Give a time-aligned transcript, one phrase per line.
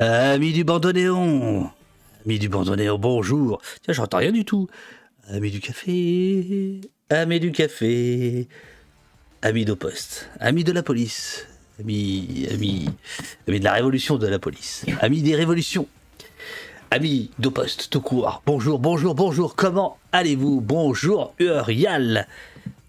[0.00, 1.70] Amis du bandonéon
[2.24, 3.60] Amis du bandonéon, bonjour.
[3.82, 4.66] Tiens, j'entends rien du tout.
[5.28, 6.80] Amis du café.
[7.10, 8.48] Amis du café.
[9.42, 11.46] Amis d'au poste Amis de la police.
[11.78, 12.88] Amis, amis,
[13.46, 14.86] amis de la révolution de la police.
[15.02, 15.86] Amis des révolutions.
[16.90, 18.42] Amis d'au poste, tout court.
[18.46, 20.62] Bonjour, bonjour, bonjour, comment allez-vous?
[20.62, 22.26] Bonjour, Urial,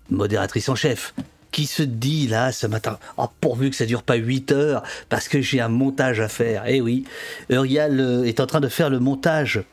[0.09, 1.13] modératrice en chef
[1.51, 5.27] qui se dit là ce matin oh, pourvu que ça dure pas 8 heures parce
[5.27, 6.63] que j'ai un montage à faire.
[6.67, 7.05] Eh oui,
[7.49, 9.63] Urial euh, est en train de faire le montage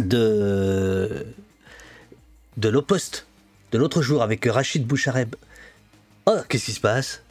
[0.00, 1.26] de
[2.56, 3.26] de l'Opost
[3.72, 5.34] de l'autre jour avec Rachid Bouchareb.
[6.26, 7.22] Oh, qu'est-ce qui se passe?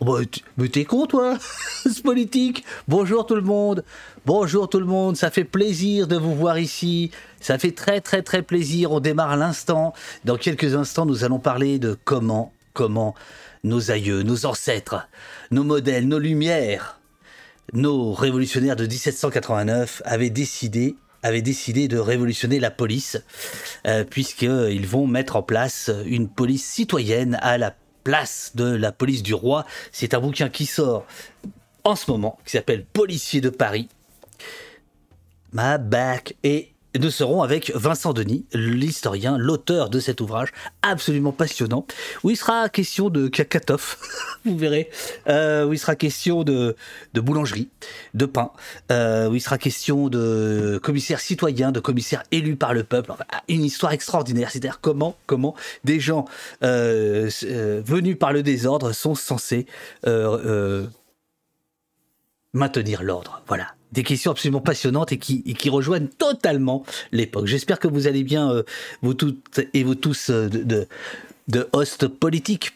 [0.00, 0.20] Oh, bah,
[0.56, 1.38] Mais t'es con toi
[1.84, 3.84] Ce politique Bonjour tout le monde
[4.26, 7.10] Bonjour tout le monde, ça fait plaisir de vous voir ici.
[7.40, 8.90] Ça fait très très très plaisir.
[8.92, 9.92] On démarre l'instant.
[10.24, 13.14] Dans quelques instants, nous allons parler de comment comment
[13.62, 15.08] nos aïeux, nos ancêtres,
[15.50, 17.00] nos modèles, nos lumières,
[17.72, 23.16] nos révolutionnaires de 1789 avaient décidé avaient décidé de révolutionner la police,
[23.86, 29.22] euh, puisqu'ils vont mettre en place une police citoyenne à la place de la police
[29.22, 29.64] du roi.
[29.90, 31.06] C'est un bouquin qui sort
[31.82, 33.88] en ce moment, qui s'appelle Policier de Paris.
[35.52, 40.50] Ma back et nous serons avec Vincent Denis, l'historien, l'auteur de cet ouvrage
[40.82, 41.86] absolument passionnant,
[42.22, 43.98] où il sera question de kakatoff,
[44.44, 44.90] vous verrez,
[45.28, 46.76] euh, où il sera question de,
[47.14, 47.68] boulangerie,
[48.14, 48.52] de pain,
[48.92, 53.12] euh, où il sera question de commissaire citoyen, de commissaire élu par le peuple,
[53.48, 56.26] une histoire extraordinaire, c'est-à-dire comment, comment des gens
[56.62, 57.28] euh,
[57.84, 59.66] venus par le désordre sont censés
[62.52, 63.42] maintenir l'ordre.
[63.48, 67.46] Voilà des questions absolument passionnantes et qui, qui rejoignent totalement l'époque.
[67.46, 68.62] J'espère que vous allez bien, euh,
[69.02, 70.86] vous toutes et vous tous, euh, de,
[71.48, 72.72] de, host politique.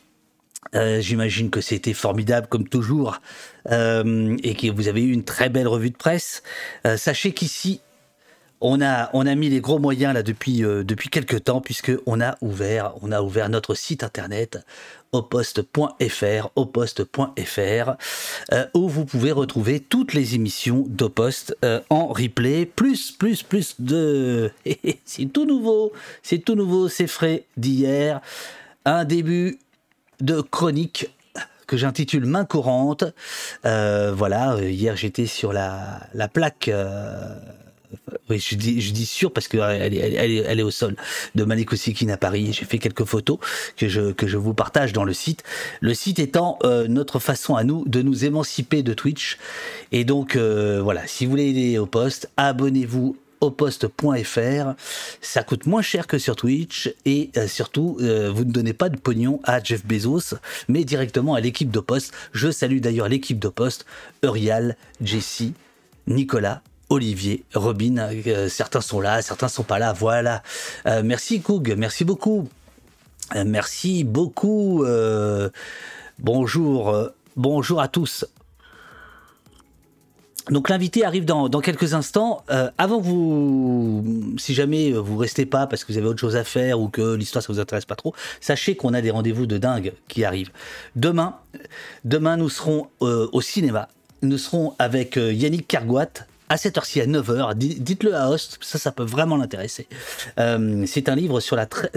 [0.75, 3.21] Euh, j'imagine que c'était formidable comme toujours
[3.71, 6.43] et que vous avez eu une très belle revue de presse.
[6.97, 7.81] sachez qu'ici,
[8.63, 12.19] on a, on a mis les gros moyens là depuis, depuis quelques temps puisque on
[12.21, 14.59] a on a ouvert notre site internet
[15.13, 17.91] oposte.fr, oposte.fr,
[18.53, 23.81] euh, où vous pouvez retrouver toutes les émissions d'Oposte euh, en replay, plus, plus, plus
[23.81, 24.51] de...
[25.05, 25.93] c'est tout nouveau,
[26.23, 28.21] c'est tout nouveau, c'est frais d'hier.
[28.85, 29.59] Un début
[30.21, 31.11] de chronique
[31.67, 33.05] que j'intitule Main courante.
[33.67, 36.71] Euh, voilà, hier j'étais sur la, la plaque
[38.29, 40.97] oui, je dis, sûr parce qu'elle elle, elle, elle, est au sol
[41.35, 41.71] de Malik
[42.11, 42.51] à Paris.
[42.53, 43.39] J'ai fait quelques photos
[43.77, 45.43] que je, vous partage dans le site.
[45.81, 49.39] Le site étant euh, notre façon à nous de nous émanciper de Twitch.
[49.93, 54.75] Et donc, euh, voilà, si vous voulez aider au poste, abonnez-vous au poste.fr.
[55.23, 58.99] Ça coûte moins cher que sur Twitch et euh, surtout, vous ne donnez pas de
[58.99, 60.37] pognon à Jeff Bezos,
[60.69, 62.13] mais directement à l'équipe de poste.
[62.33, 63.87] Je salue d'ailleurs l'équipe de poste,
[64.23, 65.55] Eurial, Jessie,
[66.07, 70.43] Nicolas, Olivier, Robin, euh, certains sont là, certains sont pas là, voilà.
[70.87, 72.49] Euh, merci Koug, merci beaucoup.
[73.37, 74.85] Euh, merci beaucoup.
[76.19, 78.25] bonjour, bonjour à tous.
[80.51, 82.43] Donc l'invité arrive dans, quelques instants.
[82.79, 86.81] avant vous, si jamais vous restez pas parce que vous avez autre chose à faire
[86.81, 89.93] ou que l'histoire ça vous intéresse pas trop, sachez qu'on a des rendez-vous de dingue
[90.09, 90.51] qui arrivent.
[90.97, 91.37] Demain,
[92.07, 93.89] demain nous serons au cinéma.
[94.23, 99.05] Nous serons avec Yannick Cargoat, à cette heure-ci, à 9h, dites-le à Host, ça, peut
[99.05, 99.87] vraiment l'intéresser.
[100.39, 101.91] Euh, c'est un livre sur la très,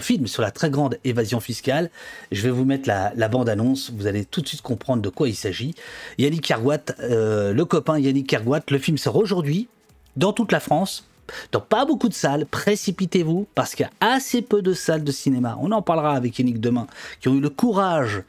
[0.00, 1.90] film sur la très grande évasion fiscale.
[2.30, 5.34] Je vais vous mettre la, bande-annonce, vous allez tout de suite comprendre de quoi il
[5.34, 5.74] s'agit.
[6.18, 9.68] Yannick Kerguat, euh, le copain Yannick Kerguat, le film sort aujourd'hui
[10.16, 11.04] dans toute la France,
[11.52, 15.12] dans pas beaucoup de salles, précipitez-vous parce qu'il y a assez peu de salles de
[15.12, 15.58] cinéma.
[15.60, 16.86] On en parlera avec Yannick demain,
[17.20, 18.22] qui ont eu le courage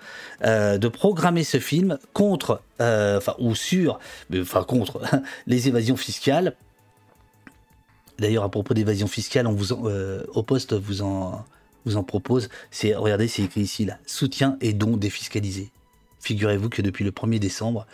[0.44, 4.00] euh, de programmer ce film contre, euh, enfin ou sur,
[4.36, 5.02] enfin contre
[5.48, 6.56] les évasions fiscales.
[8.20, 11.44] D'ailleurs, à propos d'évasion fiscale, on vous euh, au poste vous en
[11.86, 12.48] vous en propose.
[12.82, 15.70] Regardez, c'est écrit ici là, soutien et dons défiscalisés.
[16.22, 17.86] Figurez-vous que depuis le 1er décembre,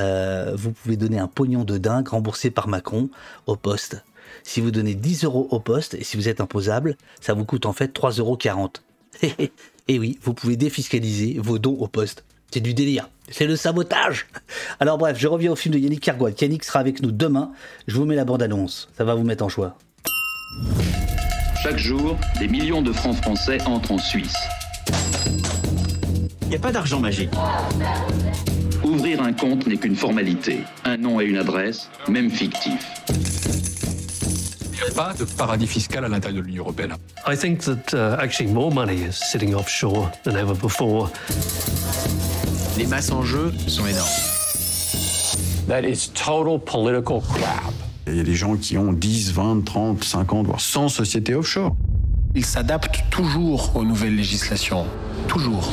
[0.00, 3.10] vous pouvez donner un pognon de dingue remboursé par Macron
[3.46, 4.02] au poste
[4.42, 7.66] si vous donnez 10 euros au poste et si vous êtes imposable, ça vous coûte
[7.66, 8.38] en fait 3,40 euros.
[9.88, 12.24] et oui, vous pouvez défiscaliser vos dons au poste.
[12.50, 13.10] C'est du délire.
[13.30, 14.26] C'est le sabotage.
[14.80, 16.30] Alors bref, je reviens au film de Yannick Cargoat.
[16.40, 17.52] Yannick sera avec nous demain.
[17.86, 18.88] Je vous mets la bande-annonce.
[18.96, 19.76] Ça va vous mettre en choix.
[21.62, 24.36] Chaque jour, des millions de francs français entrent en Suisse.
[26.42, 27.30] Il n'y a pas d'argent magique.
[28.82, 30.60] Ouvrir un compte n'est qu'une formalité.
[30.84, 32.78] Un nom et une adresse, même fictif
[34.98, 36.94] pas de paradis fiscal à l'intérieur de l'Union européenne.
[37.24, 41.12] I think that uh, actually more money is sitting offshore than ever before.
[42.76, 44.08] Les masses en jeu sont énormes.
[45.68, 47.72] That is total political crap.
[48.08, 51.76] Il y a des gens qui ont 10, 20, 30, 50, voire 100 sociétés offshore.
[52.34, 54.84] Ils s'adaptent toujours aux nouvelles législations.
[55.28, 55.70] Toujours.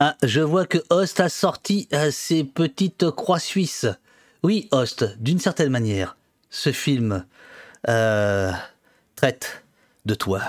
[0.00, 3.86] Ah, je vois que Host a sorti euh, ses petites croix suisses.
[4.42, 6.16] Oui, Host, d'une certaine manière,
[6.50, 7.24] ce film
[7.88, 8.52] euh,
[9.14, 9.62] traite
[10.04, 10.42] de toi,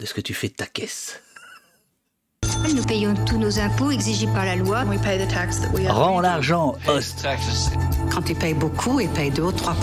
[0.00, 1.20] de ce que tu fais de ta caisse.
[2.74, 4.84] Nous payons tous nos impôts exigés par la loi.
[4.84, 7.22] We pay the tax that we Rends l'argent, Host.
[7.22, 7.70] Taxes.
[8.10, 9.74] Quand tu payes beaucoup, ils payent 2 ou 3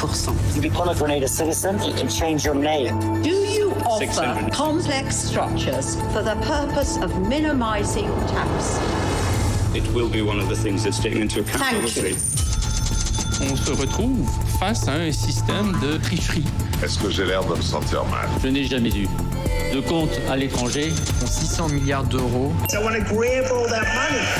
[0.55, 3.21] You become a Grenada citizen, you can change your name.
[3.21, 8.79] Do you offer complex structures for the purpose of minimizing tax?
[9.75, 11.89] It will be one of the things that's taken into account.
[11.89, 12.15] Thank you.
[13.51, 14.29] On se retrouve
[14.59, 16.43] face à un système de tricherie.
[16.83, 18.27] Est-ce que j'ai l'air de me sentir mal?
[18.41, 19.07] Je n'ai jamais eu
[19.73, 20.93] de compte à l'étranger.
[21.25, 22.53] 600 milliards d'euros.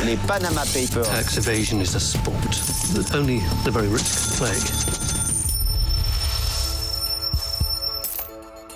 [0.06, 1.10] Les Panama Papers.
[1.10, 2.34] Tax evasion is a sport
[2.96, 4.58] that only the very rich can play.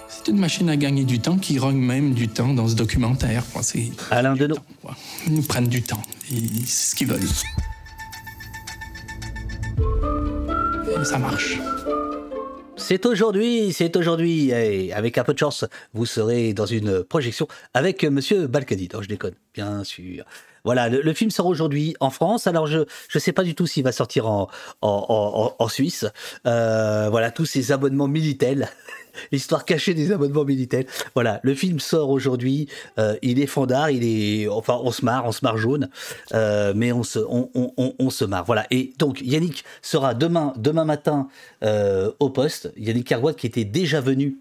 [0.09, 3.43] C'est une machine à gagner du temps qui rogne même du temps dans ce documentaire.
[3.53, 3.63] quoi.
[3.63, 4.35] C'est Alain
[4.81, 4.95] quoi.
[5.25, 6.01] Ils nous prennent du temps.
[6.29, 7.21] C'est ce qu'ils veulent.
[11.03, 11.59] Ça marche.
[12.75, 14.49] C'est aujourd'hui, c'est aujourd'hui.
[14.51, 18.89] Et avec un peu de chance, vous serez dans une projection avec Monsieur Balkany.
[18.93, 20.25] Non, je déconne, bien sûr.
[20.63, 22.45] Voilà, le, film sort aujourd'hui en France.
[22.45, 24.49] Alors, je ne sais pas du tout s'il va sortir en,
[24.81, 26.05] en, en, Suisse.
[26.45, 28.67] Euh, voilà, tous ces abonnements militaires.
[29.31, 30.83] L'histoire cachée des abonnements militaires.
[31.13, 32.67] Voilà, le film sort aujourd'hui.
[32.99, 34.47] Euh, il est fandard, il est.
[34.47, 35.89] On se marre, on se marre jaune.
[36.33, 38.45] Euh, mais on se, on, se marre.
[38.45, 38.65] Voilà.
[38.71, 41.27] Et donc, Yannick sera demain, demain matin
[41.63, 42.71] euh, au poste.
[42.77, 44.37] Yannick Cargois qui était déjà venu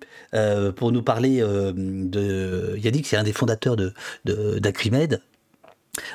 [0.76, 2.76] pour nous parler de.
[2.78, 3.92] Yannick, c'est un des fondateurs de,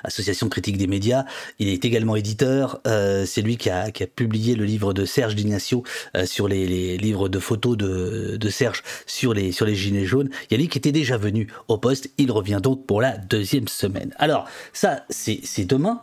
[0.04, 1.26] Association critique des médias.
[1.60, 2.82] Il est également éditeur.
[2.88, 5.84] Euh, c'est lui qui a, qui a, publié le livre de Serge D'Ignacio
[6.16, 10.30] euh, sur les, livres de photos de, Serge sur les, sur les gilets jaunes.
[10.50, 12.10] Yannick était déjà venu au poste.
[12.18, 14.14] Il revient donc pour la deuxième semaine.
[14.18, 16.02] Alors, ça, c'est demain.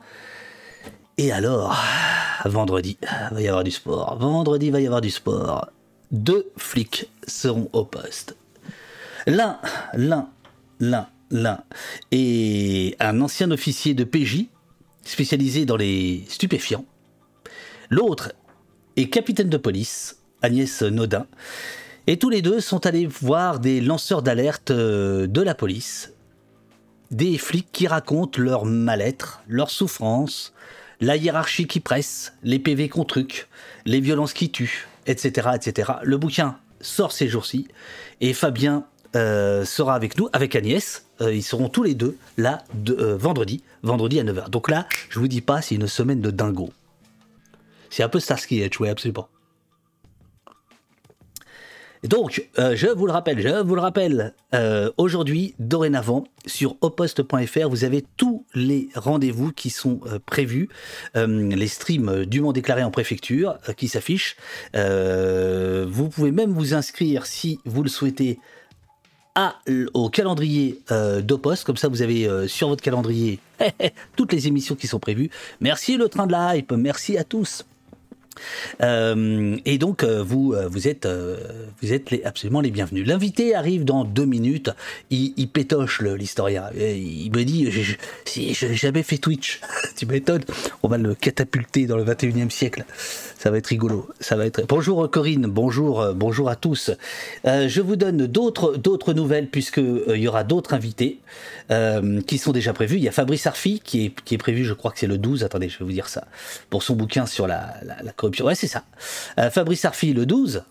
[1.19, 1.77] Et alors,
[2.45, 4.17] vendredi, il va y avoir du sport.
[4.19, 5.69] Vendredi, il va y avoir du sport.
[6.11, 8.37] Deux flics seront au poste.
[9.27, 9.59] L'un,
[9.95, 10.29] l'un,
[10.81, 11.63] l'un l'un
[12.11, 14.47] est un ancien officier de PJ
[15.03, 16.85] spécialisé dans les stupéfiants.
[17.91, 18.33] L'autre
[18.97, 21.27] est capitaine de police, Agnès Nodin.
[22.07, 26.13] Et tous les deux sont allés voir des lanceurs d'alerte de la police,
[27.11, 30.53] des flics qui racontent leur mal-être, leur souffrance,
[31.01, 33.49] la hiérarchie qui presse, les PV qu'on truc,
[33.85, 35.93] les violences qui tuent, etc., etc.
[36.03, 37.69] Le bouquin sort ces jours-ci
[38.21, 38.85] et Fabien
[39.17, 41.08] euh, sera avec nous, avec Agnès.
[41.21, 44.51] Euh, ils seront tous les deux là euh, vendredi, vendredi à 9h.
[44.51, 46.71] Donc là, je vous dis pas, c'est une semaine de dingo.
[47.91, 49.29] C'est un peu Starsky Edge, oui, absolument.
[52.05, 54.33] Donc, euh, je vous le rappelle, je vous le rappelle,
[54.99, 60.69] aujourd'hui, dorénavant, sur oposte.fr, vous avez tous les rendez-vous qui sont prévus,
[61.17, 64.37] les streams dûment déclarés en préfecture qui s'affichent.
[64.75, 68.39] vous pouvez même vous inscrire si vous le souhaitez
[69.95, 73.39] au calendrier euh, d'Opost, comme ça vous avez euh, sur votre calendrier
[74.17, 75.31] toutes les émissions qui sont prévues.
[75.61, 77.65] Merci le train de la hype, merci à tous.
[78.83, 81.09] Euh, et donc vous vous êtes
[81.83, 83.07] vous êtes les, absolument les bienvenus.
[83.07, 84.71] L'invité arrive dans deux minutes.
[85.11, 86.65] Il, pétoche l'historien.
[86.77, 87.97] Il me dit je
[88.41, 89.61] n'ai jamais fait Twitch.
[89.97, 90.45] tu m'étonnes.
[90.83, 92.85] On va le catapulter dans le 21e siècle.
[93.39, 94.09] Ça va être rigolo.
[94.21, 94.65] Ça va être.
[94.67, 95.47] Bonjour Corinne.
[95.47, 96.91] Bonjour bonjour à tous.
[97.47, 101.19] Euh, je vous donne d'autres d'autres nouvelles puisque euh, il y aura d'autres invités
[101.71, 102.97] euh, qui sont déjà prévus.
[102.97, 104.65] Il y a Fabrice Arfi qui est qui est prévu.
[104.65, 105.45] Je crois que c'est le 12.
[105.45, 106.27] Attendez, je vais vous dire ça
[106.71, 108.47] pour son bouquin sur la, la, corruption.
[108.47, 108.85] Ouais, c'est ça.
[109.39, 110.63] Euh, Fabrice Arfi le 12.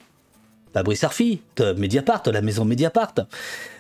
[0.74, 3.14] Fabrice Arfi de Mediapart, de la maison Mediapart.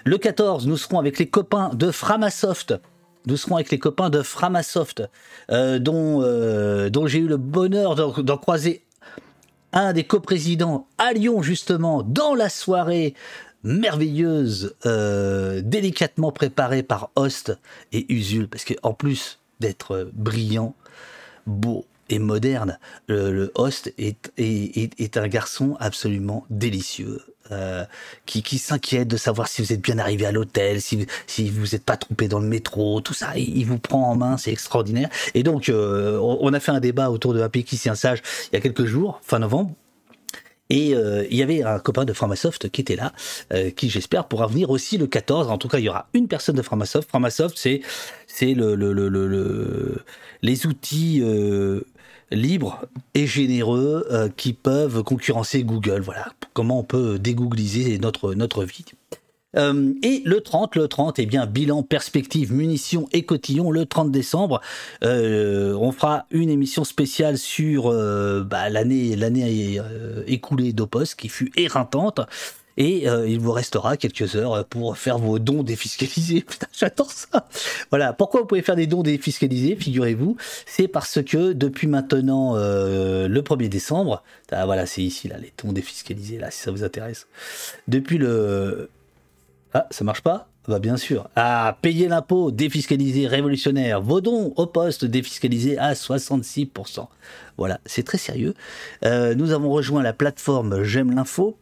[0.06, 2.76] Le 14, nous serons avec les copains de Framasoft
[3.26, 5.04] nous serons avec les copains de Framasoft,
[5.52, 6.22] euh, dont,
[6.90, 8.86] dont j'ai eu le bonheur d'en croiser
[9.74, 13.14] un des coprésidents à Lyon, justement, dans la soirée
[13.64, 17.58] merveilleuse, euh, délicatement préparée par Host
[17.92, 20.76] et Usul, parce qu'en plus d'être brillant,
[21.46, 27.22] beau et moderne, le, Host est, est, est, un garçon absolument délicieux.
[27.52, 27.86] Euh,
[28.26, 31.68] qui, qui s'inquiète de savoir si vous êtes bien arrivé à l'hôtel, si, si vous
[31.68, 34.52] n'êtes pas trompé dans le métro, tout ça, il, il vous prend en main, c'est
[34.52, 35.08] extraordinaire.
[35.34, 38.22] Et donc, euh, on, a fait un débat autour de pays qui un sage
[38.52, 39.72] il y a quelques jours, fin novembre.
[40.70, 43.14] Et euh, il y avait un copain de Framasoft qui était là,
[43.54, 45.50] euh, qui j'espère pourra venir aussi le 14.
[45.50, 47.08] En tout cas, il y aura une personne de Framasoft.
[47.10, 50.04] Framasoft, c'est le, le, le, le,
[50.42, 51.22] les outils
[52.32, 56.02] libres et généreux euh, qui peuvent concurrencer Google.
[56.02, 58.86] Voilà comment on peut dégoogliser notre vie.
[59.58, 64.12] Euh, et le 30, le 30, eh bien, bilan, perspective, munitions et cotillons, le 30
[64.12, 64.62] décembre.
[65.04, 67.92] Euh, on fera une émission spéciale sur
[68.46, 69.82] bah, l'année, l'année
[70.28, 72.22] écoulée d'Opos qui fut éreintante.
[72.78, 76.42] Et euh, il vous restera quelques heures pour faire vos dons défiscalisés.
[76.48, 77.48] Putain, j'attends ça.
[77.90, 78.14] Voilà.
[78.14, 80.38] Pourquoi vous pouvez faire des dons défiscalisés, figurez-vous?
[80.66, 85.52] C'est parce que depuis maintenant euh, le 1er décembre, ah, voilà, c'est ici, là, les
[85.62, 87.28] dons défiscalisés, là, si ça vous intéresse.
[87.88, 88.90] Depuis le.
[89.74, 90.50] Ah, ça marche pas?
[90.68, 91.30] Bah bien sûr.
[91.38, 94.02] Ah, payer l'impôt défiscalisé révolutionnaire.
[94.02, 97.08] Vos dons au poste défiscalisés à 66%.
[97.58, 98.54] Voilà, c'est très sérieux.
[99.06, 101.58] Euh, nous avons rejoint la plateforme J'aime l'info.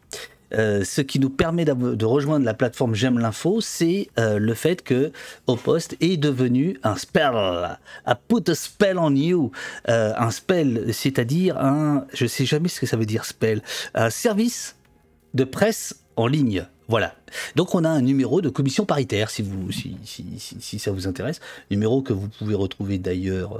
[0.54, 4.82] Euh, ce qui nous permet de rejoindre la plateforme J'aime l'info, c'est euh, le fait
[4.84, 5.12] que
[5.46, 9.52] Opost est devenu un spell, a put a spell on you,
[9.88, 13.62] un spell, c'est-à-dire un, je sais jamais ce que ça veut dire spell,
[13.96, 14.76] un service
[15.34, 16.66] de presse en ligne.
[16.88, 17.15] Voilà.
[17.56, 19.44] Donc on a un numéro de commission paritaire, si,
[20.80, 21.39] ça vous intéresse.
[21.72, 23.60] Numéro que vous pouvez retrouver d'ailleurs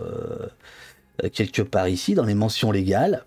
[1.34, 3.26] quelque part ici, dans les mentions légales.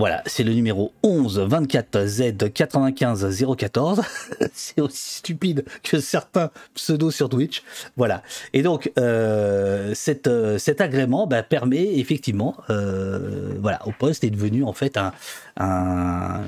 [0.00, 4.00] Voilà, c'est le numéro 11 24 Z 95 014.
[4.54, 7.62] c'est aussi stupide que certains pseudos sur Twitch.
[7.98, 8.22] Voilà.
[8.54, 9.92] Et donc, euh,
[10.26, 15.12] euh, cet agrément bah, permet effectivement, euh, voilà, au poste est devenu en fait un,
[15.58, 16.44] un,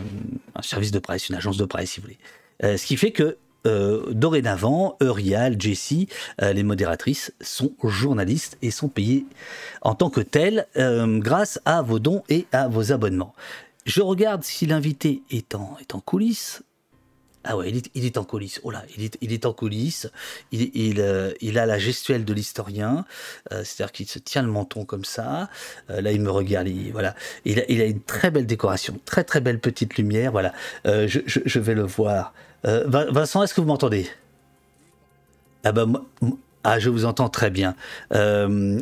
[0.62, 2.78] service de presse, une agence de presse, si vous voulez.
[2.78, 6.09] ce qui fait que euh, dorénavant, Eurial, Jessie,
[6.40, 9.25] euh, les modératrices sont journalistes et sont payées
[9.83, 13.35] en tant que telles euh, grâce à vos dons et à vos abonnements.
[13.85, 16.62] Je regarde si l'invité est en, est en coulisses.
[17.45, 18.61] Ah ouais, il est, en coulisses.
[18.62, 20.09] Oh là, il est, il est en coulisses.
[20.52, 23.04] Il, il, il a la gestuelle de l'historien,
[23.50, 25.50] c'est-à-dire qu'il se tient le menton comme ça.
[25.88, 26.69] là, il me regarde.
[26.69, 30.31] Il, voilà, il a, il a, une très belle décoration, très très belle petite lumière.
[30.31, 30.52] Voilà,
[30.85, 32.33] je, je vais le voir
[32.64, 34.09] euh, Vincent, est-ce que vous m'entendez?
[35.64, 35.87] Ah, bah,
[36.64, 37.75] ah, je vous entends très bien.
[38.14, 38.81] Euh,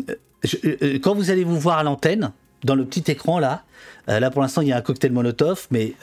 [0.65, 2.33] euh, quand vous allez vous voir à l'antenne,
[2.65, 3.63] dans le petit écran là,
[4.07, 5.95] là pour l'instant il y a un cocktail Molotov, mais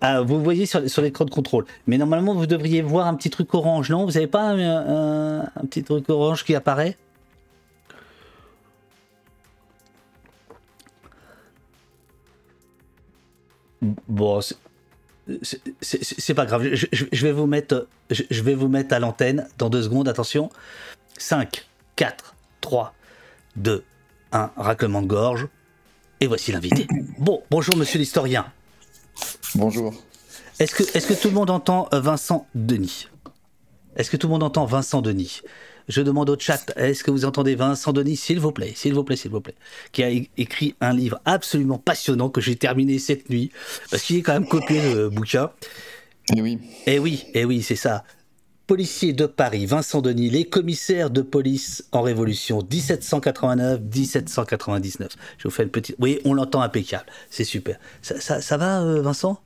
[0.00, 1.64] ah, vous voyez sur, l'écran de contrôle.
[1.88, 4.04] Mais normalement vous devriez voir un petit truc orange, non?
[4.04, 6.96] Vous n'avez pas un, un, petit truc orange qui apparaît?
[14.08, 14.40] Bon,
[15.80, 16.68] c'est pas grave.
[16.72, 20.08] Je, vais vous mettre, je, vais vous mettre à l'antenne dans deux secondes.
[20.08, 20.50] Attention.
[21.18, 21.66] 5,
[21.96, 22.94] 4, 3,
[23.56, 23.84] 2,
[24.32, 24.50] 1.
[24.56, 25.48] Raclement de gorge.
[26.20, 26.86] Et voici l'invité.
[27.18, 28.46] Bon, bonjour monsieur l'historien.
[29.54, 29.94] Bonjour.
[30.58, 33.08] Est-ce que, est que tout le monde entend euh, Vincent Denis?
[33.98, 35.42] Est-ce que tout le monde entend Vincent Denis?
[35.88, 39.02] Je demande au chat, est-ce que vous entendez Vincent Denis, s'il vous plaît, s'il vous
[39.02, 39.56] plaît, s'il vous plaît,
[39.90, 43.50] qui a écrit un livre absolument passionnant que j'ai terminé cette nuit,
[43.90, 45.50] parce qu'il est quand même copié de bouquin.
[46.30, 46.58] Et eh oui.
[46.86, 48.04] Et eh oui, et eh oui, c'est ça.
[48.66, 55.08] Policier de Paris, Vincent Denis, les commissaires de police en Révolution, 1789-1799.
[55.38, 55.96] Je vous fais une petite.
[55.98, 57.06] Oui, on l'entend impeccable.
[57.30, 57.78] C'est super.
[58.02, 59.40] Ça, ça va, euh, Vincent?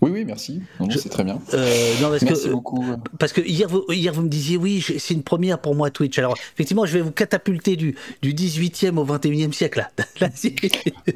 [0.00, 0.62] Oui, oui, merci.
[0.90, 1.40] C'est très bien.
[1.54, 2.84] Euh, non, parce merci que, beaucoup.
[3.18, 6.18] Parce que hier vous, hier, vous me disiez, oui, c'est une première pour moi Twitch.
[6.18, 9.88] Alors, effectivement, je vais vous catapulter du, du 18e au 21e siècle.
[10.20, 10.28] Là.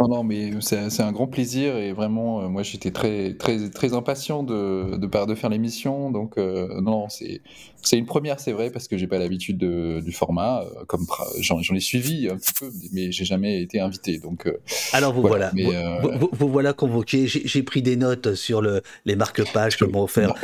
[0.00, 3.94] non, non, mais c'est un grand plaisir et vraiment, euh, moi, j'étais très, très, très
[3.94, 6.10] impatient de, de, de faire l'émission.
[6.10, 10.64] Donc, euh, non, c'est une première, c'est vrai, parce que j'ai pas l'habitude du format.
[10.86, 11.06] Comme
[11.40, 14.18] j'en ai suivi un petit peu, mais j'ai jamais été invité.
[14.18, 14.48] Donc
[14.92, 17.26] alors vous voilà, euh, vous, voilà convoqué.
[17.26, 20.34] J'ai pris des notes sur le, les marque-pages que m'ont offert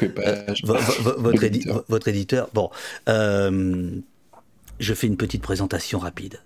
[0.62, 1.84] votre, éditeur.
[1.88, 2.50] votre éditeur.
[2.52, 2.70] Bon,
[3.06, 6.40] je fais une petite présentation rapide.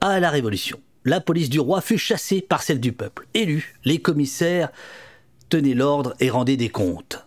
[0.00, 3.26] À la Révolution, la police du roi fut chassée par celle du peuple.
[3.32, 4.68] Élus, les commissaires
[5.48, 7.24] tenaient l'ordre et rendaient des comptes.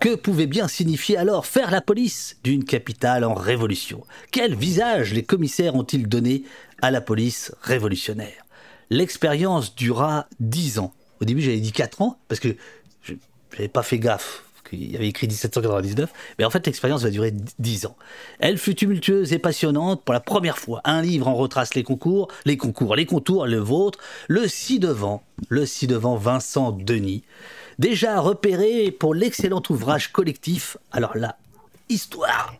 [0.00, 4.04] Que pouvait bien signifier alors faire la police d'une capitale en révolution?
[4.32, 6.42] Quel visage les commissaires ont-ils donné
[6.80, 8.44] à la police révolutionnaire?
[8.90, 10.92] L'expérience dura dix ans.
[11.20, 12.56] Au début, j'avais dit quatre ans, parce que
[13.52, 17.32] je n'avais pas fait gaffe qu'il avait écrit 1799, mais en fait l'expérience va durer
[17.58, 17.96] dix ans.
[18.38, 20.80] Elle fut tumultueuse et passionnante pour la première fois.
[20.84, 25.66] Un livre en retrace les concours, les concours, les contours, le vôtre, le ci-devant, le
[25.66, 27.22] ci-devant Vincent Denis,
[27.78, 31.36] déjà repéré pour l'excellent ouvrage collectif, alors là,
[31.88, 32.54] Histoire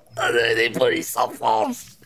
[0.56, 1.98] des polices en France,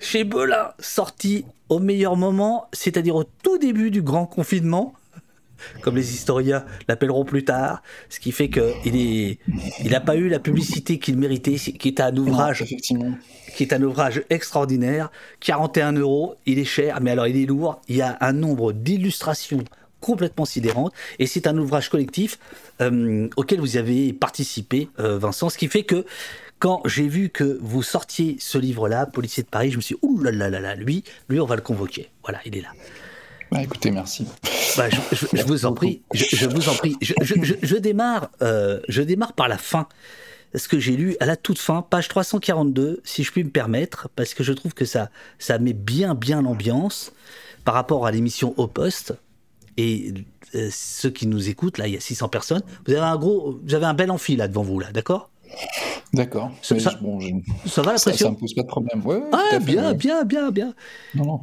[0.00, 4.94] chez Belin, sorti au meilleur moment, c'est-à-dire au tout début du grand confinement.
[5.82, 9.38] Comme les historiens l'appelleront plus tard, ce qui fait qu'il est,
[9.84, 13.82] il n'a pas eu la publicité qu'il méritait, qui est un ouvrage, qui est un
[13.82, 15.10] ouvrage extraordinaire,
[15.40, 18.72] 41 euros, il est cher, mais alors il est lourd, il y a un nombre
[18.72, 19.64] d'illustrations
[20.00, 22.38] complètement sidérantes, et c'est un ouvrage collectif
[22.80, 26.04] euh, auquel vous avez participé, euh, Vincent, ce qui fait que
[26.58, 30.00] quand j'ai vu que vous sortiez ce livre-là, Policier de Paris, je me suis dit,
[30.02, 32.10] ouh là là là là, lui, lui, on va le convoquer.
[32.22, 32.70] Voilà, il est là.
[33.50, 34.26] Bah, écoutez, merci.
[34.76, 36.96] Bah, je, vous en prie, je, vous en prie.
[37.00, 39.88] Je, démarre, euh, je démarre par la fin.
[40.54, 44.08] Ce que j'ai lu à la toute fin, page 342, si je puis me permettre,
[44.16, 47.12] parce que je trouve que ça, ça met bien, bien l'ambiance
[47.64, 49.14] par rapport à l'émission Au Poste.
[49.76, 50.14] Et
[50.54, 52.62] euh, ceux qui nous écoutent, là, il y a 600 personnes.
[52.86, 55.30] Vous avez un gros, vous avez un bel amphi là devant vous, là, d'accord?
[56.12, 56.50] D'accord.
[56.62, 57.18] Ça, bon,
[57.66, 59.04] ça, va la pression Ça ne pose pas de problème.
[59.04, 60.74] Ouais, ah, bien, bien, bien, bien.
[61.14, 61.40] Non, non.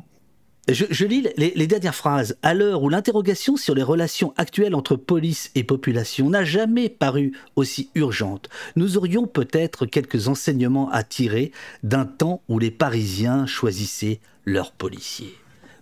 [0.68, 2.38] Je, lis les, dernières phrases.
[2.42, 7.34] À l'heure où l'interrogation sur les relations actuelles entre police et population n'a jamais paru
[7.56, 11.52] aussi urgente, nous aurions peut-être quelques enseignements à tirer
[11.84, 15.36] d'un temps où les Parisiens choisissaient leurs policiers.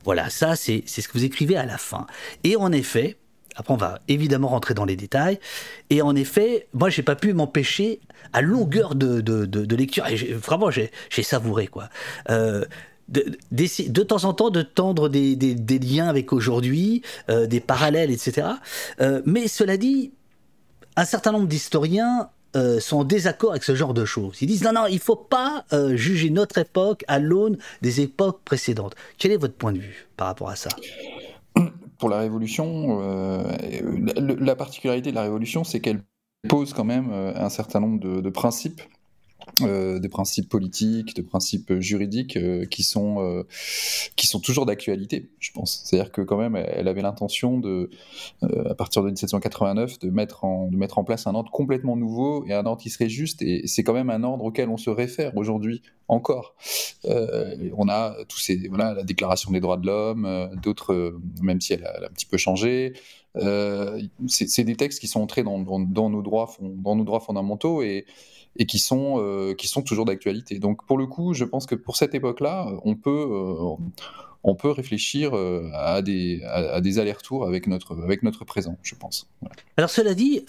[0.04, 2.06] Voilà, ça c'est ce que vous écrivez à la fin.
[2.44, 3.16] Et en effet,
[3.56, 5.40] après, on va évidemment rentrer dans les détails.
[5.90, 8.00] Et en effet, moi, j'ai pas pu m'empêcher,
[8.34, 10.92] à longueur de, lecture, et vraiment, j'ai
[11.24, 11.90] savouré, quoi.
[12.30, 12.66] Euh,
[13.10, 18.12] de, de, temps en temps de tendre des, des, liens avec aujourd'hui, euh, des parallèles,
[18.12, 18.48] etc.
[19.02, 20.12] Euh, mais cela dit,
[20.96, 22.30] un certain nombre d'historiens
[22.80, 24.40] sont en désaccord avec ce genre de choses.
[24.44, 28.94] Ils disent non, non, il faut pas juger notre époque à l'aune des époques précédentes.
[29.18, 30.70] Quel est votre point de vue par rapport à ça?
[31.98, 33.44] Pour la Révolution, euh,
[34.40, 36.04] la, particularité de la Révolution, c'est qu'elle
[36.48, 38.84] pose quand même euh, un certain nombre de principes
[39.62, 43.44] euh, des principes politiques, de principes juridiques euh, qui sont euh,
[44.16, 45.84] qui sont toujours d'actualité, je pense.
[45.86, 47.92] C'est-à-dire que quand même, elle avait l'intention de,
[48.42, 52.46] à partir de 1789, de mettre en de mettre en place un ordre complètement nouveau
[52.48, 53.44] et un ordre qui serait juste.
[53.44, 56.56] Et c'est quand même un ordre auquel on se réfère aujourd'hui encore.
[57.06, 61.86] on a tous ces voilà la Déclaration des droits de l'homme, d'autres, même si elle
[61.86, 62.94] a, un petit peu changé.
[64.28, 68.06] c'est des textes qui sont entrés dans, dans, nos droits dans nos droits fondamentaux et
[68.56, 70.60] et qui sont, euh, qui sont toujours d'actualité.
[70.60, 73.76] Donc pour le coup, je pense que pour cette époque-là, on peut, euh,
[74.44, 78.96] on peut réfléchir euh, à des, à, des allers-retours avec notre, avec notre présent, je
[78.96, 79.30] pense.
[79.78, 80.46] Alors cela dit,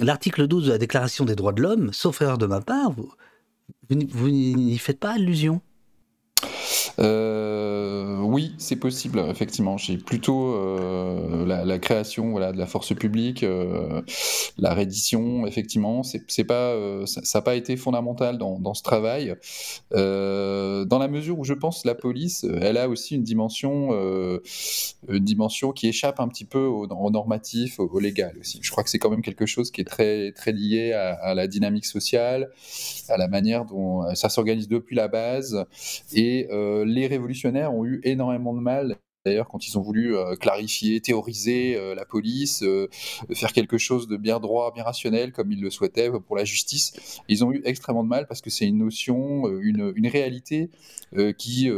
[0.00, 3.10] l'article 12 de la Déclaration des droits de l'homme, sauf erreur de ma part, vous,
[3.88, 5.60] vous n'y faites pas allusion
[6.98, 9.76] euh, oui, c'est possible, effectivement.
[9.76, 14.02] J'ai plutôt euh, la, création voilà, de la force publique, euh,
[14.58, 16.02] la reddition, effectivement.
[16.02, 19.34] C'est, pas, ça n'a pas été fondamental dans, ce travail.
[19.92, 23.90] dans la mesure où je pense la police, elle a aussi une dimension,
[25.08, 28.60] une dimension qui échappe un petit peu au, normatif, au, légal aussi.
[28.62, 31.34] Je crois que c'est quand même quelque chose qui est très, très lié à, à
[31.34, 32.50] la dynamique sociale,
[33.08, 35.64] à la manière dont ça s'organise depuis la base.
[36.12, 36.48] Et
[36.88, 38.98] les révolutionnaires ont eu énormément de mal
[39.28, 42.88] d'ailleurs quand ils ont voulu euh, clarifier, théoriser euh, la police, euh,
[43.34, 47.20] faire quelque chose de bien droit, bien rationnel comme ils le souhaitaient pour la justice,
[47.28, 50.70] ils ont eu extrêmement de mal parce que c'est une notion, une, réalité
[51.36, 51.70] qui,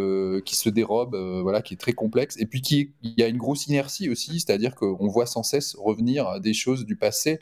[0.45, 3.39] qui se dérobe, voilà, qui est très complexe et puis qui il y a une
[3.39, 7.41] grosse inertie aussi, c'est-à-dire qu'on voit sans cesse revenir des choses du passé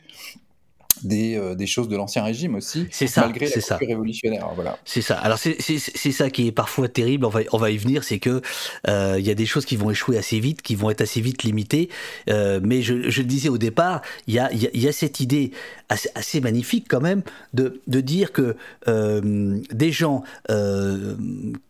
[1.03, 3.77] des, euh, des, choses de l'ancien régime aussi, ça, malgré la ça.
[3.77, 4.49] révolutionnaire.
[4.55, 4.77] Voilà.
[4.85, 5.17] C'est ça.
[5.17, 5.79] Alors c'est
[6.11, 7.25] ça qui est parfois terrible.
[7.25, 8.41] On va, on va y venir, c'est que
[8.87, 11.21] euh, il y a des choses qui vont échouer assez vite, qui vont être assez
[11.21, 11.89] vite limitées.
[12.29, 15.19] Euh, mais je, je, le disais au départ, il y a, y, y a, cette
[15.19, 15.51] idée
[15.89, 17.23] assez, assez, magnifique quand même
[17.53, 20.23] de, de dire que des gens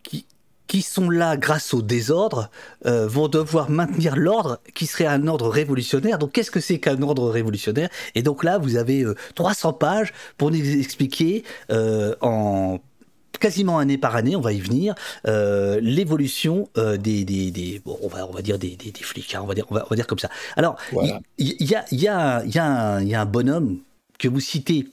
[0.04, 0.26] qui
[0.70, 2.50] qui sont là grâce au désordre
[2.86, 6.20] euh, vont devoir maintenir l'ordre qui serait un ordre révolutionnaire.
[6.20, 7.90] Donc qu'est-ce que c'est qu'un ordre révolutionnaire?
[8.14, 9.04] Et donc là, vous avez
[9.34, 12.80] 300 euh, pages pour nous expliquer euh, en
[13.40, 18.28] quasiment année par année, on va y venir, l'évolution des, des, des bon, on va
[18.28, 20.08] on va dire des, des, flics, hein, on va dire on va, on va, dire
[20.08, 20.30] comme ça.
[20.58, 21.08] Alors il
[21.62, 23.78] y, a il y a y a y a un bonhomme
[24.18, 24.90] que vous citez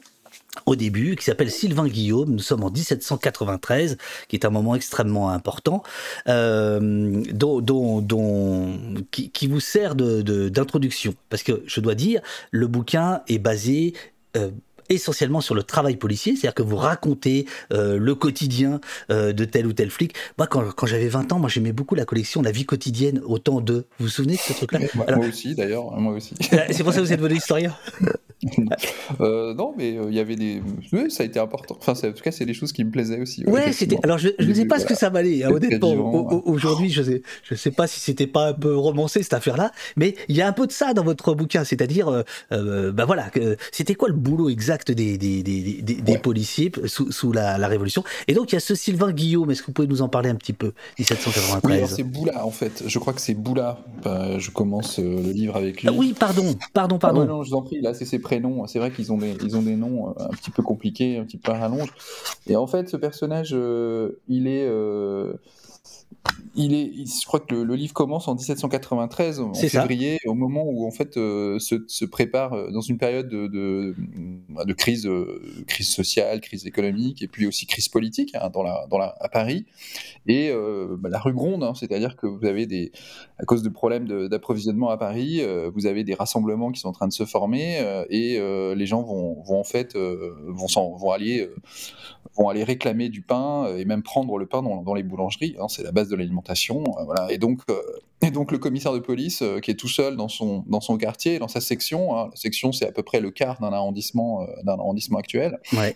[0.64, 2.30] au début, qui s'appelle Sylvain Guillaume.
[2.30, 5.82] Nous sommes en 1793, qui est un moment extrêmement important,
[6.28, 8.78] euh, dont,
[9.10, 11.12] qui, qui, vous sert d'introduction.
[11.12, 13.94] De, Parce que je dois dire, le bouquin est basé
[14.36, 14.50] euh,
[14.88, 19.66] essentiellement sur le travail policier, c'est-à-dire que vous racontez euh, le quotidien euh, de tel
[19.66, 20.14] ou tel flic.
[20.38, 23.38] Moi, quand, quand j'avais 20 ans, moi j'aimais beaucoup la collection La vie quotidienne au
[23.38, 23.86] temps de.
[23.98, 24.80] Vous vous souvenez de ce truc-là?
[24.94, 26.34] Moi, moi, aussi, d'ailleurs, moi aussi.
[26.40, 27.74] c'est pour ça que vous êtes devenu historien?
[29.20, 30.62] euh, non, mais il y avait des.
[30.92, 31.76] Oui, ça a été important.
[31.78, 33.44] Enfin, en tout cas, c'est des choses qui me plaisaient aussi.
[33.46, 33.98] Ouais, c'était.
[34.02, 35.92] Alors, je, ne sais pas ce que ça valait, hein, honnêtement.
[36.46, 40.14] Aujourd'hui, je sais, je sais pas si c'était pas un peu romancé cette affaire-là, mais
[40.28, 43.30] il y a un peu de ça dans votre bouquin, c'est-à-dire, ben voilà,
[43.72, 48.04] c'était quoi le boulot exact des, des, des, des, policiers sous, sous la, la, Révolution?
[48.28, 50.30] Et donc, il y a ce Sylvain Guillaume, est-ce que vous pouvez nous en parler
[50.30, 50.72] un petit peu?
[50.98, 51.82] 1793.
[51.82, 52.84] Oui, c'est Boula, en fait.
[52.86, 53.78] Je crois que c'est Boula.
[54.02, 55.88] Bah, je commence le livre avec lui.
[55.88, 57.22] Ah oui, pardon, pardon, pardon.
[57.22, 58.35] Ah non, je vous en prie, là, c'est ses prénoms.
[58.66, 61.38] C'est vrai qu'ils ont, des, ont des noms euh, un petit peu compliqués, un petit
[61.38, 61.92] peu à rallonge.
[62.46, 64.68] Et en fait, ce personnage, euh, il est.
[66.58, 70.86] Il est, je crois que le, livre commence en 1793, en février, au moment où
[70.86, 76.40] en fait euh, se, prépare euh, dans une période de, de, crise, euh, crise sociale,
[76.40, 79.66] crise économique et puis aussi crise politique hein, dans la, dans la, à Paris.
[80.26, 80.50] Et
[80.98, 82.90] bah, la rue gronde, hein, c'est-à-dire que vous avez des,
[83.38, 85.42] à cause de problèmes d'approvisionnement à Paris,
[85.74, 88.40] vous avez des rassemblements qui sont en train de se former et
[88.74, 91.48] les gens vont, vont en fait vont, vont aller
[92.36, 95.56] vont aller réclamer du pain et même prendre le pain dans, dans les boulangeries.
[95.60, 97.30] Hein, c'est la base de l'alimentation euh, voilà.
[97.30, 97.80] Et donc, euh,
[98.22, 100.96] et donc le commissaire de police euh, qui est tout seul dans son, dans son
[100.96, 104.46] quartier, dans sa section, hein, la section c'est à peu près le quart d'un arrondissement,
[104.64, 105.58] d'un arrondissement actuel.
[105.72, 105.94] Ouais.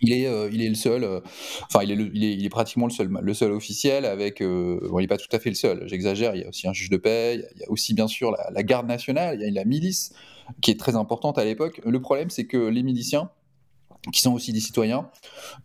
[0.00, 1.22] Il est, il est le seul,
[1.64, 5.00] enfin il, est il, est, il est pratiquement le seul, le seul officiel avec, bon
[5.00, 6.88] il n'est pas tout à fait le seul, j'exagère, il y a aussi un juge
[6.88, 9.50] de paix, il y a aussi bien sûr la, la garde nationale, il y a
[9.50, 10.12] la milice
[10.60, 11.80] qui est très importante à l'époque.
[11.84, 13.30] Le problème c'est que les miliciens,
[14.12, 15.10] qui sont aussi des citoyens,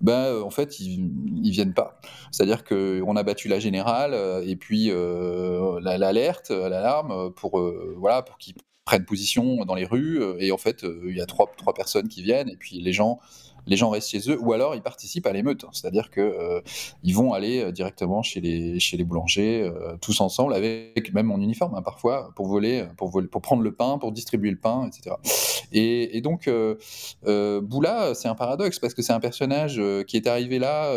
[0.01, 1.11] ben, euh, en fait, ils,
[1.43, 1.99] ils viennent pas.
[2.31, 7.61] C'est-à-dire qu'on a battu la générale euh, et puis euh, l'alerte, l'alarme pour,
[7.97, 10.21] voilà, pour qu'ils prennent position dans les rues.
[10.39, 13.19] Et en fait, il y a trois, trois personnes qui viennent et puis les gens
[13.67, 16.61] les gens restent chez eux, ou alors ils participent à l'émeute, c'est-à-dire que euh,
[17.03, 21.31] ils vont aller euh, directement chez les chez les boulangers, euh, tous ensemble, avec même
[21.31, 24.57] en uniforme hein, parfois, pour voler, pour voler, pour prendre le pain, pour distribuer le
[24.57, 25.15] pain, etc.
[25.71, 26.49] Et, et donc
[27.23, 30.93] Boula, c'est un paradoxe parce que c'est un personnage qui est arrivé là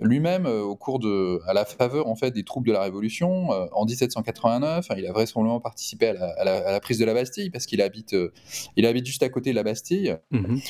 [0.00, 3.52] lui-même, euh, au cours de, à la faveur en fait des troupes de la Révolution,
[3.52, 7.82] euh, en 1789, il a vraisemblablement participé à la, prise de la Bastille parce qu'il
[7.82, 8.32] habite, euh,
[8.76, 10.16] il habite juste à côté de la Bastille.
[10.30, 10.60] Mhm.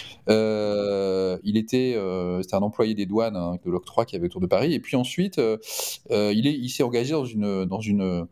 [1.44, 1.96] il était,
[2.42, 4.74] c'était un employé des douanes hein, de l'octroi qui avait autour de Paris.
[4.74, 8.26] Et puis ensuite, il est, il s'est engagé dans une, dans une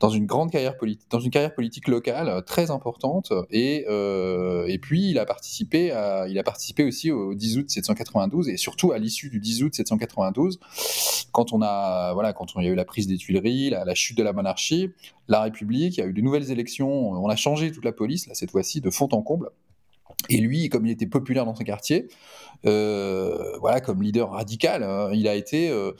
[0.00, 3.32] dans une grande carrière politique, dans une carrière politique locale euh, très importante.
[3.50, 7.66] Et, euh, et puis il a participé, à, il a participé aussi au 10 août
[7.66, 10.58] 1792 et surtout à l'issue du 10 août 1792,
[11.32, 13.94] quand on a, voilà, quand on y a eu la prise des Tuileries, la, la
[13.94, 14.90] chute de la monarchie,
[15.28, 18.26] la République, il y a eu de nouvelles élections, on a changé toute la police
[18.26, 19.50] là cette fois-ci de fond en comble.
[20.28, 22.08] Et lui, comme il était populaire dans son quartier,
[22.66, 25.92] euh, voilà, comme leader radical, hein, il a été, euh,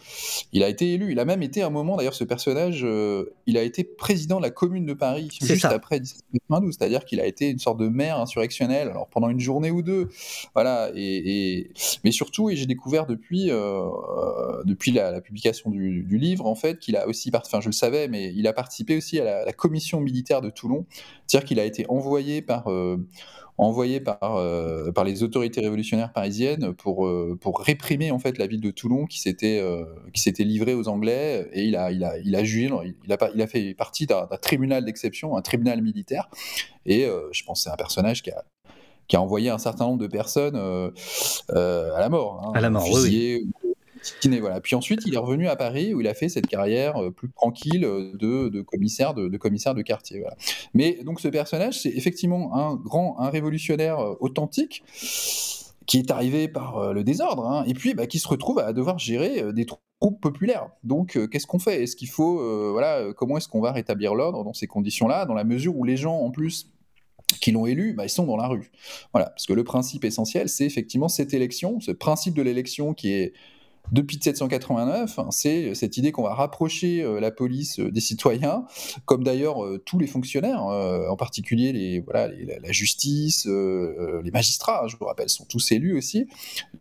[0.52, 1.10] il a été élu.
[1.10, 4.36] Il a même été à un moment, d'ailleurs, ce personnage, euh, il a été président
[4.36, 7.88] de la Commune de Paris juste après 1792, c'est-à-dire qu'il a été une sorte de
[7.88, 10.10] maire insurrectionnel, alors pendant une journée ou deux,
[10.54, 10.90] voilà.
[10.94, 11.70] Et,
[12.04, 13.50] mais surtout, et j'ai découvert depuis,
[14.64, 18.32] depuis la, publication du, livre, en fait, qu'il a aussi, enfin, je le savais, mais
[18.34, 20.84] il a participé aussi à la, la commission militaire de Toulon,
[21.26, 22.68] c'est-à-dire qu'il a été envoyé par
[23.60, 28.46] envoyé par, euh, par les autorités révolutionnaires parisiennes pour, euh, pour réprimer en fait la
[28.46, 31.48] ville de Toulon qui s'était euh, qui s'était livrée aux Anglais.
[31.52, 32.70] Et il a il a il a jugé
[33.04, 36.30] il a il a fait partie d'un tribunal d'exception un tribunal militaire.
[36.86, 38.44] Et je pense c'est un personnage qui a
[39.08, 42.88] qui a envoyé un certain nombre de personnes à la mort hein, à la mort
[42.90, 43.46] oui,
[44.40, 44.60] voilà.
[44.60, 47.30] Puis ensuite, il est revenu à Paris où il a fait cette carrière euh, plus
[47.30, 50.24] tranquille euh, de, commissaire de, quartier.
[50.74, 54.82] Mais donc ce personnage, c'est effectivement un grand, un révolutionnaire euh, authentique
[55.86, 59.00] qui est arrivé par le désordre, hein, et puis bah, qui se retrouve à devoir
[59.00, 60.68] gérer des troupes populaires.
[60.84, 61.82] Donc, qu'est-ce qu'on fait?
[61.82, 65.42] Est-ce qu'il faut, voilà, comment est-ce qu'on va rétablir l'ordre dans ces conditions-là, dans la
[65.42, 66.70] mesure où les gens, en plus,
[67.40, 68.70] qui l'ont élu, bah, ils sont dans la rue?
[69.12, 73.12] Voilà, parce que le principe essentiel, c'est effectivement cette élection, ce principe de l'élection qui
[73.12, 73.32] est
[73.92, 78.64] depuis 1789, hein, c'est cette idée qu'on va rapprocher euh, la police euh, des citoyens,
[79.04, 84.96] comme d'ailleurs euh, tous les fonctionnaires, en particulier les, voilà, la justice, les magistrats, je
[84.96, 86.28] vous rappelle, sont tous élus aussi,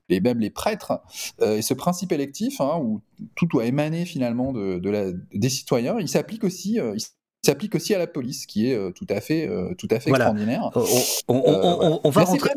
[0.09, 1.01] et même les prêtres.
[1.41, 3.01] et ce principe électif, hein, où
[3.35, 6.79] tout doit émaner finalement des citoyens, il s'applique aussi,
[7.41, 10.09] s'applique aussi à la police, qui est euh, tout à fait, euh, tout à fait
[10.09, 10.69] extraordinaire.
[11.27, 12.49] On, va rentrer,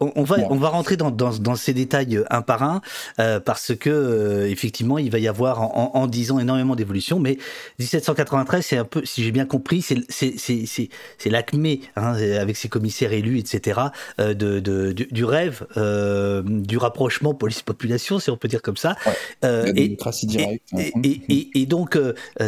[0.00, 2.80] on, va, on va rentrer dans, dans, dans, ces détails euh, un par un,
[3.40, 7.36] parce que effectivement, il va y avoir en, en 10 ans énormément d'évolution, mais
[7.80, 13.38] 1793, c'est un peu, si j'ai bien compris, c'est l'acmé, hein, avec ses commissaires élus,
[13.38, 13.80] etc.,
[14.18, 15.66] de, de, du, rêve,
[16.46, 18.96] du rapprochement police-population, si on peut dire comme ça.
[19.42, 20.68] et, directe.
[20.78, 21.98] Et, et, et, donc,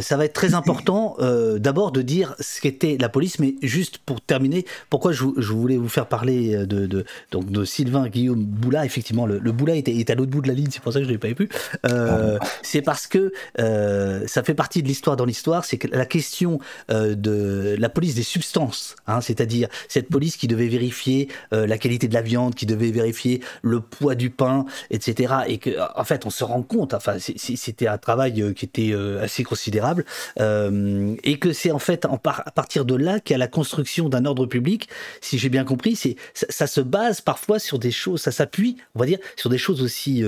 [0.01, 1.17] ça va être très important
[1.65, 5.89] d'abord de dire ce qu'était la police, mais juste pour terminer, pourquoi je, voulais vous
[5.89, 10.11] faire parler de, de, donc de Sylvain Guillaume Boula, effectivement, le, le Boula est, est
[10.11, 11.49] à l'autre bout de la ligne, c'est pour ça que je ne l'ai pas vu.
[11.87, 16.07] Euh, c'est parce que euh, ça fait partie de l'histoire dans l'histoire, c'est que la
[16.07, 16.59] question
[16.91, 22.09] euh, de la police des substances, hein, c'est-à-dire cette police qui devait vérifier la qualité
[22.09, 25.35] de la viande, qui devait vérifier le poids du pain, etc.
[25.47, 29.45] Et que, en fait, on se rend compte, enfin, c'était un travail qui était assez
[29.45, 30.05] considérable,
[30.39, 34.09] et que c'est en fait en à partir de là qu'il y a la construction
[34.09, 34.89] d'un ordre public.
[35.21, 38.77] Si j'ai bien compris, c'est ça, ça, se base parfois sur des choses, ça s'appuie,
[38.95, 40.23] on va dire, sur des choses aussi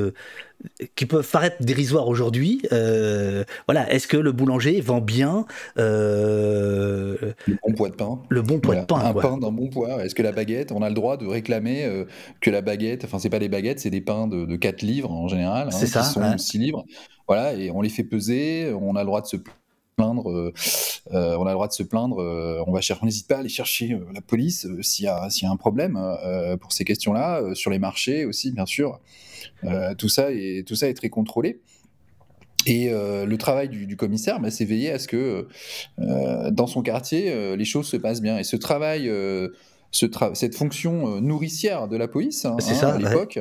[0.95, 2.63] qui peuvent paraître dérisoires aujourd'hui.
[2.73, 5.47] Euh, voilà, est-ce que le boulanger vend bien
[5.79, 9.01] euh, le bon poids de pain Le bon poids de pain.
[9.05, 10.05] Un pain d'un bon poids.
[10.05, 12.05] Est-ce que la baguette, on a le droit de réclamer euh,
[12.41, 15.29] que la baguette, enfin c'est pas des baguettes, c'est des pains de, 4 livres en
[15.29, 16.85] général, hein, c'est ça, qui sont 6 livres.
[17.29, 19.37] Voilà, et on les fait peser, on a le droit de se
[19.97, 20.53] plaindre,
[21.11, 22.19] on a le droit de se plaindre,
[22.67, 25.99] on va chercher, n'hésite pas à aller chercher la police s'il y, a un problème
[26.61, 29.01] pour ces questions-là, sur les marchés aussi bien sûr.
[29.65, 31.61] Euh, tout, ça est, tout ça est très contrôlé.
[32.67, 35.47] Et euh, le travail du, commissaire, bah, c'est veiller à ce que
[36.01, 38.39] euh, dans son quartier, les choses se passent bien.
[38.39, 39.11] Et ce travail
[39.93, 43.39] cette fonction euh, nourricière de la police hein, hein, à l'époque,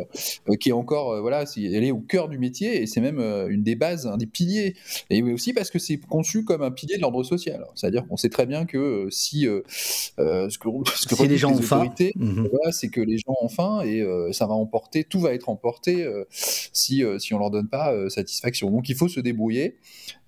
[0.49, 3.19] euh, qui est encore, euh, voilà, elle est au cœur du métier et c'est même
[3.49, 4.75] une des bases, un des piliers.
[5.09, 7.65] Et aussi parce que c'est conçu comme un pilier de l'ordre social.
[7.75, 12.49] C'est-à-dire qu'on sait très bien que si ce que, ce les gens ont faim, mhm.
[12.71, 17.03] c'est que les gens ont faim et ça va emporter, tout va être emporté si,
[17.19, 18.69] si on leur donne pas satisfaction.
[18.69, 19.77] Donc il faut se débrouiller.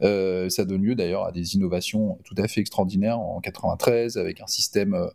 [0.01, 4.47] ça donne lieu d'ailleurs à des innovations tout à fait extraordinaires en 93 avec un
[4.47, 5.09] système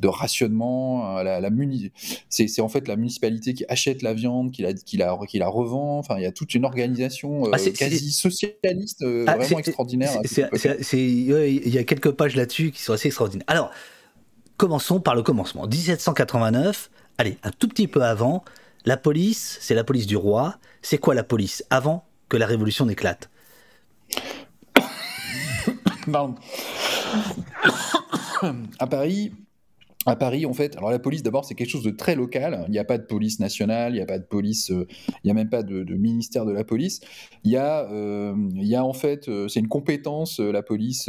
[0.00, 1.50] de ration euh, la,
[2.28, 5.48] c'est en fait la municipalité qui achète la viande, qui la, qui la, qui la
[5.48, 5.98] revend.
[5.98, 10.18] Enfin, il y a toute une organisation euh, ah, quasi socialiste euh, ah, vraiment extraordinaire.
[10.92, 13.46] Il y a quelques pages là-dessus qui sont assez extraordinaires.
[13.48, 13.70] Alors,
[14.56, 15.66] commençons par le commencement.
[15.66, 18.44] 1789, allez, un tout petit peu avant,
[18.84, 20.56] la police, c'est la police du roi.
[20.82, 23.30] C'est quoi la police avant que la révolution n'éclate?
[28.78, 29.32] À Paris,
[30.04, 32.64] à Paris, en fait, alors la police, d'abord, c'est quelque chose de très local.
[32.68, 34.86] Il n'y a pas de police nationale, il n'y a pas de police, euh,
[35.22, 37.00] il n'y a même pas de, ministère de la police.
[37.44, 41.08] Il y a, euh, il y a en fait, euh, c'est une compétence, la police,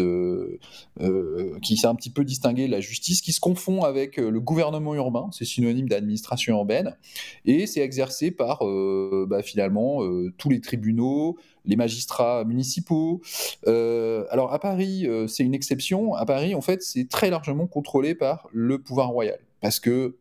[1.62, 4.94] qui s'est un petit peu distinguée de la justice, qui se confond avec le gouvernement
[4.94, 6.96] urbain, c'est synonyme d'administration urbaine,
[7.46, 8.64] et c'est exercé par,
[9.28, 10.02] bah, finalement,
[10.38, 13.21] tous les tribunaux, les magistrats municipaux.
[13.67, 16.13] Euh, alors à Paris, euh, c'est une exception.
[16.15, 20.17] À Paris, en fait, c'est très largement contrôlé par le pouvoir royal, parce que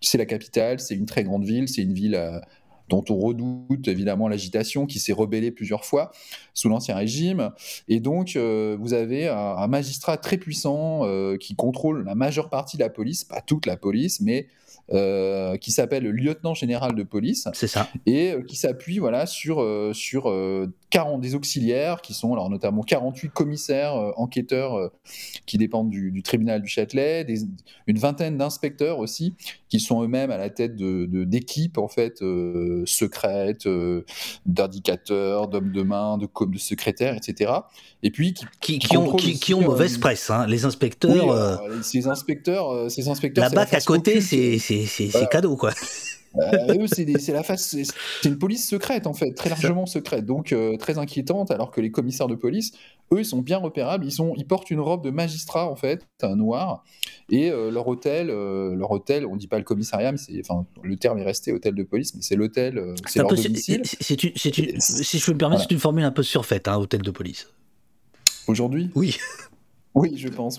[0.00, 2.40] c'est la capitale, c'est une très grande ville, c'est une ville euh,
[2.88, 6.10] dont on redoute évidemment l'agitation, qui s'est rebellée plusieurs fois
[6.52, 7.50] sous l'Ancien Régime.
[7.88, 11.06] Et donc, vous avez un, magistrat très puissant
[11.40, 14.46] qui contrôle la majeure partie de la police, pas toute la police, mais
[14.90, 17.48] euh, qui s'appelle le lieutenant général de police.
[17.54, 17.88] C'est ça.
[18.06, 20.24] Et euh, qui s'appuie voilà, sur, euh, sur
[20.92, 24.92] 40 des auxiliaires, qui sont alors notamment 48 commissaires, enquêteurs
[25.46, 27.46] qui dépendent du, tribunal du Châtelet, des,
[27.86, 29.34] une vingtaine d'inspecteurs aussi,
[29.70, 32.22] qui sont eux-mêmes à la tête d'équipes de, en fait,
[32.84, 33.66] secrètes,
[34.44, 37.52] d'indicateurs, d'hommes de main, de, de secrétaires, etc.
[38.02, 40.46] Et puis qui, qui, ont, qui, ont mauvaise presse, hein.
[40.46, 41.62] les inspecteurs.
[41.82, 43.44] ces inspecteurs, ces inspecteurs.
[43.44, 45.72] La BAC à côté, c'est c'est cadeau, quoi.
[46.36, 50.76] Euh, c'est la face, c'est une police secrète en fait, très largement secrète, donc euh,
[50.76, 51.50] très inquiétante.
[51.50, 52.72] Alors que les commissaires de police,
[53.12, 54.04] eux, ils sont bien repérables.
[54.04, 56.84] Ils sont, ils portent une robe de magistrat en fait, un noir,
[57.30, 60.96] et euh, leur hôtel, leur hôtel, on dit pas le commissariat, mais c'est, enfin, le
[60.96, 63.82] terme est resté hôtel de police, mais c'est l'hôtel, c'est leur domicile.
[63.84, 67.48] si je peux me permettre, c'est une formule un peu surfaite, un hôtel de police.
[68.46, 68.90] Aujourd'hui?
[68.94, 69.18] Oui.
[69.94, 70.58] Oui, je pense.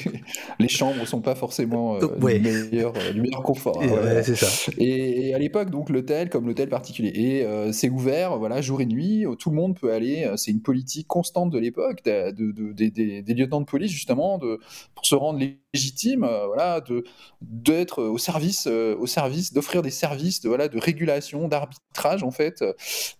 [0.58, 3.80] les chambres sont pas forcément euh, du, meilleur, euh, du, meilleur, confort.
[3.80, 4.72] Hein, ça.
[4.78, 7.12] Et, à l'époque, donc l'hôtel comme l'hôtel particulier.
[7.14, 9.24] Et euh, c'est ouvert, voilà, jour et nuit.
[9.38, 10.28] Tout le monde peut aller.
[10.36, 12.32] C'est une politique constante de l'époque, de,
[12.72, 14.58] des lieutenants de police justement, de,
[14.94, 15.38] pour se rendre
[15.74, 17.04] légitime, voilà, de
[17.42, 22.64] d'être au service, au service, d'offrir des services, de voilà, de régulation, d'arbitrage en fait.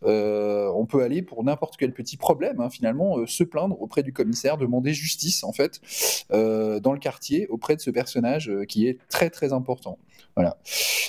[0.02, 4.56] on peut aller pour n'importe quel petit problème, hein, finalement, se plaindre auprès du commissaire,
[4.56, 5.80] demander justice en fait
[6.32, 9.98] euh, dans le quartier auprès de ce personnage euh, qui est très très important.
[10.36, 10.56] Voilà.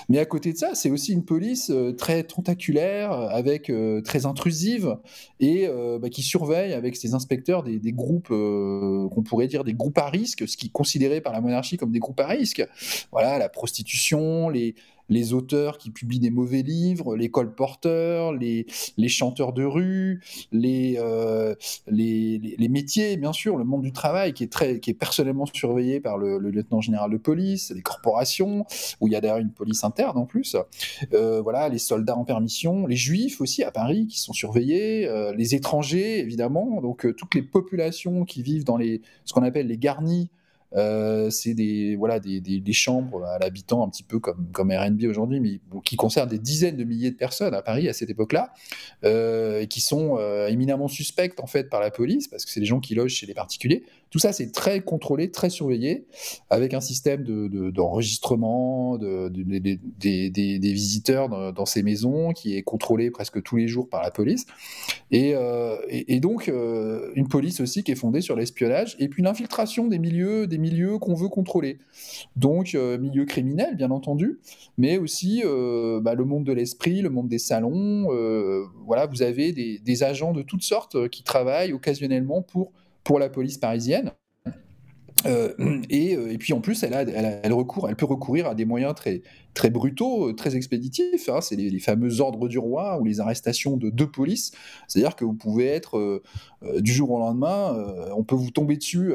[0.09, 3.71] Mais à côté de ça, c'est aussi une police euh, très tentaculaire, avec
[4.03, 4.97] très intrusive
[5.39, 5.67] et
[5.99, 10.47] bah, qui surveille avec ses inspecteurs des, groupes qu'on pourrait dire des groupes à risque,
[10.47, 12.65] ce qui est considéré par la monarchie comme des groupes à risque.
[13.11, 14.75] Voilà, la prostitution, les
[15.09, 18.65] les auteurs qui publient des mauvais livres, les colporteurs, les,
[18.97, 20.21] les chanteurs de rue,
[20.51, 20.99] les,
[21.87, 25.45] les, les, métiers, bien sûr, le monde du travail qui est, très, qui est personnellement
[25.45, 28.65] surveillé par le, lieutenant général de police, les corporations,
[28.99, 30.55] où il y a d'ailleurs une police interne en plus,
[31.11, 36.19] voilà, les soldats en permission, les juifs aussi à Paris qui sont surveillés, les étrangers
[36.19, 40.29] évidemment, donc toutes les populations qui vivent dans les, ce qu'on appelle les garnis,
[40.75, 45.01] euh, c'est des, voilà, des, des, chambres à l'habitant, un petit peu comme, comme Airbnb
[45.09, 48.53] aujourd'hui, mais qui concernent des dizaines de milliers de personnes à Paris à cette époque-là,
[49.03, 52.59] euh, et qui sont euh, éminemment suspectes en fait par la police, parce que c'est
[52.59, 53.83] des gens qui logent chez les particuliers.
[54.09, 56.05] Tout ça, c'est très contrôlé, très surveillé,
[56.49, 57.23] avec un système
[57.71, 64.01] d'enregistrement de, des, visiteurs dans, ces maisons, qui est contrôlé presque tous les jours par
[64.01, 64.45] la police.
[65.11, 65.33] Et,
[65.89, 70.47] et, donc, une police aussi qui est fondée sur l'espionnage, et puis l'infiltration des milieux,
[70.47, 71.79] des milieux qu'on veut contrôler.
[72.35, 74.39] Donc, euh, milieu criminel, bien entendu,
[74.77, 78.07] mais aussi euh, bah, le monde de l'esprit, le monde des salons.
[78.11, 82.73] Euh, voilà, vous avez des, agents de toutes sortes qui travaillent occasionnellement pour,
[83.05, 84.11] pour la police parisienne.
[85.89, 91.29] Et, et, puis en plus, elle, peut recourir à des moyens très, brutaux, très expéditifs.
[91.29, 91.41] Hein.
[91.41, 94.51] C'est les, fameux ordres du roi ou les arrestations de deux polices.
[94.87, 96.23] C'est-à-dire que vous pouvez être euh,
[96.63, 99.13] euh, du jour au lendemain, euh, on peut vous tomber dessus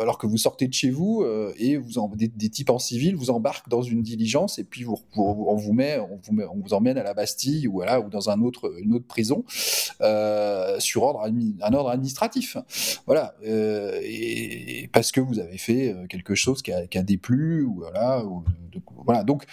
[0.00, 1.24] alors que vous sortez de chez vous
[1.58, 1.78] et
[2.16, 4.84] des, types en civil vous embarquent dans une diligence et puis
[5.16, 11.90] on, vous emmène à la Bastille ou, dans une autre prison sur ordre, un ordre
[11.90, 12.56] administratif.
[13.06, 13.34] Voilà.
[14.92, 18.24] parce que vous avez fait quelque chose qui a, qui a déplu ou voilà.
[18.24, 18.44] Ou,
[19.04, 19.24] voilà.
[19.24, 19.44] Donc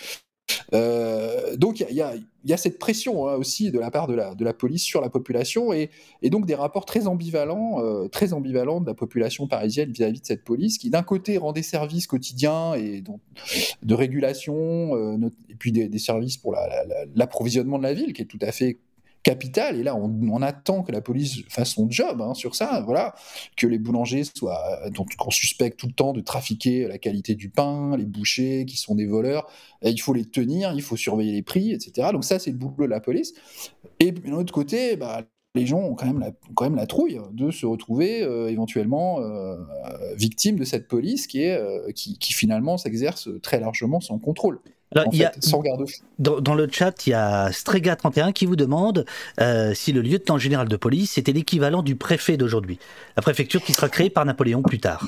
[0.73, 4.43] euh, donc il y, a, cette pression hein, aussi de la part de la, de
[4.43, 5.89] la police sur la population et,
[6.23, 10.43] donc des rapports très ambivalents, euh, très ambivalents de la population parisienne vis-à-vis de cette
[10.43, 13.03] police qui d'un côté rend des services quotidiens et
[13.83, 16.55] de régulation euh, et puis des, services pour
[17.15, 18.77] l'approvisionnement de la ville qui est tout à fait
[19.27, 22.81] Et là, on, attend que la police fasse son job hein, sur ça.
[22.85, 23.13] Voilà,
[23.55, 27.49] que les boulangers soient, donc qu'on suspecte tout le temps de trafiquer la qualité du
[27.49, 29.47] pain, les bouchers qui sont des voleurs.
[29.81, 32.09] il faut les tenir, il faut surveiller les prix, etc.
[32.13, 33.33] Donc ça, c'est le boulot de la police.
[33.99, 35.23] Et d'un autre côté, bah,
[35.55, 39.19] les gens ont quand même la, quand même la trouille de se retrouver euh, éventuellement
[39.21, 39.57] euh,
[40.15, 44.61] victimes de cette police qui, est, euh, qui finalement s'exerce très largement sans contrôle.
[44.95, 45.31] Alors, il y a,
[46.17, 49.05] dans, dans, le chat, il y a Strega31 qui vous demande
[49.41, 52.79] euh, si le lieutenant général de police était l'équivalent du préfet d'aujourd'hui,
[53.17, 55.05] la préfecture qui sera créée par Napoléon plus tard.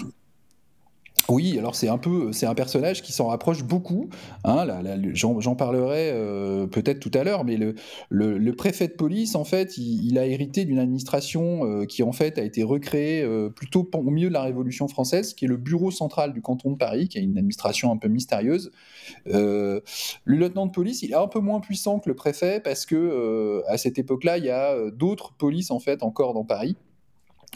[1.29, 4.09] Oui, alors c'est un peu, c'est un personnage qui s'en rapproche beaucoup.
[4.43, 4.65] Hein,
[5.13, 10.17] J'en parlerai euh, peut-être tout à l'heure, mais le, préfet de police, en fait, il,
[10.17, 14.29] a hérité d'une administration euh, qui en fait a été recréée euh, plutôt au milieu
[14.29, 17.21] de la Révolution française, qui est le bureau central du canton de Paris, qui est
[17.21, 18.71] une administration un peu mystérieuse.
[19.25, 19.81] le
[20.25, 23.77] lieutenant de police, il est un peu moins puissant que le préfet parce que à
[23.77, 26.75] cette époque-là, il y a d'autres polices en fait encore dans Paris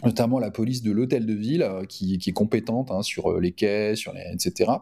[0.04, 3.52] notamment la police de l'hôtel de ville, euh, qui, est compétente hein, sur euh, les
[3.52, 4.72] quais, sur les, etc.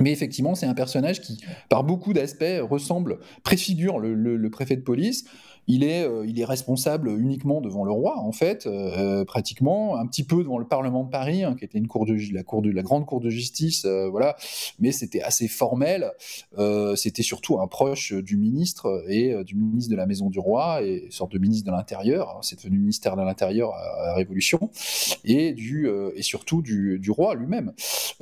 [0.00, 5.24] Mais effectivement, c'est un personnage qui, par beaucoup d'aspects, ressemble, préfigure le, préfet de police
[5.70, 10.06] il est, euh, il est responsable uniquement devant le roi, en fait, euh, pratiquement, un
[10.06, 12.60] petit peu devant le Parlement de Paris, hein, qui était une cour de, la, cour
[12.60, 14.36] de, grande cour de justice, euh, voilà,
[14.80, 16.10] mais c'était assez formel.
[16.96, 21.06] c'était surtout un proche du ministre et du ministre de la Maison du Roi, et
[21.10, 24.70] sorte de ministre de l'Intérieur, hein, c'est devenu ministère de l'Intérieur à, la Révolution,
[25.24, 25.54] et,
[26.20, 27.72] surtout du, roi lui-même.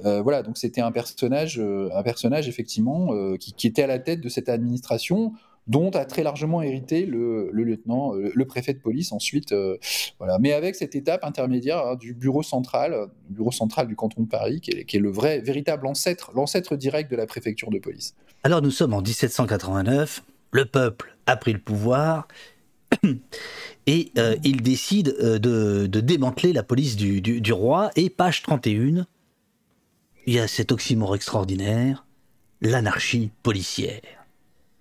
[0.03, 3.09] voilà, donc c'était un personnage, un personnage effectivement
[3.39, 5.33] qui était à la tête de cette administration
[5.69, 9.53] dont a très largement hérité le, lieutenant, euh, le préfet de police ensuite.
[9.53, 9.77] Euh,
[10.19, 10.39] voilà.
[10.39, 14.61] Mais avec cette étape intermédiaire hein, du bureau central, bureau central du canton de Paris,
[14.61, 18.15] qui est, le vrai, véritable ancêtre, l'ancêtre direct de la préfecture de police.
[18.43, 22.27] Alors nous sommes en 1789, le peuple a pris le pouvoir.
[23.87, 27.91] Et euh, il décide de, démanteler la police du roi.
[27.97, 29.07] Et page 31,
[30.27, 32.05] il y a cet oxymore extraordinaire,
[32.61, 34.18] l'anarchie policière.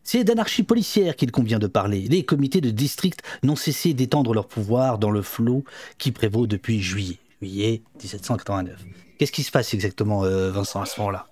[0.10, 2.08] C'est d'anarchie policière qu'il convient de parler.
[2.08, 5.66] Les comités de district n'ont cessé d'étendre leur pouvoir dans le flot
[5.98, 8.86] qui prévaut depuis juillet, juillet 1789.
[9.20, 11.28] Qu'est-ce qui se passe exactement, euh, Vincent, à ce moment-là?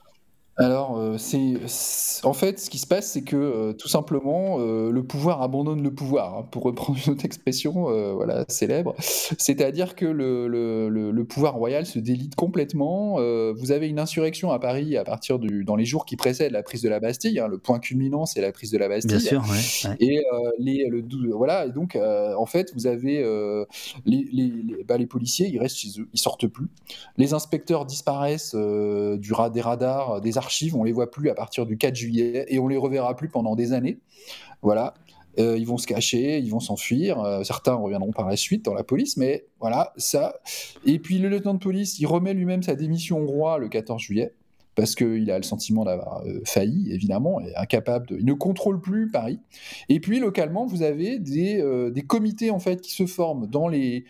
[0.57, 1.55] Alors, euh, c'est
[2.23, 5.83] en fait ce qui se passe, c'est que euh, tout simplement euh, le pouvoir abandonne
[5.83, 8.95] le pouvoir, hein, pour reprendre une autre expression, voilà célèbre.
[8.99, 13.15] C'est-à-dire que le, le, le, pouvoir royal se délite complètement.
[13.53, 16.63] vous avez une insurrection à Paris à partir du dans les jours qui précèdent la
[16.63, 17.39] prise de la Bastille.
[17.39, 19.17] Hein, le point culminant, c'est la prise de la Bastille.
[19.17, 20.23] Bien sûr, ouais, Et
[20.60, 21.03] les le
[21.33, 21.65] voilà.
[21.65, 23.23] Et donc en fait, vous avez
[24.06, 26.67] les, les, bah, les, policiers, ils restent chez eux, ils sortent plus.
[27.17, 31.77] Les inspecteurs disparaissent du des radars, des archives, on les voit plus à partir du
[31.77, 34.00] 4 juillet et on les reverra plus pendant des années.
[34.62, 34.93] Voilà.
[35.37, 37.19] Euh, ils vont se cacher, ils vont s'enfuir.
[37.19, 40.35] Euh, certains reviendront par la suite dans la police, mais voilà, ça.
[40.85, 44.02] Et puis le lieutenant de police, il remet lui-même sa démission au roi le 14
[44.02, 44.33] juillet
[44.75, 48.17] parce qu'il a le sentiment d'avoir euh, failli, évidemment, et incapable de...
[48.17, 49.39] Il ne contrôle plus Paris.
[49.87, 54.04] Et puis, localement, vous avez des, des comités, en fait, qui se forment dans les,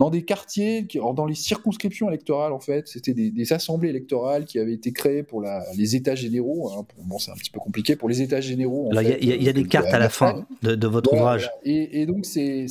[0.00, 4.72] dans des quartiers, dans les circonscriptions électorales, en fait, c'était des, assemblées électorales qui avaient
[4.72, 5.44] été créées pour
[5.76, 6.70] les États généraux.
[6.70, 8.88] Hein, bon, c'est un petit peu compliqué pour les États généraux.
[8.92, 11.50] Il y, a des cartes à la fin de, votre ouvrage.
[11.64, 12.66] Et, donc, c'est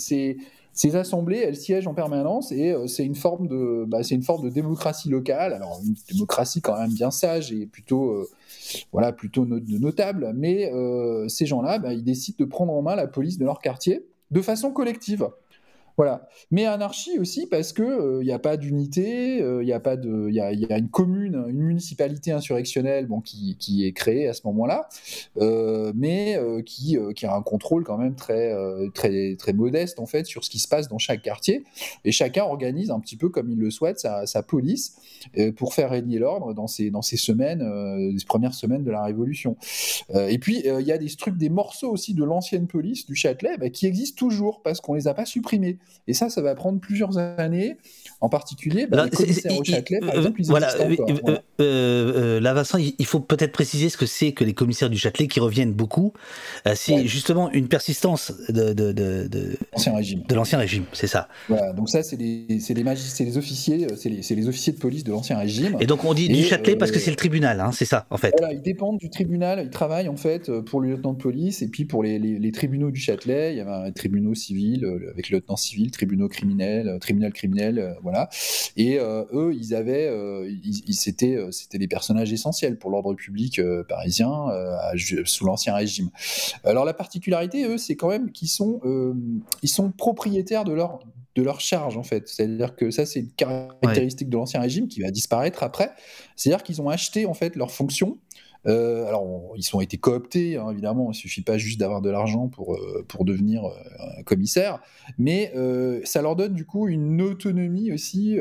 [0.73, 4.23] ces assemblées, elles siègent en permanence et euh, c'est une forme de, bah, c'est une
[4.23, 5.51] forme de démocratie locale.
[5.53, 8.29] Alors une démocratie quand même bien sage et plutôt, euh,
[8.93, 10.31] voilà, plutôt notable.
[10.35, 13.59] Mais euh, ces gens-là, bah, ils décident de prendre en main la police de leur
[13.59, 15.27] quartier de façon collective.
[15.99, 16.29] Voilà.
[16.49, 19.81] Mais anarchie aussi parce que il euh, n'y a pas d'unité, il euh, y a
[19.81, 24.33] pas de, il y a, une commune, une municipalité insurrectionnelle, bon, qui, est créée à
[24.33, 24.87] ce moment-là,
[25.39, 28.55] euh, mais qui, qui a un contrôle quand même très,
[28.93, 31.65] très, très modeste en fait sur ce qui se passe dans chaque quartier,
[32.05, 34.95] et chacun organise un petit peu comme il le souhaite sa, sa police
[35.57, 37.61] pour faire régner l'ordre dans ces, dans ces semaines,
[38.09, 39.57] les premières semaines de la Révolution.
[40.15, 43.57] et puis il y a des trucs, des morceaux aussi de l'ancienne police du Châtelet
[43.57, 45.77] bah, qui existent toujours parce qu'on les a pas supprimés.
[46.07, 47.77] Et ça, ça va prendre plusieurs années.
[48.21, 52.77] En particulier, bah, les commissaires au Châtelet, par exemple, ils voilà, euh, euh, là, Vincent,
[52.77, 56.11] il faut peut-être préciser ce que c'est que les commissaires du Châtelet qui reviennent beaucoup.
[56.67, 60.23] Euh, c'est justement une persistance de, de, de, de l'ancien régime.
[60.27, 61.29] De l'ancien régime, c'est ça.
[61.47, 65.11] Voilà, donc ça, c'est les, les, les officiers, c'est les, les, officiers de police de
[65.11, 65.77] l'ancien régime.
[65.79, 68.17] Et donc on dit du Châtelet parce que c'est le tribunal, hein, c'est ça, en
[68.17, 68.33] fait.
[68.37, 71.69] Voilà, ils dépendent du tribunal, ils travaillent en fait pour le lieutenant de police et
[71.69, 75.37] puis pour les, les tribunaux du Châtelet, il y avait un tribunal civil avec le
[75.37, 78.29] lieutenant civil, tribunaux criminels, tribunal criminel, voilà.
[78.77, 83.13] Et euh, eux, ils avaient, euh, ils, c'était, euh, c'était des personnages essentiels pour l'ordre
[83.13, 84.47] public parisien
[85.25, 86.09] sous l'ancien régime.
[86.63, 88.81] Alors la particularité, eux, c'est quand même qu'ils sont,
[89.63, 90.99] ils sont propriétaires de leur
[91.35, 92.27] de leur charge en fait.
[92.27, 95.91] C'est-à-dire que ça c'est une caractéristique de l'ancien régime qui va disparaître après.
[96.35, 98.17] C'est-à-dire qu'ils ont acheté en fait leurs fonctions
[98.67, 102.09] euh, alors, ils ont été cooptés, hein, évidemment, il ne suffit pas juste d'avoir de
[102.09, 104.79] l'argent pour, euh, pour devenir euh, commissaire,
[105.17, 105.53] mais
[106.03, 108.37] ça leur donne du coup une autonomie aussi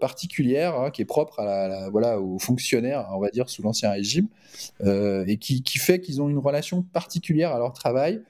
[0.00, 3.90] particulière hein, qui est propre à la, voilà, aux fonctionnaires, on va dire, sous l'Ancien
[3.90, 4.28] Régime,
[4.84, 8.22] et qui fait qu'ils ont une relation particulière à leur travail.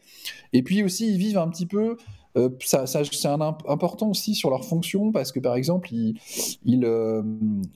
[0.53, 1.97] Et puis aussi, ils vivent un petit peu
[2.37, 7.23] euh, c'est important aussi sur leur fonction parce que par exemple, ils, euh,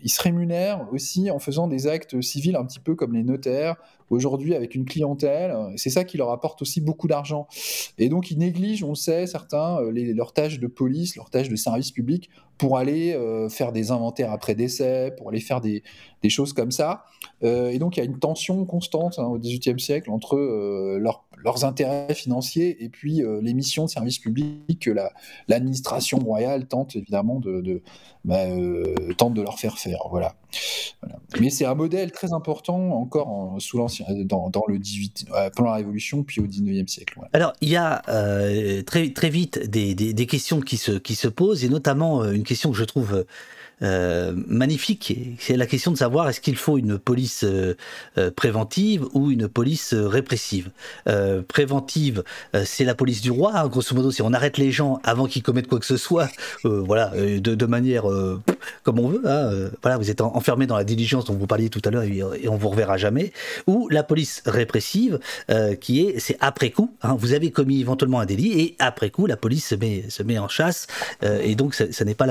[0.05, 3.77] se rémunèrent aussi en faisant des actes civils un petit peu comme les notaires
[4.11, 5.57] aujourd'hui avec une clientèle.
[5.77, 7.47] C'est ça qui leur apporte aussi beaucoup d'argent.
[7.97, 11.49] Et donc ils négligent, on le sait, certains, euh, leurs tâches de police, leurs tâches
[11.49, 13.17] de service public pour aller
[13.49, 15.83] faire des inventaires après décès, pour aller faire des,
[16.29, 17.05] choses comme ça.
[17.41, 20.99] et donc il y a une tension constante hein, au XVIIIe siècle entre
[21.45, 24.91] leurs intérêts financiers et puis les missions de service public que
[25.49, 27.83] l'administration royale tente évidemment de,
[28.25, 30.01] bah, euh, tente de leur faire faire.
[30.11, 30.35] Voilà.
[31.41, 33.79] Mais c'est un modèle très important encore sous
[34.25, 37.19] dans, le 18, euh, pendant la Révolution, puis au 19e siècle.
[37.33, 41.29] Alors, il y a euh, très, très vite des, des, questions qui se, qui se
[41.29, 43.25] posent, et notamment une question que je trouve
[43.83, 45.17] euh, magnifique.
[45.39, 47.77] C'est la question de savoir est-ce qu'il faut une police euh,
[48.19, 50.71] euh, préventive ou une police répressive?
[51.49, 52.23] préventive,
[52.65, 55.43] c'est la police du roi, hein, grosso modo, si on arrête les gens avant qu'ils
[55.43, 56.29] commettent quoi que ce soit,
[56.65, 58.05] voilà, de, manière
[58.83, 59.23] comme on veut.
[59.25, 62.49] Hein, voilà, vous êtes enfermé dans la diligence dont vous parliez tout à l'heure et,
[62.49, 63.33] on vous reverra jamais.
[63.67, 65.19] Ou la police répressive,
[65.81, 66.95] qui est c'est après coup.
[67.03, 70.49] Hein, vous avez commis éventuellement un délit et après coup la police se met en
[70.49, 70.87] chasse
[71.23, 72.27] et donc ça, n'est pas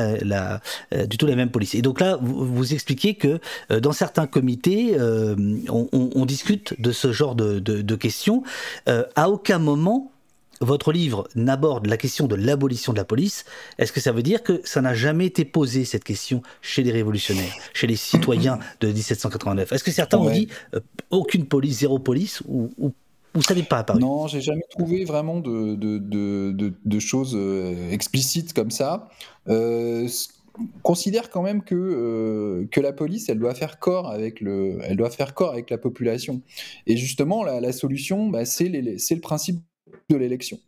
[0.91, 1.75] du tout la même police.
[1.75, 3.39] Et donc là, vous, expliquez que
[3.71, 5.35] euh, dans certains comités, euh,
[5.69, 8.43] on, discute de ce genre de, questions.
[8.87, 10.11] Euh, à aucun moment,
[10.61, 13.45] votre livre n'aborde la question de l'abolition de la police.
[13.77, 16.91] Est-ce que ça veut dire que ça n'a jamais été posé, cette question, chez les
[16.91, 20.49] révolutionnaires, chez les citoyens de 1789 Est-ce que certains ont dit
[21.09, 23.99] aucune police, zéro police ou, ou ça n'est pas apparu?
[23.99, 27.37] Non, j'ai jamais trouvé vraiment de, de, choses
[27.91, 29.07] explicites comme ça
[30.82, 34.97] considère quand même que, euh, que la police, elle doit faire corps avec le, elle
[34.97, 36.41] doit faire corps avec la population.
[36.88, 39.62] Et justement, la, solution, bah, c'est le principe
[40.10, 40.60] de l'élection.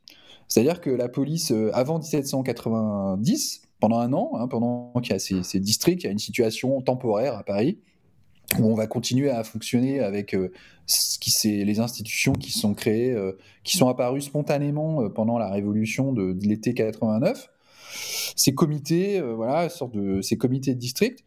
[0.48, 5.20] C'est-à-dire que la police, euh, avant 1790, pendant un an, hein, pendant qu'il y a
[5.20, 7.80] ces, districts, il y a une situation temporaire à Paris,
[8.60, 10.52] où on va continuer à fonctionner avec euh,
[10.86, 13.16] ce qui, les institutions qui sont créées,
[13.64, 17.50] qui sont apparues spontanément pendant la révolution de, de l'été 89.
[18.36, 21.20] Ces comités, voilà, sorte de ces comités de district.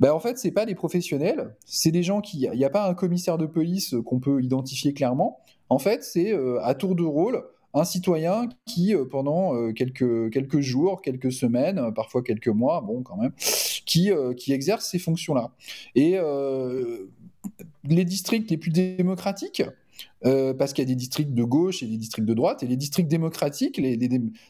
[0.00, 2.88] Ben, en fait, c'est pas des professionnels, c'est des gens qui, il n'y a pas
[2.88, 5.40] un commissaire de police qu'on peut identifier clairement.
[5.68, 7.42] En fait, c'est à tour de rôle
[7.74, 12.80] un citoyen qui, euh, pendant euh, quelques, quelques jours, quelques semaines, euh, parfois quelques mois,
[12.80, 13.32] bon, quand même,
[13.86, 15.50] qui, qui exerce ces fonctions-là.
[15.94, 16.16] Et
[17.84, 19.62] les districts les plus démocratiques,
[20.22, 22.76] parce qu'il y a des districts de gauche et des districts de droite, et les
[22.76, 23.96] districts démocratiques, les,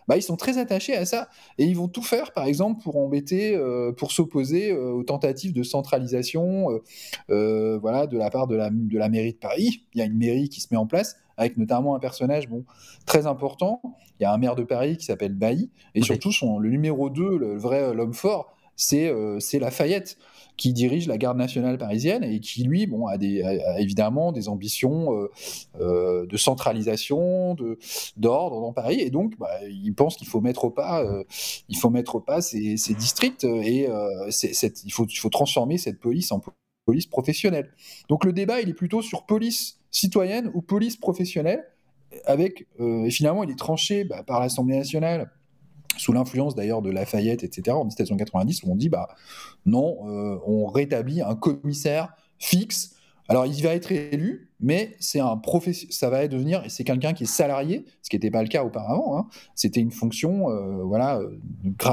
[0.08, 2.96] bah, ils sont très attachés à ça, et ils vont tout faire, par exemple, pour
[2.96, 3.58] embêter,
[3.96, 6.80] pour s'opposer aux tentatives de centralisation,
[7.28, 9.84] voilà, de la part de la, de la mairie de Paris.
[9.94, 12.64] Il y a une mairie qui se met en place avec notamment un personnage bon,
[13.06, 13.80] très important.
[14.18, 17.08] Il y a un maire de Paris qui s'appelle Bailly, et surtout son, le numéro
[17.08, 20.18] 2, le vrai l'homme fort, c'est euh, Lafayette
[20.57, 23.16] qui dirige la garde nationale parisienne et qui, lui, bon, a,
[23.78, 25.30] évidemment des ambitions euh,
[25.80, 27.57] euh, de centralisation,
[28.16, 29.01] d'ordre dans Paris.
[29.01, 31.24] Et donc, bah, il pense qu'il faut mettre au pas, euh,
[31.68, 36.42] il faut mettre pas ces, districts et il, faut, transformer cette police en
[36.84, 37.70] police professionnelle.
[38.09, 41.64] Donc le débat, il est plutôt sur police citoyenne ou police professionnelle,
[42.24, 45.30] avec, et finalement, il est tranché bah, par l'Assemblée nationale,
[46.01, 49.09] sous l'influence d'ailleurs de Lafayette, etc., en 1790, où on dit, bah,
[49.66, 52.96] non, euh, on rétablit un commissaire fixe.
[53.28, 55.40] Alors, il va être élu, mais c'est un
[55.90, 59.16] ça va devenir, c'est quelqu'un qui est salarié, ce qui n'était pas le cas auparavant.
[59.16, 59.26] Hein.
[59.55, 61.20] C'était une fonction, euh, voilà,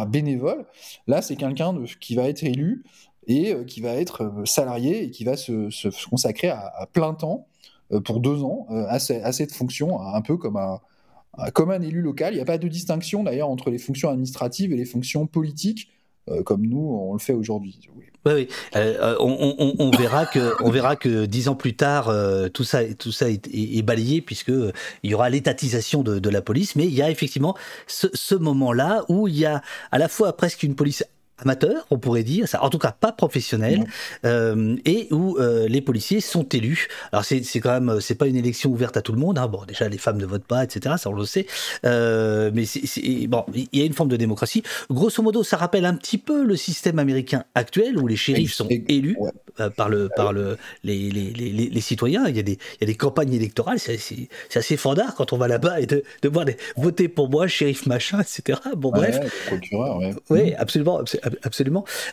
[0.07, 0.65] bénévole.
[1.05, 2.83] Là, c'est quelqu'un qui va être élu
[3.27, 7.45] et qui va être salarié et qui va se, consacrer à plein temps
[7.93, 10.79] euh, pour deux ans euh, à, cette fonction, un peu comme un,
[11.53, 12.33] comme un élu local.
[12.33, 15.89] Il n'y a pas de distinction d'ailleurs entre les fonctions administratives et les fonctions politiques,
[16.29, 17.79] euh, comme nous on le fait aujourd'hui.
[18.25, 18.47] Oui, oui.
[19.19, 22.13] on, verra que, on verra que dix ans plus tard,
[22.53, 24.51] tout ça, tout ça est, balayé puisque
[25.03, 26.75] il y aura l'étatisation de, la police.
[26.75, 27.55] Mais il y a effectivement
[27.87, 29.61] ce, ce moment-là où il y a
[29.91, 31.03] à la fois presque une police
[31.39, 33.85] amateur, on pourrait dire, ça, en tout cas pas professionnel,
[34.25, 36.87] euh, et où euh, les policiers sont élus.
[37.11, 39.37] Alors c'est quand même, c'est pas une élection ouverte à tout le monde.
[39.37, 39.47] Hein.
[39.47, 40.95] Bon, déjà les femmes ne votent pas, etc.
[40.97, 41.45] Ça on le sait.
[41.85, 44.63] Euh, mais c'est bon, il y a une forme de démocratie.
[44.89, 48.67] Grosso modo, ça rappelle un petit peu le système américain actuel où les shérifs sont
[48.69, 49.17] élus
[49.75, 52.25] par le par le les, les, les, les, citoyens.
[52.27, 53.79] Il y a des il y a des campagnes électorales.
[53.79, 57.47] C'est assez fandard quand on va là-bas et de, de voir des, voter pour moi,
[57.47, 58.59] shérif machin, etc.
[58.75, 59.19] Bon bref.
[59.47, 60.15] Procureur, ouais.
[60.29, 61.26] Oui, absolument absolument.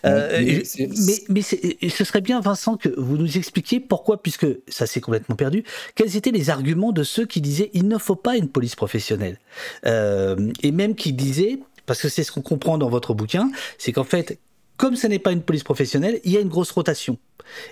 [0.05, 5.01] Euh, mais, mais, ce serait bien, Vincent, que vous nous expliquiez pourquoi, puisque ça s'est
[5.01, 8.49] complètement perdu, quels étaient les arguments de ceux qui disaient il ne faut pas une
[8.49, 9.39] police professionnelle
[9.87, 13.93] euh, Et même qui disaient, parce que c'est ce qu'on comprend dans votre bouquin, c'est
[13.93, 14.39] qu'en fait,
[14.77, 17.19] comme ce n'est pas une police professionnelle, il y a une grosse rotation.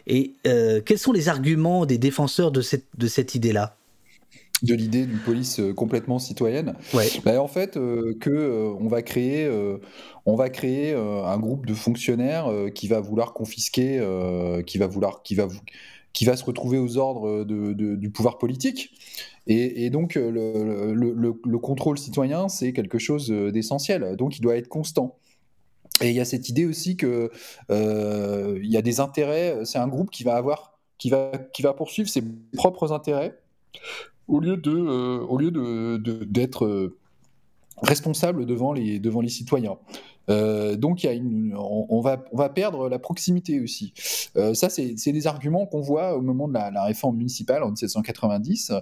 [0.07, 3.77] Et euh, quels sont les arguments des défenseurs de cette, de cette idée-là?
[4.63, 6.75] De l'idée d'une police complètement citoyenne.
[6.95, 7.09] Ouais.
[7.25, 7.75] Bah, en fait,
[8.21, 9.49] que on va créer
[10.27, 14.79] on va créer euh, un groupe de fonctionnaires euh, qui va vouloir confisquer, euh, qui
[14.79, 15.49] va vouloir, qui va,
[16.13, 18.93] qui va se retrouver aux ordres du pouvoir politique.
[19.49, 24.15] Et, donc le, contrôle citoyen, c'est quelque chose d'essentiel.
[24.17, 25.17] Donc il doit être constant.
[26.01, 27.31] Et il y a cette idée aussi que
[27.71, 29.65] il y a des intérêts.
[29.65, 33.37] C'est un groupe qui va avoir, qui va, qui va poursuivre ses propres intérêts
[34.29, 36.93] au lieu de, au lieu de, d'être
[37.83, 39.77] responsable devant les, devant les citoyens.
[40.31, 43.93] Euh, donc, y a une, on, va, on va perdre la proximité aussi.
[44.37, 48.73] Euh, ça, c'est des arguments qu'on voit au moment de la, réforme municipale en 1790.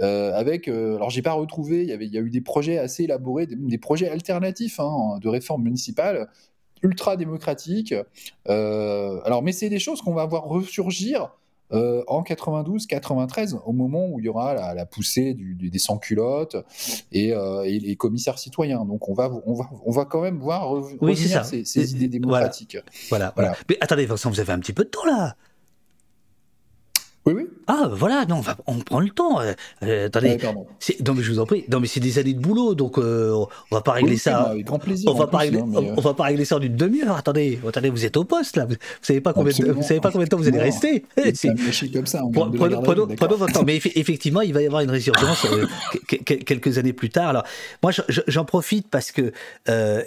[0.00, 3.78] Euh, avec, alors, j'ai pas retrouvé, il y a eu des projets assez élaborés, des,
[3.78, 6.28] projets alternatifs hein, de réforme municipale
[6.82, 7.94] ultra démocratiques.
[8.46, 11.30] alors, mais c'est des choses qu'on va voir ressurgir
[11.72, 16.56] euh, en 92-93, au moment où il y aura la, poussée des sans-culottes
[17.12, 18.84] et, euh, les commissaires citoyens.
[18.84, 22.78] Donc on va, on va, on va quand même voir revenir ces, idées démocratiques.
[23.08, 23.54] Voilà, voilà.
[23.68, 25.36] Mais attendez, Vincent, vous avez un petit peu de temps là
[27.24, 27.46] oui, oui.
[27.68, 29.40] Ah, voilà, non, on, va, on prend le temps.
[29.40, 29.52] Euh,
[29.84, 30.38] euh attendez,
[31.06, 31.64] non mais je vous en prie.
[31.68, 33.32] Non mais c'est des années de boulot, donc euh,
[33.70, 34.40] on va pas régler ça.
[34.40, 35.08] Avec grand plaisir.
[35.08, 35.66] On va pas régler, hein,
[35.96, 37.16] on, va pas régler ça en une demi-heure.
[37.16, 38.64] Attendez, attendez, vous êtes au poste là.
[38.64, 41.04] Vous, savez pas combien, de, vous savez pas combien de temps vous allez rester.
[41.34, 42.22] C'est comme ça.
[42.32, 43.62] Prenons votre temps.
[43.64, 45.66] Mais effectivement, il va y avoir une résurgence euh,
[46.24, 47.28] quelques années plus tard.
[47.28, 47.44] Alors
[47.84, 47.92] moi,
[48.26, 49.32] j'en profite parce que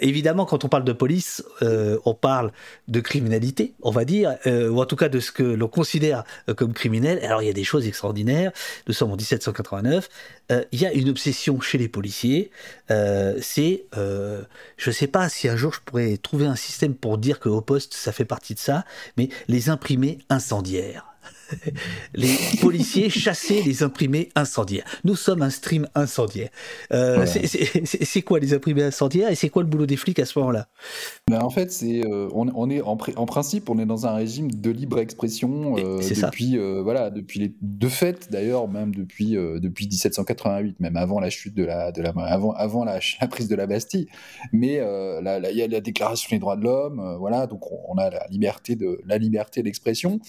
[0.02, 2.52] évidemment, quand on parle de police, on parle
[2.88, 6.22] de criminalité, on va dire, ou en tout cas de ce que l'on considère
[6.56, 8.52] comme criminel alors il y a des choses extraordinaires.
[8.86, 10.08] Nous sommes en 1789.
[10.52, 12.50] Euh, il y a une obsession chez les policiers.
[12.90, 14.42] Euh, c'est, euh,
[14.76, 17.48] je ne sais pas si un jour je pourrais trouver un système pour dire que
[17.48, 18.84] au poste ça fait partie de ça,
[19.16, 21.15] mais les imprimés incendiaires.
[22.14, 24.84] les policiers chassaient les imprimés incendiaires.
[25.04, 26.50] Nous sommes un stream incendiaire.
[26.92, 30.38] Euh, c'est quoi les imprimés incendiaires et c'est quoi le boulot des flics à ce
[30.38, 30.68] moment-là?
[31.28, 34.50] Ben En fait, c'est euh, on, est en, en, principe, on est dans un régime
[34.50, 40.80] de libre expression euh, depuis voilà depuis les de fait d'ailleurs même depuis depuis 1788,
[40.80, 43.66] même avant la chute de la de la avant avant la, la prise de la
[43.66, 44.08] Bastille.
[44.52, 48.10] Mais il y a la Déclaration des droits de l'homme, voilà donc on, on, a
[48.10, 50.20] la liberté de la liberté d'expression.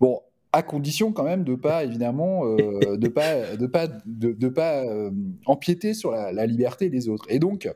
[0.00, 0.20] Bon,
[0.52, 5.10] à condition quand même de pas évidemment euh, de pas de pas de, pas euh,
[5.44, 7.26] empiéter sur la, liberté des autres.
[7.28, 7.68] Et donc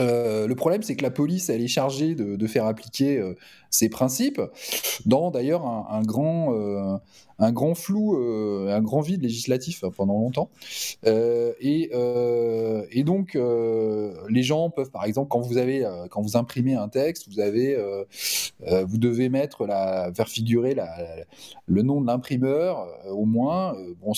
[0.00, 3.22] euh, le problème, c'est que la police, elle est chargée de, faire appliquer
[3.70, 4.40] ces principes
[5.06, 7.00] dans d'ailleurs un, grand,
[7.38, 10.50] un grand flou, un grand vide législatif hein, pendant longtemps.
[11.04, 11.90] Et,
[12.90, 13.38] et, donc,
[14.28, 17.76] les gens peuvent, par exemple, quand vous avez, quand vous imprimez un texte, vous avez,
[18.60, 20.88] vous devez mettre la, faire figurer la,
[21.66, 23.74] le nom de l'imprimeur au moins.
[24.00, 24.12] bon,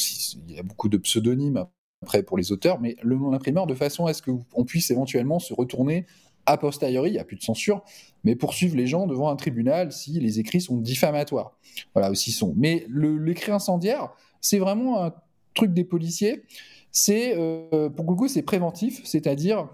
[0.49, 1.65] il y a beaucoup de pseudonymes
[2.03, 5.39] après pour les auteurs, mais le nom d'imprimeur de façon à ce qu'on puisse éventuellement
[5.39, 6.07] se retourner
[6.47, 7.83] a posteriori, il n'y a plus de censure,
[8.23, 11.59] mais poursuivre les gens devant un tribunal si les écrits sont diffamatoires.
[11.93, 12.55] Voilà, aussi sont.
[12.57, 15.13] Mais l'écrit incendiaire, c'est vraiment un
[15.55, 16.45] truc des policiers.
[16.93, 19.69] C'est, euh, pour le c'est préventif, c'est-à-dire,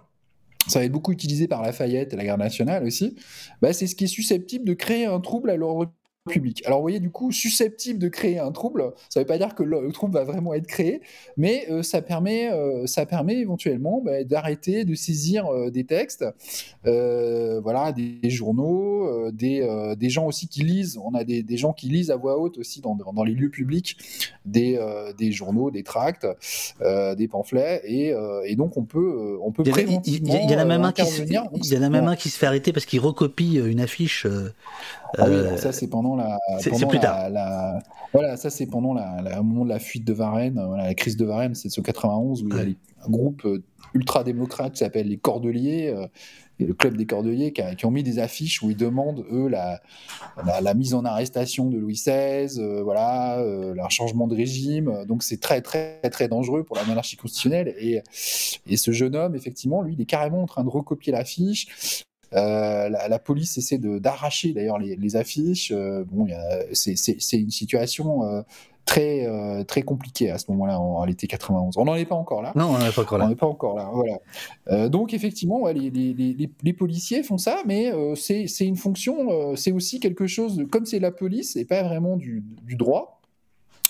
[0.66, 3.16] ça va être beaucoup utilisé par Lafayette et la garde nationale aussi,
[3.60, 5.92] bah, c'est ce qui est susceptible de créer un trouble à l'ordre
[6.30, 6.62] public.
[6.66, 9.54] Alors vous voyez du coup susceptible de créer un trouble, ça ne veut pas dire
[9.54, 11.02] que le, trouble va vraiment être créé,
[11.36, 16.24] mais euh, ça permet euh, ça permet éventuellement bah, d'arrêter de saisir euh, des textes,
[16.84, 20.98] voilà des, journaux, des, des, gens aussi qui lisent.
[21.02, 23.50] On a des, des, gens qui lisent à voix haute aussi dans, dans les lieux
[23.50, 23.96] publics
[24.44, 24.78] des,
[25.18, 26.26] des journaux, des tracts,
[26.80, 28.14] des pamphlets et,
[28.46, 31.32] et, donc on peut on peut préventivement il y, a même un qui se, il
[31.32, 34.26] y en a même un qui se fait arrêter parce qu'il recopie une affiche.
[35.18, 36.38] Ah oui, ça c'est pendant la.
[36.60, 37.30] C'est plus tard.
[37.30, 37.78] La,
[38.12, 41.16] voilà, ça c'est pendant la, au moment de la fuite de Varennes, voilà, la crise
[41.16, 43.62] de Varennes, c'est ce 91 où il y a un groupe euh,
[43.94, 46.06] ultra démocrate qui s'appelle les Cordeliers, euh,
[46.58, 49.48] et le club des Cordeliers, qui, qui, ont mis des affiches où ils demandent eux
[49.48, 49.80] la,
[50.60, 55.04] la, mise en arrestation de Louis XVI, euh, voilà, euh, un changement de régime.
[55.06, 57.74] Donc c'est très très très dangereux pour la monarchie constitutionnelle.
[57.78, 58.02] Et,
[58.66, 62.04] et ce jeune homme, effectivement, lui, il est carrément en train de recopier l'affiche.
[62.35, 65.72] Euh, la, police essaie d'arracher d'ailleurs les, affiches.
[65.74, 66.26] Euh, bon,
[66.72, 68.43] c'est une situation euh,
[68.85, 69.26] très
[69.66, 71.76] très compliquée à ce moment-là en, l'été 91.
[71.76, 72.53] On n'en est pas encore là.
[72.55, 73.26] Non, on n'en est pas encore là.
[73.26, 73.91] On n'est pas encore là.
[73.93, 74.89] Voilà.
[74.89, 80.57] donc effectivement, les, les, policiers font ça, mais c'est une fonction, c'est aussi quelque chose
[80.57, 83.20] de, comme c'est la police et pas vraiment du, du droit.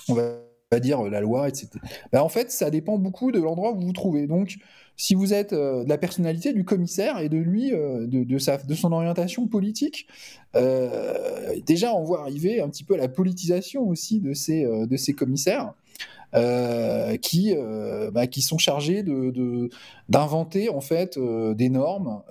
[0.09, 0.33] On va
[0.79, 1.69] dire la loi, etc.
[2.11, 4.27] Ben, en fait, ça dépend beaucoup de l'endroit où vous vous trouvez.
[4.27, 4.57] Donc,
[4.95, 8.57] si vous êtes euh, de la personnalité du commissaire et de lui, euh, de, sa,
[8.57, 10.07] de son orientation politique,
[10.55, 15.13] euh, déjà on voit arriver un petit peu la politisation aussi de ces, de ces
[15.13, 15.73] commissaires.
[16.35, 19.69] Euh, qui, euh, bah, qui sont chargés de,
[20.09, 22.23] d'inventer en fait euh, des normes,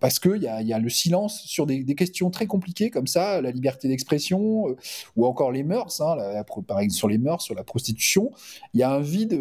[0.00, 3.40] parce qu'il y a, y a le silence sur des, questions très compliquées comme ça,
[3.40, 4.76] la liberté d'expression
[5.16, 6.16] ou encore les mœurs, hein,
[6.66, 8.32] par exemple sur les mœurs, sur la prostitution,
[8.74, 9.38] il y a un vide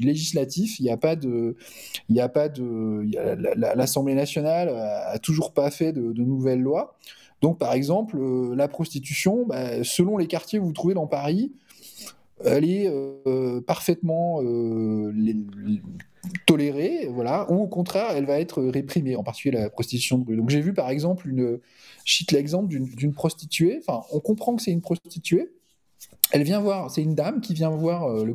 [0.00, 1.56] législatif, il n'y a pas de,
[2.08, 3.08] il a pas de,
[3.56, 6.96] l'Assemblée nationale a, toujours pas fait de, nouvelles lois.
[7.42, 8.18] Donc, par exemple,
[8.54, 11.52] la prostitution, bah, selon les quartiers que vous trouvez dans Paris,
[12.42, 15.12] elle est euh, parfaitement euh,
[16.46, 20.36] tolérée, voilà, ou au contraire, elle va être réprimée, en particulier la prostitution de rue.
[20.36, 21.60] Donc j'ai vu par exemple une,
[22.04, 25.52] je l'exemple d'une prostituée, enfin on comprend que c'est une prostituée,
[26.32, 28.34] elle vient voir, c'est une dame qui vient voir euh, le,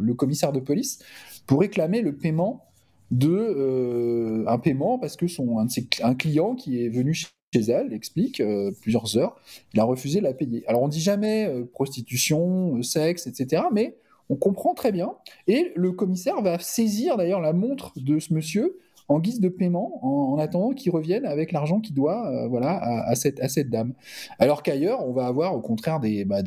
[0.00, 1.00] le, commissaire de police
[1.46, 2.64] pour réclamer le paiement
[3.10, 5.66] de un paiement parce que son un,
[6.02, 9.36] un client qui est venu chez chez elle, explique, euh, plusieurs heures,
[9.74, 10.64] il a refusé de la payer.
[10.66, 13.96] Alors on dit jamais euh, prostitution, euh, sexe, etc., mais
[14.30, 15.12] on comprend très bien.
[15.46, 18.78] Et le commissaire va saisir d'ailleurs la montre de ce monsieur
[19.08, 23.68] en guise de paiement en, attendant qu'il revienne avec l'argent qu'il doit voilà, à, cette,
[23.68, 23.92] dame.
[24.38, 26.38] Alors qu'ailleurs, on va avoir au contraire des, bah,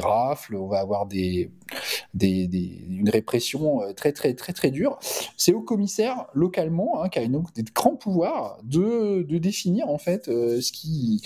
[0.00, 1.50] rafles, on va avoir des,
[2.14, 2.48] des,
[2.88, 4.98] une répression euh, très très très très dure.
[5.36, 9.98] C'est au commissaire localement hein, qui a une, des grands pouvoirs de, de définir en
[9.98, 11.22] fait euh, ce qui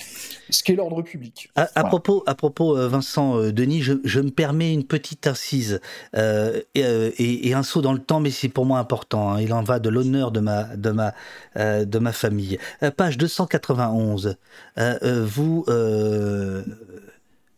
[0.50, 1.50] ce qu'est l'ordre public.
[1.56, 5.80] À, propos, à propos Vincent Denis, je, je, me permets une petite incise
[6.14, 9.32] et, et, un saut dans le temps, mais c'est pour moi important.
[9.32, 9.40] Hein.
[9.40, 11.14] Il en va de l'honneur de ma de ma,
[11.56, 12.58] euh, de ma famille.
[12.82, 14.36] Euh, page 291.
[14.78, 15.64] Euh, vous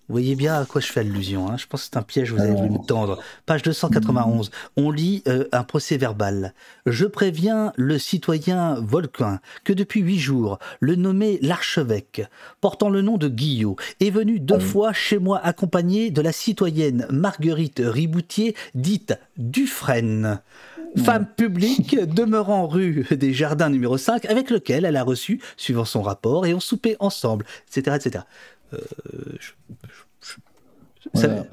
[0.08, 1.50] Vous voyez bien à quoi je fais allusion.
[1.50, 1.56] Hein.
[1.56, 3.18] Je pense que c'est un piège, vous avez voulu me tendre.
[3.44, 4.52] Page 291.
[4.76, 6.54] On lit euh, un procès verbal.
[6.86, 12.22] Je préviens le citoyen Volquin que depuis huit jours, le nommé l'archevêque,
[12.60, 17.06] portant le nom de Guillot, est venu deux fois chez moi accompagné de la citoyenne
[17.10, 20.40] Marguerite Riboutier, dite Dufresne
[20.96, 26.02] femme publique demeurant rue des Jardins numéro 5, avec lequel elle a reçu, suivant son
[26.02, 27.96] rapport, et ont soupé ensemble, etc.
[27.96, 28.24] etc.
[28.72, 28.78] Euh,
[29.40, 29.52] je,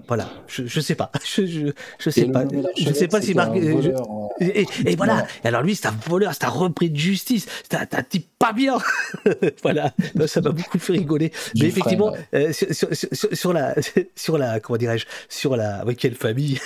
[0.07, 0.29] voilà.
[0.47, 1.11] je, je sais pas.
[1.25, 1.67] Je, je,
[1.99, 2.43] je sais pas.
[2.77, 3.55] Je sais pas si Marc.
[3.55, 5.25] Et, et, voilà.
[5.43, 8.27] Et alors lui, c'est un voleur, c'est un repris de justice, c'est un, un, type
[8.37, 8.77] pas bien.
[9.63, 9.93] voilà.
[10.27, 11.31] ça m'a beaucoup fait rigoler.
[11.55, 13.75] Mais effectivement, euh, sur, sur, sur, sur, la,
[14.15, 16.59] sur la, comment dirais-je, sur la, oui, quelle famille?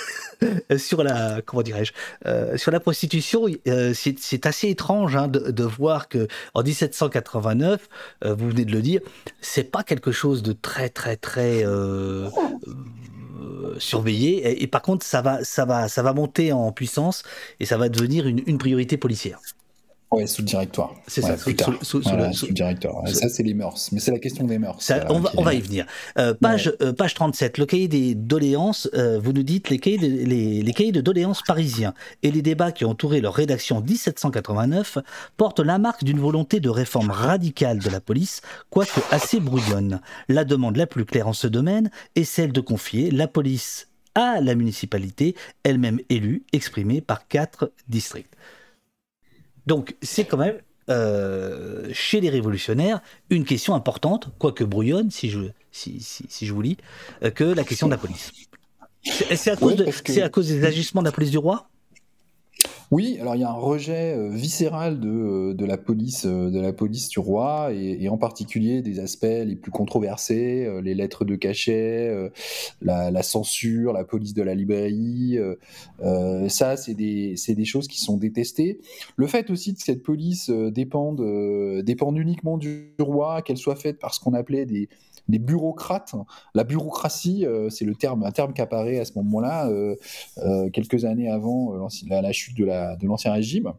[0.76, 1.92] sur la comment dirais-je
[2.26, 7.88] euh, sur la prostitution euh, c'est assez étrange hein, de, de, voir que en 1789
[8.24, 9.00] euh, vous venez de le dire
[9.40, 11.64] c'est pas quelque chose de très très très
[13.48, 17.22] euh, surveillé et, par contre ça va ça va ça va monter en puissance
[17.60, 19.40] et ça va devenir une priorité policière
[20.10, 20.94] Ouais, sous le directoire.
[21.06, 23.06] C'est ouais, ça, sous, sous, sous, voilà, sous, le, directoire.
[23.08, 23.90] Ça, c'est les mœurs.
[23.92, 24.80] Mais c'est la question des mœurs.
[24.80, 25.84] Ça, on, va, on va y venir.
[26.16, 26.86] Euh, page, ouais.
[26.86, 28.88] euh, page 37, le cahier des doléances.
[28.94, 31.92] Euh, vous nous dites les cahiers, de, les, les cahiers de doléances parisiens
[32.22, 34.96] et les débats qui ont entouré leur rédaction 1789
[35.36, 38.40] portent la marque d'une volonté de réforme radicale de la police,
[38.70, 40.00] quoique assez brouillonne.
[40.30, 44.40] La demande la plus claire en ce domaine est celle de confier la police à
[44.40, 48.34] la municipalité, elle-même élue, exprimée par quatre districts.
[49.68, 50.56] Donc c'est quand même
[50.88, 55.40] euh, chez les révolutionnaires une question importante, quoique brouillonne, si je,
[55.70, 56.78] si, si, si je vous lis,
[57.22, 58.32] euh, que la question de la police.
[59.02, 61.68] C'est à, cause de- que- à cause des agissements de la police du roi?
[62.90, 66.50] Oui, alors il y a un rejet euh, viscéral de, euh, de la police, euh,
[66.50, 70.94] de la police du roi, et, et en particulier des aspects les plus controversés, les
[70.94, 72.30] lettres de cachet,
[72.80, 75.38] la, censure, la police de la librairie.
[76.48, 78.80] ça, c'est des, des choses qui sont détestées.
[79.16, 81.22] Le fait aussi que cette police dépende,
[81.84, 84.88] dépende uniquement du roi, qu'elle soit faite par ce qu'on appelait des
[85.28, 86.14] des bureaucrates.
[86.54, 89.96] La bureaucratie, euh, c'est le terme, un terme qui apparaît à ce moment-là, euh,
[90.38, 93.72] euh, quelques années avant la, la chute de la- l'ancien régime.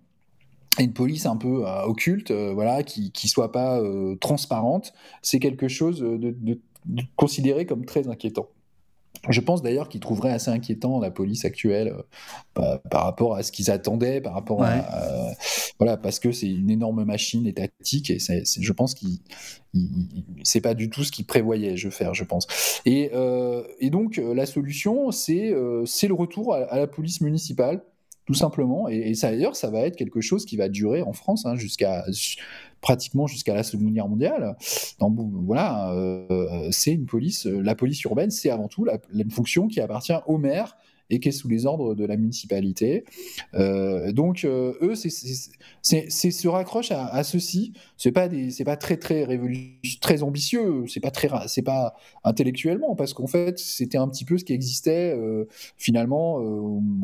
[0.79, 3.81] Et une police un peu occulte, voilà, qui qui soit pas
[4.21, 6.59] transparente, c'est quelque chose de
[7.15, 8.47] considéré comme très inquiétant.
[9.27, 11.93] Je pense d'ailleurs qu'ils trouveraient assez inquiétant la police actuelle
[12.57, 14.67] euh, par, rapport à ce qu'ils attendaient, par rapport Ouais.
[14.67, 15.31] à,
[15.77, 19.19] voilà, parce que c'est une énorme machine étatique et je pense qu'ils
[19.73, 22.47] il- il- c'est pas du tout ce qu'ils prévoyaient je faire, je pense.
[22.85, 26.87] Et, euh, et donc euh, la solution, c'est euh, c'est le retour à, à la
[26.87, 27.81] police municipale,
[28.25, 28.87] tout simplement.
[28.89, 31.55] Et, et ça d'ailleurs, ça va être quelque chose qui va durer en France hein,
[31.55, 32.03] jusqu'à
[32.81, 34.55] pratiquement jusqu'à la Seconde Guerre mondiale.
[34.99, 37.45] Dans- voilà, euh, c'est une police.
[37.45, 40.77] euh, La police urbaine, c'est avant tout la, la- fonction qui appartient au maire
[41.09, 43.03] et qui est sous les ordres de la municipalité.
[43.55, 45.09] Euh, donc euh, eux, c'est-
[46.31, 47.73] se raccroche à, ceci.
[47.97, 50.85] C'est pas c'est pas très très ambitieux.
[50.87, 54.53] C'est pas très, c'est pas intellectuellement parce qu'en fait c'était un petit peu ce qui
[54.53, 55.45] existait euh,
[55.77, 56.39] finalement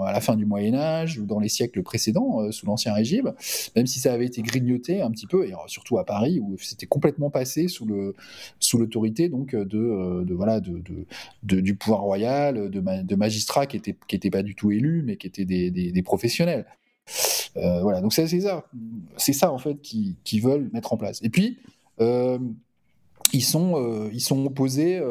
[0.04, 3.34] à la fin du Moyen Âge ou dans les siècles précédents sous l'Ancien Régime,
[3.76, 6.86] même si ça avait été grignoté un petit peu et surtout à Paris où c'était
[6.86, 8.14] complètement passé sous le
[8.60, 10.82] sous l'autorité donc de, voilà de,
[11.44, 15.18] du pouvoir royal, de, de magistrats qui étaient qui étaient pas du tout élus mais
[15.18, 16.66] qui étaient des, professionnels.
[17.58, 18.66] Euh, voilà, donc c'est ça,
[19.18, 21.22] c'est ça en fait qui, qui veulent mettre en place.
[21.24, 21.60] Et puis
[22.02, 22.38] euh,
[23.34, 25.02] ils sont, euh, ils sont opposés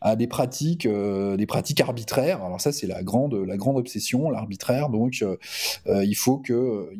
[0.00, 2.42] à des pratiques, des pratiques arbitraires.
[2.42, 4.88] Alors ça, c'est la grande, la grande obsession, l'arbitraire.
[4.88, 5.22] Donc,
[5.86, 6.42] il faut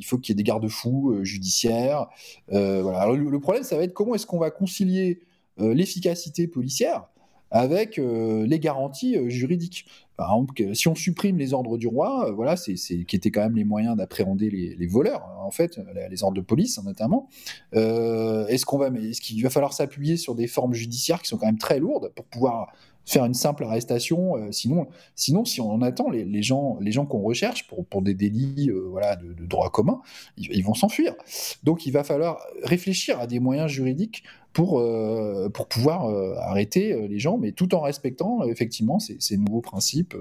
[0.05, 2.09] faut qu'il y ait des garde-fous judiciaires.
[2.49, 3.07] Voilà.
[3.13, 5.21] Le, problème, ça va être comment est-ce qu'on va concilier
[5.59, 7.09] l'efficacité policière
[7.51, 9.87] avec les garanties juridiques.
[10.17, 13.41] Par exemple, si on supprime les ordres du roi, euh, voilà, c'est, qui étaient quand
[13.41, 17.29] même les moyens d'appréhender les, voleurs, hein, en fait, les, ordres de police hein, notamment.
[17.75, 21.39] Euh, est-ce qu'on va, est-ce qu'il va falloir s'appuyer sur des formes judiciaires qui sont
[21.39, 22.73] quand même très lourdes pour pouvoir
[23.05, 24.87] faire une simple arrestation euh, Sinon,
[25.17, 29.47] sinon, si on attend les, gens, les gens qu'on recherche pour, des délits, voilà, de,
[29.47, 30.03] droit commun,
[30.37, 31.15] ils vont s'enfuir.
[31.63, 36.93] Donc, il va falloir réfléchir à des moyens juridiques pour, euh, pour pouvoir euh, arrêter
[36.93, 40.15] euh, les gens, mais tout en respectant effectivement ces, nouveaux principes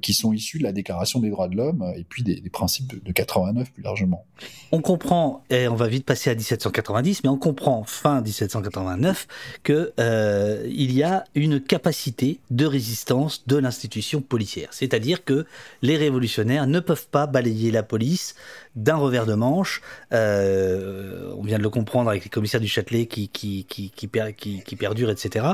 [0.00, 3.00] qui sont issus de la Déclaration des droits de l'homme et puis des, principes de,
[3.04, 4.24] de 89 plus largement.
[4.72, 9.26] On comprend, et on va vite passer à 1790, mais on comprend fin 1789
[9.62, 14.68] que euh, il y a une capacité de résistance de l'institution policière.
[14.72, 15.46] C'est-à-dire que
[15.82, 18.34] les révolutionnaires ne peuvent pas balayer la police
[18.76, 19.80] d'un revers de manche.
[20.12, 24.62] Euh, on vient de le comprendre avec les commissaires du Châtelet qui, qui, qui, qui,
[24.62, 25.46] qui perdurent, etc.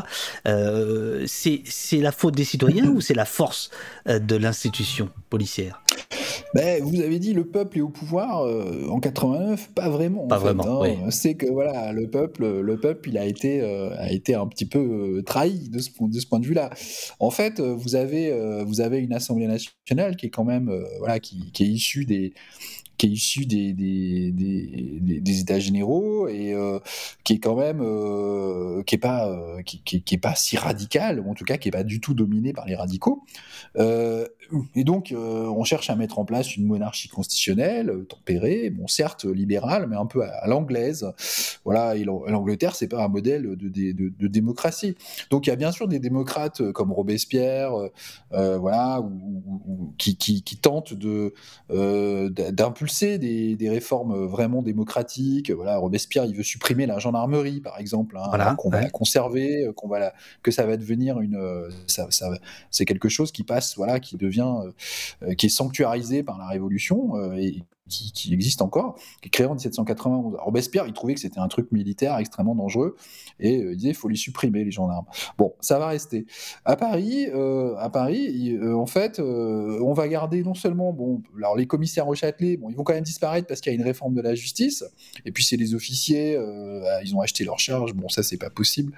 [0.47, 1.63] Euh, c'est
[1.99, 3.71] la faute des citoyens ou c'est la force
[4.09, 5.83] euh, de l'institution policière?
[6.55, 10.27] Ben, vous avez dit le peuple est au pouvoir euh, en 89, pas vraiment.
[10.27, 10.85] Pas vraiment.
[10.85, 11.11] Hein.
[11.11, 14.67] C'est que voilà, le peuple, le peuple, il a été, euh, a été un petit
[14.67, 16.71] peu euh, trahi de ce, de ce point de vue-là.
[17.21, 18.33] En fait, vous avez,
[18.65, 22.35] vous avez une Assemblée nationale qui est quand même, voilà, qui, qui est issue des
[23.03, 26.79] qui est issu des, des, des, États généraux et euh,
[27.25, 31.29] qui est quand même euh, qui est pas euh, qui, est pas si radical ou
[31.29, 33.25] en tout cas qui est pas du tout dominé par les radicaux.
[34.77, 39.87] Et donc on cherche à mettre en place une monarchie constitutionnelle tempérée bon certes libérale
[39.89, 41.11] mais un peu à, l'anglaise.
[41.65, 44.95] Voilà et l'Angleterre c'est pas un modèle de, démocratie.
[45.31, 47.73] Donc il y a bien sûr des démocrates comme Robespierre
[48.31, 49.03] voilà
[49.99, 51.35] qui, qui tentent de
[51.71, 55.51] d'impulser des, des, réformes vraiment démocratiques.
[55.51, 59.73] Voilà, Robespierre, il veut supprimer la gendarmerie, par exemple, hein, qu'on va la conserver, euh,
[59.73, 62.31] qu'on va la, que ça va devenir une, euh, ça, ça,
[62.71, 64.55] c'est quelque chose qui passe, voilà, qui devient,
[65.23, 67.63] euh, qui est sanctuarisé par la Révolution et
[67.93, 70.37] qui, existe encore, qui est créé en 1791.
[70.39, 72.97] Robespierre, il trouvait que c'était un truc militaire extrêmement dangereux
[73.41, 75.05] et euh, il disait faut les supprimer les gendarmes.
[75.39, 76.27] Bon, ça va rester.
[76.65, 81.57] À Paris, euh, à Paris, euh, en fait, on va garder non seulement bon, alors
[81.57, 83.85] les commissaires au Châtelet, bon, ils vont quand même disparaître parce qu'il y a une
[83.85, 84.85] réforme de la justice.
[85.25, 86.39] Et puis c'est les officiers,
[87.05, 87.95] ils ont acheté leur charge.
[87.95, 88.93] Bon, ça c'est pas possible.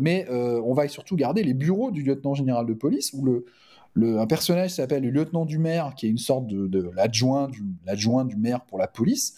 [0.00, 3.46] mais on va surtout garder les bureaux du lieutenant général de police où le
[3.96, 8.64] un personnage s'appelle le lieutenant du maire, qui est une sorte de, l'adjoint du, maire
[8.64, 9.34] pour la police.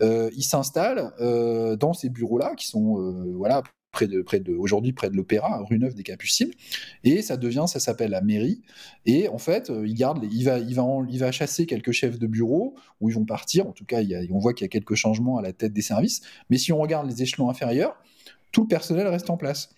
[0.00, 4.54] Euh, il s'installe euh, dans ces bureaux-là, qui sont euh, voilà près de, près de
[4.54, 6.50] aujourd'hui près de l'Opéra, rue Neuve des Capucines,
[7.02, 8.62] et ça devient, ça s'appelle la mairie.
[9.06, 12.26] Et en fait, il garde, il va, il va, il va chasser quelques chefs de
[12.26, 13.66] bureau où ils vont partir.
[13.66, 14.00] En tout cas,
[14.30, 16.20] on voit qu'il y a quelques changements à la tête des services.
[16.50, 17.96] Mais si on regarde les échelons inférieurs,
[18.52, 19.70] tout le personnel reste en place.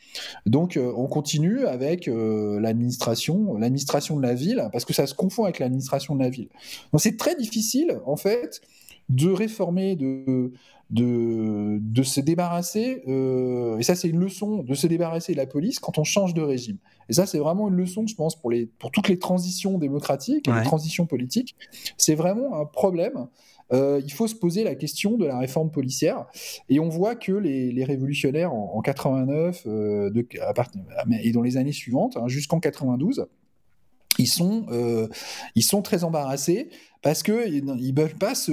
[0.46, 5.14] Donc euh, on continue avec euh, l'administration, l'administration de la ville, parce que ça se
[5.14, 6.48] confond avec l'administration de la ville.
[6.92, 8.60] Donc c'est très difficile, en fait,
[9.08, 10.52] de réformer, de,
[10.90, 15.46] de, de se débarrasser, euh, et ça c'est une leçon, de se débarrasser de la
[15.46, 16.78] police quand on change de régime.
[17.08, 20.48] Et ça c'est vraiment une leçon, je pense, pour, les, pour toutes les transitions démocratiques
[20.48, 21.56] et les transitions politiques.
[21.96, 23.28] C'est vraiment un problème
[23.72, 26.26] euh, il faut se poser la question de la réforme policière.
[26.68, 30.10] Et on voit que les, révolutionnaires en, 89 euh,
[31.22, 33.26] et dans les années suivantes, hein, jusqu'en 92,
[34.18, 35.06] ils sont, euh,
[35.54, 36.70] ils sont très embarrassés
[37.02, 38.52] parce qu'ils ne peuvent pas se.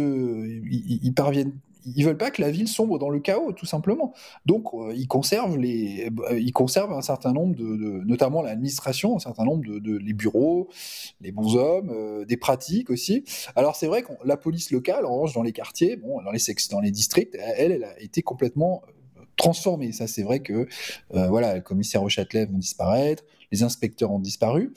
[0.69, 1.53] ils, parviennent
[1.85, 4.13] ils veulent pas que la ville sombre dans le chaos, tout simplement.
[4.45, 9.19] Donc, euh, ils conservent les, euh, ils conservent un certain nombre de, notamment l'administration, un
[9.19, 10.69] certain nombre de, les bureaux,
[11.21, 13.23] les bons hommes, euh, des pratiques aussi.
[13.55, 16.39] Alors, c'est vrai que la police locale, en revanche, dans les quartiers, bon, dans les
[16.71, 18.81] dans les districts, elle, elle a été complètement
[19.35, 19.91] transformée.
[19.91, 20.67] Ça, c'est vrai que,
[21.09, 24.73] voilà, les commissaires au Châtelet vont disparaître, les inspecteurs ont disparu,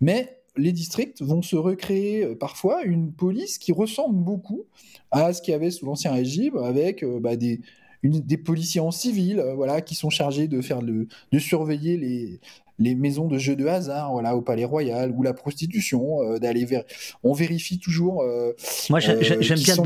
[0.00, 4.64] mais les districts vont se recréer euh, parfois une police qui ressemble beaucoup
[5.10, 7.60] à ce qu'il y avait sous l'Ancien Régime, avec euh, bah, des,
[8.44, 12.40] policiers en civil, euh, voilà, qui sont chargés de faire de surveiller les,
[12.82, 16.64] les maisons de jeux de hasard, voilà, au Palais Royal, ou la prostitution, euh, d'aller
[16.64, 16.82] vers.
[17.22, 18.22] On vérifie toujours.
[18.22, 18.52] Euh,
[18.90, 19.76] Moi, j'aime bien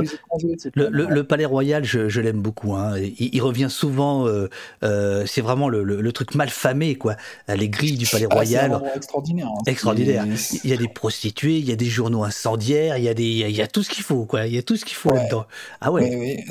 [0.74, 2.74] le, Palais Royal, je, l'aime beaucoup.
[2.74, 2.94] Hein.
[3.18, 4.26] Il, revient souvent.
[4.82, 7.16] c'est vraiment le, truc mal famé, quoi.
[7.48, 8.82] Les grilles du Palais ah, Royal.
[8.94, 9.48] extraordinaire.
[9.48, 9.62] Hein.
[9.66, 10.24] Extraordinaire.
[10.64, 13.24] Il y a des prostituées, il y a des journaux incendiaires, il y a des,
[13.24, 14.46] il y a tout ce qu'il faut, quoi.
[14.46, 15.46] Il y a tout ce qu'il faut là-dedans.
[15.80, 16.44] Ah ouais.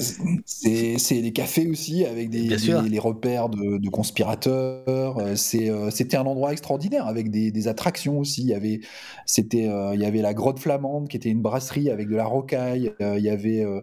[0.46, 5.18] C'est les cafés aussi avec des, les repères de, de conspirateurs.
[5.36, 8.42] C'était un endroit extraordinaire avec des, attractions aussi.
[8.42, 8.82] Il y avait,
[9.26, 12.26] c'était, euh, il y avait la grotte flamande qui était une brasserie avec de la
[12.26, 12.94] rocaille.
[13.02, 13.82] Euh, il y avait, euh,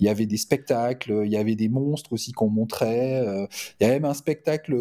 [0.00, 1.22] il y avait des spectacles.
[1.24, 3.22] Il y avait des monstres aussi qu'on montrait.
[3.80, 4.76] il y a même un spectacle,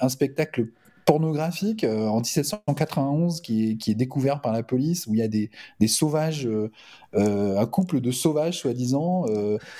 [0.00, 0.68] un spectacle
[1.06, 5.50] pornographique en 1791 qui est, découvert par la police où il y a des
[5.86, 6.48] sauvages,
[7.14, 9.26] un couple de sauvages soi-disant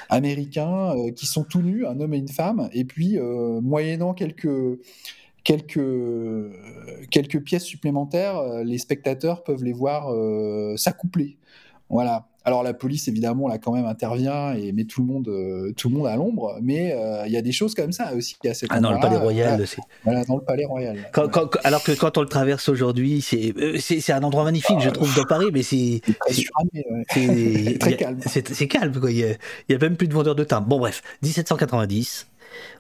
[0.09, 3.19] américains qui sont tout nus, un homme et une femme, et puis
[3.61, 4.79] moyennant quelques
[5.47, 6.53] quelques,
[7.11, 11.39] quelques pièces supplémentaires, euh, les spectateurs peuvent les voir euh, s'accoupler.
[11.89, 12.27] Voilà.
[12.45, 15.89] Alors la police évidemment là quand même intervient et met tout le monde euh, tout
[15.89, 18.71] le monde à l'ombre, mais il y a des choses comme ça aussi à cet
[18.73, 19.65] ah, dans le Palais Royal,
[20.05, 20.97] voilà, dans le Palais Royal.
[21.65, 25.47] alors que quand on le traverse aujourd'hui, c'est un endroit magnifique, je trouve, dans Paris,
[25.53, 26.03] mais c'est
[27.09, 28.21] très calme.
[28.25, 29.11] C'est calme quoi.
[29.11, 29.31] Il y, a,
[29.69, 30.69] il y a même plus de vendeurs de timbres.
[30.69, 32.29] Bon bref, 1790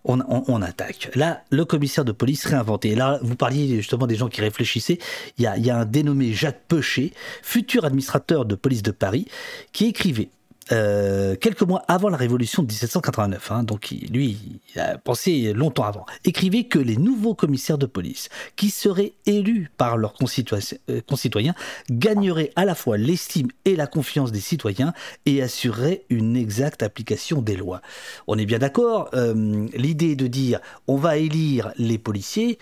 [0.04, 1.10] on, attaque.
[1.14, 2.94] Là, le commissaire de police réinventé.
[2.94, 4.98] Là, vous parliez justement des gens qui réfléchissaient.
[5.38, 7.12] Il y a, il y a un dénommé Jacques Peuchet,
[7.42, 9.26] futur administrateur de police de Paris,
[9.72, 10.28] qui écrivait
[10.72, 15.84] euh, quelques mois avant la révolution de 1789, hein, donc lui, il a pensé longtemps
[15.84, 21.54] avant, écrivait que les nouveaux commissaires de police, qui seraient élus par leurs euh, concitoyens,
[21.90, 24.92] gagneraient à la fois l'estime et la confiance des citoyens
[25.24, 27.80] et assureraient une exacte application des lois.
[28.26, 32.58] On est bien d'accord, euh, l'idée de dire on va élire les policiers,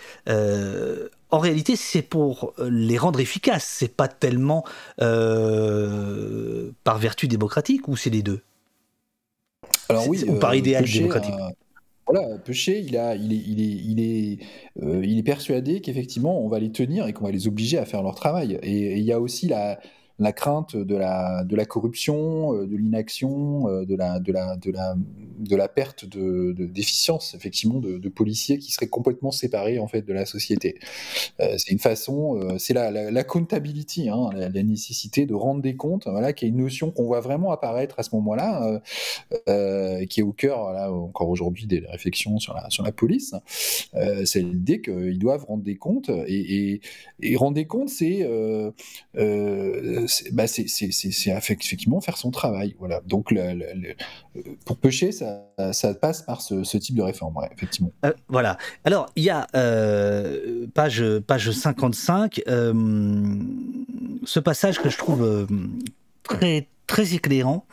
[1.34, 3.64] en réalité, c'est pour euh, les rendre efficaces.
[3.64, 4.64] C'est pas tellement
[5.02, 8.40] euh, par vertu démocratique ou c'est les deux?
[9.88, 11.34] Alors oui, ou par euh, idéal démocratique.
[12.06, 14.38] Voilà, Peuchet, il, a, il, est, il, est, il, est,
[15.02, 18.04] il est persuadé qu'effectivement, on va les tenir et qu'on va les obliger à faire
[18.04, 18.56] leur travail.
[18.62, 19.80] et il y a aussi la,
[20.18, 24.70] la crainte de la, la corruption, euh, de l'inaction, euh, de la, de, la, de,
[24.70, 24.94] la,
[25.50, 30.24] la perte de, d'efficience, effectivement, de, policiers qui seraient complètement séparés en fait de la
[30.24, 30.78] société.
[31.40, 36.32] Euh, c'est une façon, c'est la, la, hein, la, nécessité de rendre des comptes, voilà,
[36.32, 38.80] qui est une notion qu'on voit vraiment apparaître à ce moment-là,
[40.08, 40.58] qui est au cœur,
[40.92, 43.34] encore aujourd'hui, des réflexions sur la, la police.
[44.24, 46.80] c'est l'idée qu'ils doivent rendre des comptes, et,
[47.36, 48.24] rendre des comptes, c'est
[50.32, 50.66] bah, c'est
[51.26, 52.76] effectivement faire son travail.
[52.78, 53.00] Voilà.
[53.06, 53.34] Donc,
[54.64, 57.92] pour pêcher, ça, passe par ce, ce type de réforme, effectivement.
[58.04, 58.58] Euh, voilà.
[58.84, 62.72] Alors, il y a euh, page, page 55, euh,
[64.24, 65.46] ce passage que je trouve
[66.22, 67.66] très, très éclairant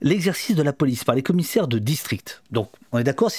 [0.00, 2.42] l'exercice de la police par les commissaires de district.
[2.50, 3.30] Donc, on est d'accord,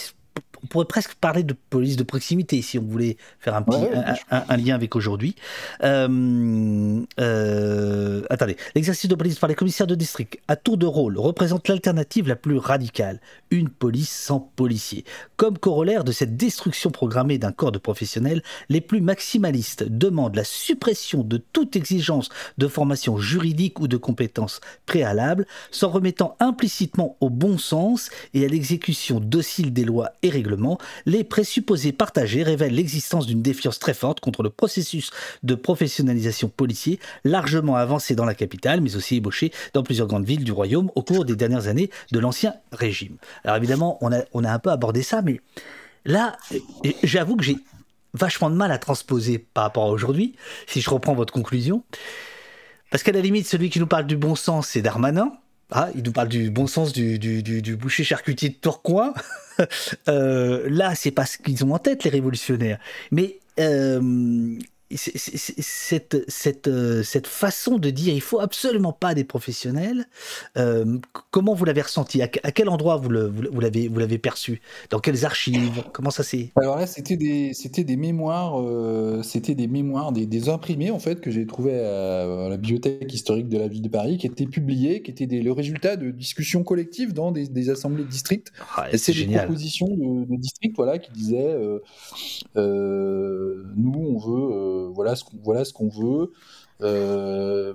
[0.64, 3.86] on pourrait presque parler de police de proximité si on voulait faire un, petit,
[4.32, 5.36] un, lien avec aujourd'hui.
[5.84, 11.18] Euh, euh, attendez, l'exercice de police par les commissaires de district à tour de rôle
[11.18, 13.20] représente l'alternative la plus radicale,
[13.52, 15.06] une police sans policiers.
[15.36, 20.44] Comme corollaire de cette destruction programmée d'un corps de professionnels, les plus maximalistes demandent la
[20.44, 27.30] suppression de toute exigence de formation juridique ou de compétences préalables, s'en remettant implicitement au
[27.30, 33.26] bon sens et à l'exécution docile des lois et règlements les présupposés partagés révèlent l'existence
[33.26, 35.12] d'une défiance très forte contre le processus
[35.44, 40.44] de professionnalisation policier, largement avancé dans la capitale, mais aussi ébauché dans plusieurs grandes villes
[40.44, 43.18] du royaume au cours des dernières années de l'Ancien Régime.
[43.44, 45.40] Alors évidemment, on a, on a un peu abordé ça, mais
[46.06, 46.38] là,
[47.04, 47.58] j'avoue que j'ai
[48.14, 51.84] vachement de mal à transposer par rapport à aujourd'hui, si je reprends votre conclusion.
[52.90, 55.32] Parce qu'à la limite, celui qui nous parle du bon sens, c'est Darmanin.
[55.72, 59.14] Ah, il nous parle du bon sens du, boucher charcutier de Tourcoing.
[60.08, 62.78] Euh, là, c'est pas ce qu'ils ont en tête, les révolutionnaires.
[63.10, 64.60] Mais euh,
[64.96, 70.06] cette, cette, euh, cette façon de dire il faut absolument pas des professionnels,
[70.58, 70.98] euh,
[71.32, 72.22] comment vous l'avez ressenti?
[72.22, 74.62] À, quel endroit vous l'avez vous l'avez perçu?
[74.90, 75.84] Dans quelles archives?
[75.92, 80.50] Comment ça s'est Alors là, c'était des c'était des mémoires, euh, c'était des mémoires, des,
[80.50, 84.18] imprimés en fait que j'ai trouvé à, la bibliothèque historique de la ville de Paris,
[84.18, 88.54] qui étaient publiés, qui étaient le résultat de discussions collectives dans des, assemblées de district.
[88.78, 91.58] Ah, c'est des propositions de, de district, voilà, qui disaient
[92.56, 96.32] nous on veut voilà ce qu'on voilà ce qu'on veut.
[96.82, 97.74] Euh,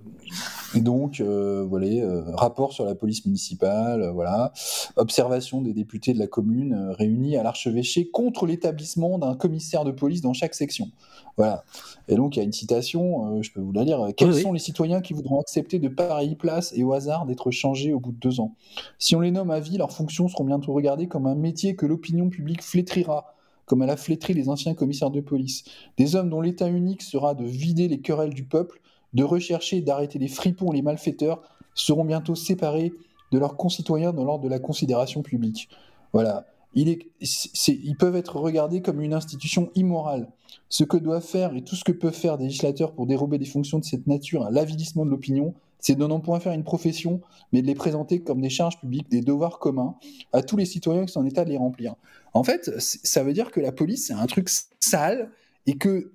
[0.77, 4.53] donc, euh, voilà, rapport sur la police municipale, voilà,
[4.97, 10.21] observation des députés de la commune réunis à l'archevêché contre l'établissement d'un commissaire de police
[10.21, 10.89] dans chaque section.
[11.37, 11.65] Voilà.
[12.09, 14.09] Et donc, il y a une citation, je peux vous la lire.
[14.17, 17.93] Quels sont les citoyens qui voudront accepter de pareilles places et au hasard d'être changés
[17.93, 18.55] au bout de deux ans?
[18.99, 21.87] Si on les nomme à vie, leurs fonctions seront bientôt regardées comme un métier que
[21.87, 23.35] l'opinion publique flétrira
[23.67, 25.65] comme elle a flétri les anciens commissaires de police.
[25.97, 28.81] Des hommes dont l'état unique sera de vider les querelles du peuple,
[29.13, 31.43] de rechercher et d'arrêter les fripons et les malfaiteurs,
[31.75, 32.93] seront bientôt séparés
[33.31, 35.69] de leurs concitoyens dans l'ordre de la considération publique.
[36.13, 36.47] Voilà.
[36.75, 40.29] ils peuvent être regardés comme une institution immorale.
[40.69, 43.47] Ce que doivent faire et tout ce que peuvent faire des législateurs pour dérober des
[43.47, 47.21] fonctions de cette nature à l'avilissement de l'opinion, c'est de non point faire une profession,
[47.53, 49.97] mais de les présenter comme des charges publiques, des devoirs communs
[50.33, 51.97] à tous les citoyens qui sont en état de les remplir.
[52.33, 54.49] En fait, ça veut dire que la police, c'est un truc
[54.81, 55.31] sale
[55.67, 56.13] et que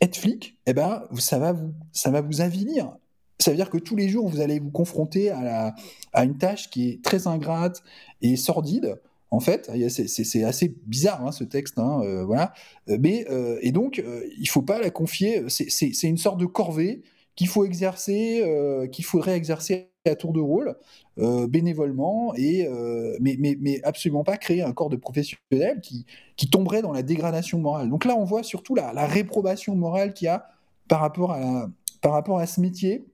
[0.00, 2.96] être flic, eh ben, ça va vous, ça va vous avilir.
[3.40, 5.74] Ça veut dire que tous les jours, vous allez vous confronter à, la,
[6.12, 7.82] à une tâche qui est très ingrate
[8.22, 9.00] et sordide.
[9.30, 12.52] En fait, c'est assez bizarre hein, ce texte, hein, euh, voilà.
[12.86, 15.42] Mais euh, et donc, euh, il faut pas la confier.
[15.48, 17.02] C'est une sorte de corvée
[17.36, 20.76] qu'il faut exercer, euh, qu'il faudrait exercer à tour de rôle,
[21.18, 26.04] euh, bénévolement, et, euh, mais, mais, mais, absolument pas créer un corps de professionnels qui,
[26.36, 27.88] qui tomberait dans la dégradation morale.
[27.88, 30.46] Donc là, on voit surtout la, réprobation morale qu'il y a
[30.88, 31.68] par rapport à,
[32.02, 33.06] par rapport à ce métier.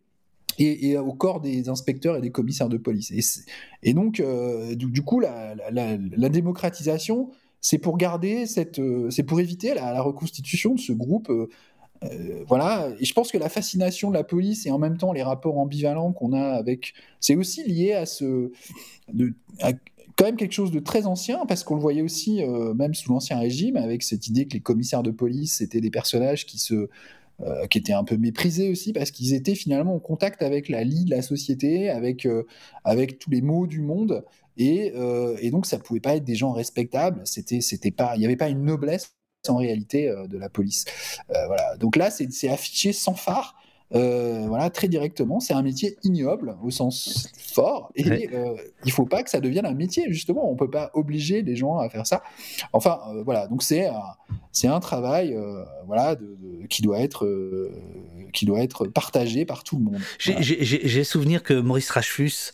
[0.58, 3.46] Et, au corps des inspecteurs et des commissaires de police.
[3.82, 4.22] Et, donc,
[4.76, 7.30] du, coup, la, démocratisation,
[7.62, 11.32] c'est pour garder cette, c'est pour éviter la, reconstitution de ce groupe
[12.02, 15.12] euh, voilà, et je pense que la fascination de la police et en même temps
[15.12, 18.50] les rapports ambivalents qu'on a avec, c'est aussi lié à ce,
[20.16, 23.12] quand même quelque chose de très ancien parce qu'on le voyait aussi euh, même sous
[23.12, 26.88] l'ancien régime avec cette idée que les commissaires de police étaient des personnages qui se
[27.42, 30.84] euh, qui étaient un peu méprisés aussi parce qu'ils étaient finalement en contact avec la
[30.84, 32.26] lie de la société, avec
[32.84, 34.24] avec tous les maux du monde
[34.56, 34.92] et,
[35.40, 37.22] et donc ça pouvait pas être des gens respectables.
[37.24, 39.14] C'était c'était pas, il n'y avait pas une noblesse
[39.48, 40.84] en réalité euh, de la police.
[41.30, 41.76] Euh, voilà.
[41.78, 43.56] Donc là, c'est affiché sans phare.
[43.92, 45.40] Euh, voilà, très directement.
[45.40, 49.40] C'est un métier ignoble au sens fort et il euh, il faut pas que ça
[49.40, 50.48] devienne un métier justement.
[50.48, 52.22] On peut pas obliger les gens à faire ça.
[52.72, 53.48] Enfin, voilà.
[53.48, 53.88] Donc c'est
[54.52, 55.36] c'est un travail
[55.88, 56.36] voilà de,
[56.68, 57.28] qui doit être
[58.32, 59.98] qui doit être partagé par tout le monde.
[60.20, 62.52] J'ai souvenir que Maurice Rachfus,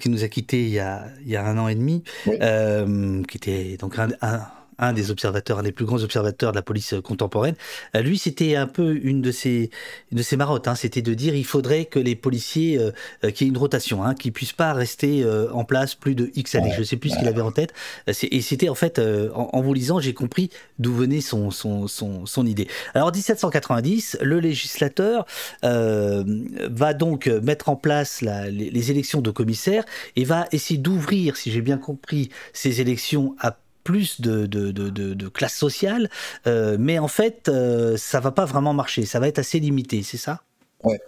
[0.00, 3.36] qui nous a quittés il y a, il y a un an et demi, qui
[3.36, 4.48] était donc un, un
[4.78, 7.54] un des observateurs, un des plus grands observateurs de la police contemporaine,
[7.94, 9.70] euh, lui, c'était un peu une de ses,
[10.12, 10.68] une de ses marottes.
[10.68, 12.90] Hein, c'était de dire il faudrait que les policiers, euh,
[13.24, 16.14] euh qu'il y ait une rotation, hein, qu'ils puissent pas rester euh, en place plus
[16.14, 16.72] de X années.
[16.76, 17.72] Je sais plus ce qu'il avait en tête.
[18.06, 22.26] Et c'était en fait, en, en, vous lisant, j'ai compris d'où venait son, son, son,
[22.26, 22.68] son, idée.
[22.94, 25.26] Alors, en 1790, le législateur
[25.62, 29.84] va donc mettre en place la, les, les élections de commissaires
[30.16, 33.56] et va essayer d'ouvrir, si j'ai bien compris, ces élections à
[33.86, 36.10] plus de, de, de, classe sociale,
[36.48, 40.02] euh, mais en fait, euh, ça va pas vraiment marcher, ça va être assez limité,
[40.02, 40.40] c'est ça?
[40.82, 40.98] Ouais.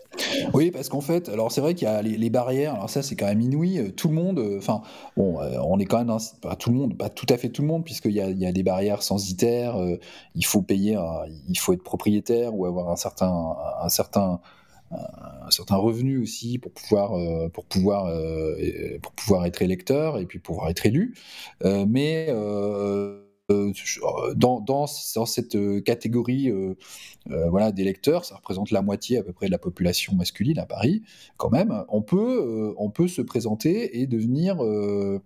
[0.55, 3.17] Oui, parce qu'en fait, alors c'est vrai qu'il y a les, barrières, alors ça c'est
[3.17, 4.83] quand même inouï, euh, tout le monde, enfin,
[5.17, 7.69] bon, on est quand même, pas tout le monde, pas tout à fait tout le
[7.69, 9.75] monde, puisqu'il y a, il y a des barrières censitaires,
[10.37, 10.97] il faut payer,
[11.49, 14.39] il faut être propriétaire ou avoir un certain, un certain
[14.91, 18.55] un certain revenu aussi pour pouvoir euh, pour pouvoir euh,
[19.03, 21.15] pour pouvoir être électeur et puis pouvoir être élu
[21.65, 22.29] euh, mais
[24.37, 26.53] dans, dans, cette catégorie
[27.27, 31.03] voilà d'électeurs, ça représente la moitié à peu près de la population masculine à Paris,
[31.39, 31.83] quand même.
[31.89, 35.21] On peut on peut se présenter et devenir on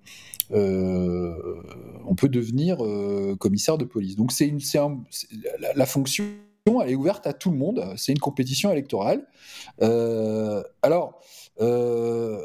[2.15, 2.79] peut devenir
[3.41, 4.15] commissaire de police.
[4.15, 4.61] Donc c'est une
[5.75, 6.25] la fonction
[6.65, 7.85] elle est ouverte à tout le monde.
[7.97, 9.27] C'est une compétition électorale.
[9.83, 11.21] Euh, alors,
[11.61, 12.41] euh,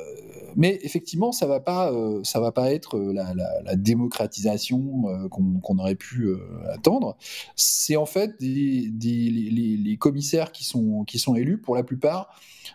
[0.56, 6.30] mais effectivement, ça va pas, euh, ça va pas être la, démocratisation qu'on aurait pu
[6.70, 7.16] attendre.
[7.56, 12.30] C'est en fait les, commissaires qui sont élus pour la plupart.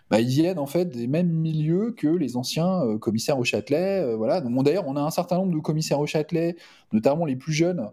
[0.09, 4.15] Bah, ils viennent en fait des mêmes milieux que les anciens commissaires au Châtelet.
[4.15, 4.41] voilà.
[4.41, 6.55] D'ailleurs, on a un certain nombre de commissaires au Châtelet,
[6.93, 7.89] notamment les plus jeunes,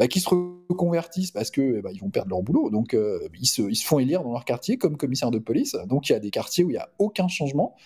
[0.00, 2.70] bah, qui se reconvertissent parce que ben, ils vont perdre leur boulot.
[2.70, 5.76] Donc euh, ils, se, ils, se, font élire dans leur quartier comme commissaire de police.
[5.86, 7.76] Donc il y a des quartiers où il n'y a aucun changement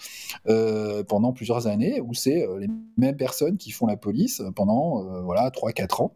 [0.46, 5.02] euh, pendant plusieurs années, où c'est euh, les mêmes personnes qui font la police pendant
[5.22, 6.12] voilà 3-4 ans.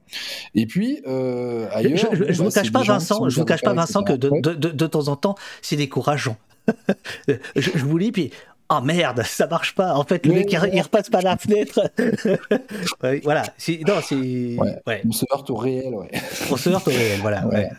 [0.55, 4.05] Et puis ailleurs, je, ne vous bah, cache pas Vincent, je vous cache pas Vincent
[4.05, 6.37] que de, de, de, de, temps en temps c'est décourageant.
[7.27, 8.31] je, je, vous lis puis
[8.71, 9.95] ah oh merde, ça marche pas.
[9.95, 11.91] En fait, le mec, il, repasse par la fenêtre.
[13.25, 13.45] voilà.
[13.87, 14.57] Non, c'est.
[14.87, 15.03] Ouais.
[15.07, 15.95] On se heurte au réel.
[16.51, 17.47] On se heurte au réel, voilà.
[17.47, 17.71] voilà.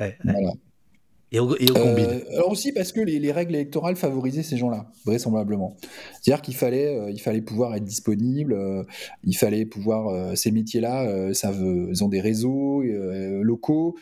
[1.31, 4.57] Et au, et au euh, alors aussi parce que les, les, règles électorales favorisaient ces
[4.57, 5.77] gens-là, vraisemblablement.
[6.21, 8.83] C'est-à-dire qu'il fallait, euh, il fallait pouvoir être disponible, euh,
[9.23, 10.07] il fallait pouvoir.
[10.07, 13.95] Euh, ces métiers-là, ça veut, ils ont des réseaux locaux.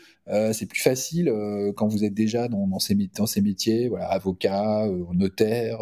[0.51, 1.31] C'est plus facile
[1.75, 2.95] quand vous êtes déjà dans, ces,
[3.41, 5.79] métiers, avocat, notaire,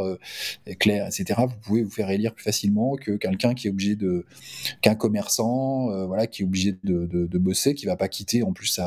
[0.79, 1.41] clerc, etc.
[1.47, 4.25] Vous pouvez vous faire élire plus facilement que quelqu'un qui est obligé de,
[4.81, 8.43] qu'un commerçant, voilà, qui est obligé de, bosser, qui va pas quitter.
[8.43, 8.79] En plus,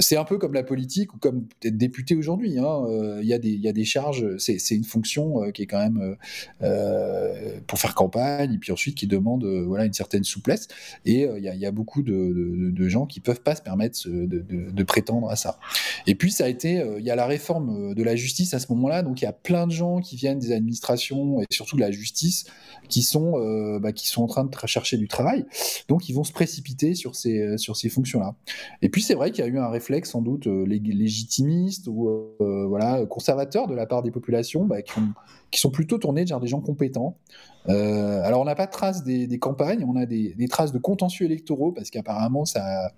[0.00, 2.58] c'est un peu comme la politique ou comme peut-être député aujourd'hui.
[2.58, 2.86] Hein.
[3.20, 6.16] Il y, a des charges, c'est une fonction qui est quand même
[6.62, 10.68] euh, pour faire campagne, et puis ensuite qui demande une certaine souplesse.
[11.04, 14.84] Et il y, a beaucoup de, de, gens qui peuvent pas se permettre de, de,
[14.84, 15.58] prétendre à ça.
[16.06, 18.72] Et puis ça a été, il y a la réforme de la justice à ce
[18.72, 21.80] moment-là, donc il y a plein de gens qui viennent des administrations et surtout de
[21.80, 22.46] la justice
[22.88, 25.44] qui sont, euh, bah, qui sont en train de chercher du travail.
[25.88, 28.34] Donc ils vont se précipiter sur ces, sur ces fonctions-là.
[28.82, 33.04] Et puis c'est vrai qu'il y a eu un réflexe sans doute légitimiste ou voilà
[33.06, 35.12] conservateur de la part des populations bah, qui ont
[35.50, 37.16] qui sont plutôt tournés vers des gens compétents.
[37.68, 40.72] Euh, alors, on n'a pas de traces des, des, campagnes, on a des, des, traces
[40.72, 42.92] de contentieux électoraux, parce qu'apparemment, ça,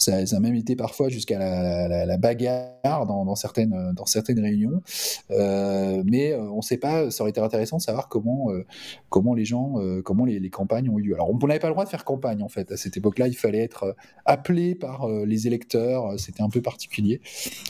[0.00, 4.82] ça, a même été parfois jusqu'à la, la, bagarre dans, dans, certaines, dans certaines réunions.
[5.30, 8.64] Euh, mais euh, on ne sait pas, ça aurait été intéressant de savoir comment, euh,
[9.10, 11.14] comment les gens, euh, comment les, les, campagnes ont eu lieu.
[11.14, 12.72] Alors, on n'avait pas le droit de faire campagne, en fait.
[12.72, 13.94] À cette époque-là, il fallait être
[14.24, 16.18] appelé par les électeurs.
[16.18, 17.20] C'était un peu particulier.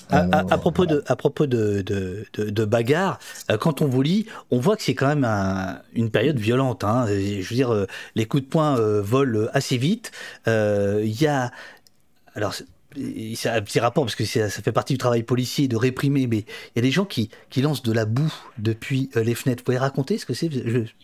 [0.09, 1.01] À, à, à propos, voilà.
[1.01, 3.19] de, à propos de, de, de, de bagarre,
[3.61, 6.85] quand on vous lit, on voit que c'est quand même un, une période violente.
[6.85, 7.07] Hein.
[7.09, 10.13] Je veux dire, les coups de poing volent assez vite.
[10.47, 11.51] Il y a
[12.35, 16.27] alors c'est un petit rapport parce que ça, fait partie du travail policier de réprimer,
[16.27, 19.63] mais il y a des gens qui, qui lancent de la boue depuis les fenêtres.
[19.63, 20.51] Vous pouvez raconter ce que c'est?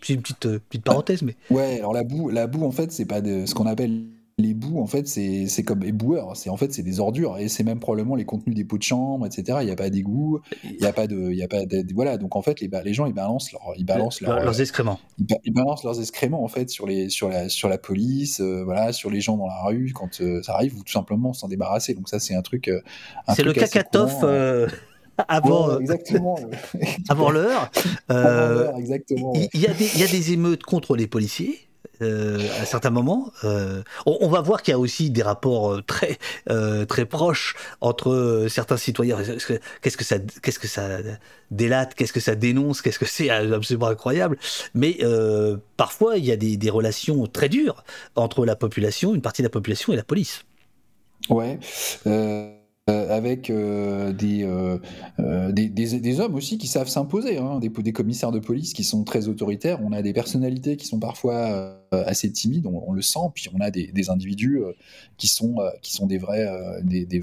[0.01, 1.35] C'est une petite, petite parenthèse, mais.
[1.49, 4.03] Ouais, alors la boue, la boue en fait, c'est pas de, ce qu'on appelle
[4.39, 6.37] les bouts, en fait, c'est comme les boueurs.
[6.37, 8.83] C'est en fait, c'est des ordures et c'est même probablement les contenus des pots de
[8.83, 9.57] chambre, etc.
[9.61, 11.83] Il n'y a pas d'égout, il n'y a pas de, il y a pas de,
[11.95, 12.17] voilà.
[12.17, 14.99] Donc en fait, les, les gens ils balancent leur, ils balancent leurs excréments.
[15.43, 18.93] Ils, balancent leurs excréments en fait sur les, sur la, sur la police, euh, voilà,
[18.93, 21.95] sur les gens dans la rue quand euh, ça arrive ou tout simplement s'en débarrasser.
[21.95, 22.67] Donc ça, c'est un truc.
[22.67, 22.81] Euh,
[23.33, 24.23] c'est le cacatof.
[25.27, 26.37] avant, exactement.
[27.09, 27.71] avant l'heure.
[28.77, 29.33] exactement.
[29.33, 31.66] Il y, a des, il y a des émeutes contre les policiers.
[32.01, 33.31] Euh, à certains moments.
[33.43, 36.17] Euh, on, va voir qu'il y a aussi des rapports euh, très
[36.87, 39.17] très proches entre certains citoyens.
[39.81, 40.99] Qu'est-ce que ça qu'est-ce que ça
[41.49, 44.37] délate Qu'est-ce que ça dénonce Qu'est-ce que c'est absolument incroyable
[44.73, 44.99] Mais
[45.75, 47.83] parfois il y a des, des, relations très dures
[48.15, 50.43] entre la population, une partie de la population et la police.
[51.29, 51.59] Ouais.
[52.05, 52.51] Euh,
[52.87, 54.13] avec euh,
[55.19, 59.03] euh, des, des, hommes aussi qui savent s'imposer, hein, des, commissaires de police qui sont
[59.03, 59.79] très autoritaires.
[59.83, 63.71] On a des personnalités qui sont parfois assez timides, on, le sent, puis on a
[63.71, 64.61] des, individus
[65.17, 66.47] qui sont qui sont des vrais
[66.83, 67.21] des,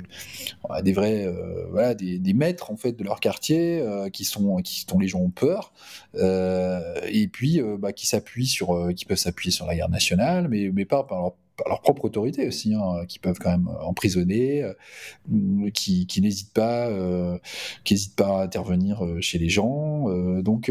[0.93, 3.83] vrais des, maîtres en fait de leur quartier,
[4.13, 5.73] qui sont qui dont les gens ont peur,
[6.15, 10.85] et puis bah, qui s'appuient sur qui peuvent s'appuyer sur la guerre nationale, mais mais
[10.85, 11.33] pas par leur
[11.67, 16.89] leur propre autorité aussi, hein, qui peuvent quand même emprisonner, euh, qui, qui n'hésitent pas,
[16.89, 17.39] euh,
[17.85, 20.09] qui hésitent pas à intervenir euh, chez les gens.
[20.43, 20.71] donc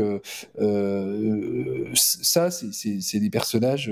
[1.94, 3.92] ça, c'est des personnages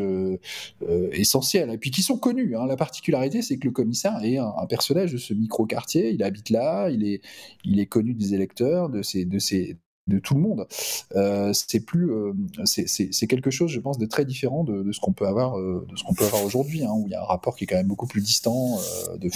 [1.11, 2.55] essentiels, et puis qui sont connus.
[2.55, 2.65] Hein.
[2.67, 6.11] La particularité, c'est que le commissaire est un, personnage de ce micro-quartier.
[6.11, 7.21] Il habite là, il est,
[7.65, 10.67] il est connu des électeurs, de ses, de ses, de tout le monde.
[11.15, 12.33] Euh, c'est plus, euh,
[12.65, 15.95] c'est quelque chose, je pense, de très différent de, ce qu'on peut avoir, euh, de
[15.95, 17.77] ce qu'on peut avoir aujourd'hui, hein, où il y a un rapport qui est quand
[17.77, 18.79] même beaucoup plus distant.
[19.17, 19.29] de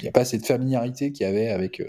[0.00, 1.82] il n'y a pas cette familiarité qu'il y avait avec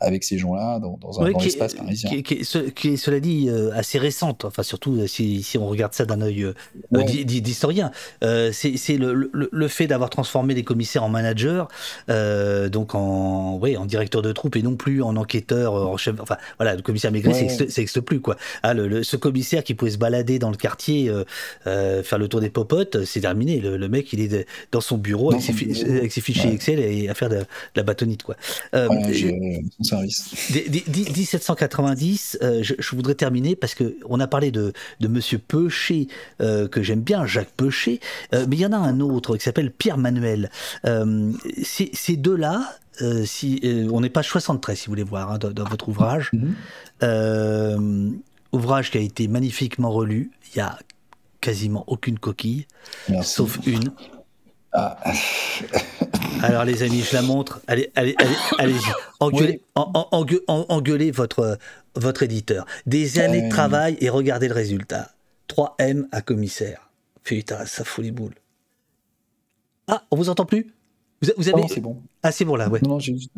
[0.00, 2.22] avec ces gens-là dans, un espace parisien.
[2.22, 4.44] Qui, est, cela dit, assez récente.
[4.44, 6.46] Enfin, surtout si, on regarde ça d'un œil
[6.90, 7.90] d'historien.
[8.22, 11.64] c'est le, le, fait d'avoir transformé les commissaires en managers,
[12.08, 16.18] donc en, ouais, en directeur de troupe et non plus en enquêteur, en chef.
[16.20, 18.36] Enfin, voilà, le commissaire Maigret, c'est ça n'existe plus quoi.
[18.62, 21.24] Ah, le, ce commissaire qui pouvait se balader dans le quartier, euh,
[21.66, 23.60] euh, faire le tour des popotes, c'est terminé.
[23.60, 27.39] Le, mec, il est dans son bureau, avec, ses, fichiers Excel et à faire de,
[27.76, 28.36] la bâtonnite quoi.
[28.74, 30.50] Euh, son service.
[30.50, 36.08] 1790, je, voudrais terminer parce que on a parlé de, de Monsieur Peuchet
[36.38, 38.00] que j'aime bien, Jacques Peuchet,
[38.32, 40.50] mais il y en a un autre qui s'appelle Pierre Manuel.
[41.62, 42.78] ces deux-là,
[43.24, 43.60] si,
[43.90, 46.30] on n'est pas 73 si vous voulez voir hein, dans, votre ouvrage.
[46.32, 46.54] Mhm.
[47.02, 48.10] Euh,
[48.52, 50.30] ouvrage qui a été magnifiquement relu.
[50.52, 50.78] Il y a
[51.40, 52.66] quasiment aucune coquille,
[53.22, 53.92] sauf une.
[54.72, 54.96] Ah.
[56.42, 57.60] Alors les amis, je la montre.
[57.66, 58.74] Allez, allez, allez, allez
[60.68, 61.58] engueulez, votre,
[61.96, 62.66] votre éditeur.
[62.86, 63.50] Des années de euh.
[63.50, 65.10] travail et regardez le résultat.
[65.48, 66.90] 3 M à commissaire.
[67.24, 68.34] Putain, ça fout les boules.
[69.88, 70.72] Ah, on vous entend plus?
[71.20, 71.68] Vous, avez...
[71.68, 72.00] c'est bon.
[72.22, 72.80] Ah, c'est bon là, ouais.
[72.82, 73.32] Non, non, j'ai juste...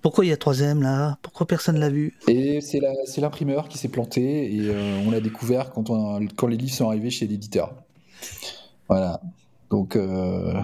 [0.00, 1.18] Pourquoi il y a 3M là?
[1.22, 2.16] Pourquoi personne l'a vu?
[2.28, 2.80] Et c'est
[3.20, 5.90] l'imprimeur qui s'est planté et euh, on l'a découvert quand,
[6.36, 7.74] quand les livres sont arrivés chez l'éditeur.
[8.88, 9.20] Voilà.
[9.70, 9.96] Donc.
[9.96, 10.54] Euh,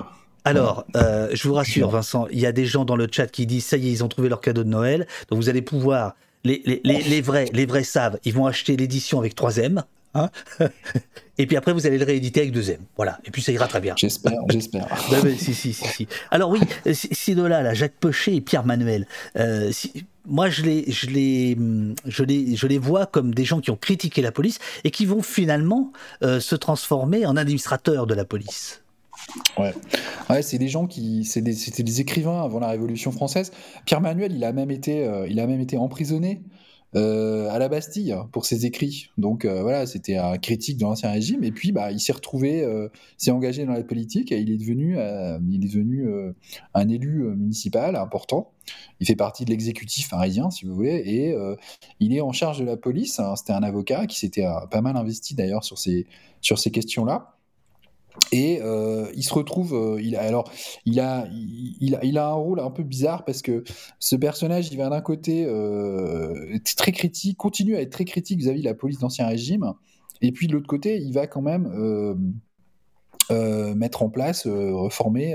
[0.44, 3.46] Alors, euh, je vous rassure, Vincent, il y a des gens dans le chat qui
[3.46, 5.06] disent ça y est, ils ont trouvé leur cadeau de Noël.
[5.30, 6.14] Donc vous allez pouvoir.
[6.46, 9.82] Les, les, les, vrais, les vrais savent, ils vont acheter l'édition avec 3M.
[10.14, 10.30] Hein
[11.38, 12.80] et puis après, vous allez le rééditer avec deux M.
[12.96, 13.18] Voilà.
[13.24, 13.94] Et puis ça ira très bien.
[13.96, 14.86] J'espère, j'espère.
[15.38, 16.60] si, si, si, si, Alors oui,
[17.28, 19.06] deux-là, là, Jacques Pochet et Pierre Manuel,
[19.36, 19.72] euh,
[20.26, 21.58] moi je les, je, les,
[22.06, 25.04] je, les, je les vois comme des gens qui ont critiqué la police et qui
[25.04, 28.83] vont finalement euh, se transformer en administrateurs de la police.
[29.58, 29.72] Ouais,
[30.30, 33.52] ouais c'est des gens qui, c'était des, des, écrivains avant la Révolution française.
[33.86, 36.42] Pierre Manuel, il a même été, euh, il a même été emprisonné
[36.94, 39.10] euh, à la Bastille pour ses écrits.
[39.18, 41.42] Donc euh, voilà, c'était un critique de l'ancien régime.
[41.42, 42.66] Et puis bah, il s'est retrouvé,
[43.16, 46.08] s'est engagé dans la politique et il est devenu, il est devenu
[46.74, 48.52] un élu municipal important.
[49.00, 51.36] Il fait partie de l'exécutif parisien, si vous voulez, et
[52.00, 53.20] il est en charge de la police.
[53.36, 56.06] C'était un avocat qui s'était pas mal investi d'ailleurs sur ces,
[56.40, 57.33] sur ces questions-là.
[58.32, 60.50] Et euh, il se retrouve, euh, il a, alors,
[60.84, 63.64] il a, il, il, a un rôle un peu bizarre parce que
[63.98, 68.60] ce personnage, il va d'un côté euh, très critique, continue à être très critique vis-à-vis
[68.60, 69.72] de la police d'Ancien Régime,
[70.20, 71.68] et puis de l'autre côté, il va quand même
[73.30, 75.34] mettre en place, reformer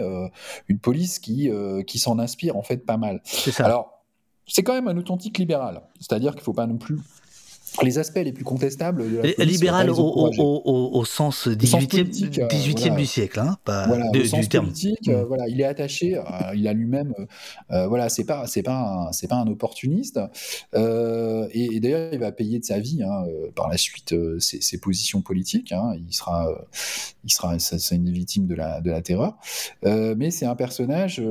[0.68, 1.50] une police qui,
[1.86, 3.22] qui s'en inspire en fait pas mal.
[3.24, 3.66] C'est ça.
[3.66, 4.04] Alors,
[4.48, 7.00] c'est quand même un authentique libéral, c'est-à-dire qu'il ne faut pas non plus
[7.84, 12.10] les aspects les plus contestables de la police, libéral au, au, au, au, sens 18e,
[12.10, 12.96] 18e euh, voilà.
[12.96, 14.66] du siècle, hein, pas voilà, de, au sens du terme.
[14.66, 16.22] politique, euh, voilà, il est attaché, euh,
[16.56, 17.14] il a lui-même,
[17.72, 20.20] euh, voilà, c'est pas, c'est pas, un, c'est pas un opportuniste,
[20.76, 23.24] et, et d'ailleurs, il va payer de sa vie hein,
[23.56, 25.72] par la suite ses, ses, positions politiques.
[25.72, 26.48] Hein, il sera,
[27.24, 29.38] il sera, c'est une victime de la, de la terreur,
[29.84, 31.22] mais c'est un personnage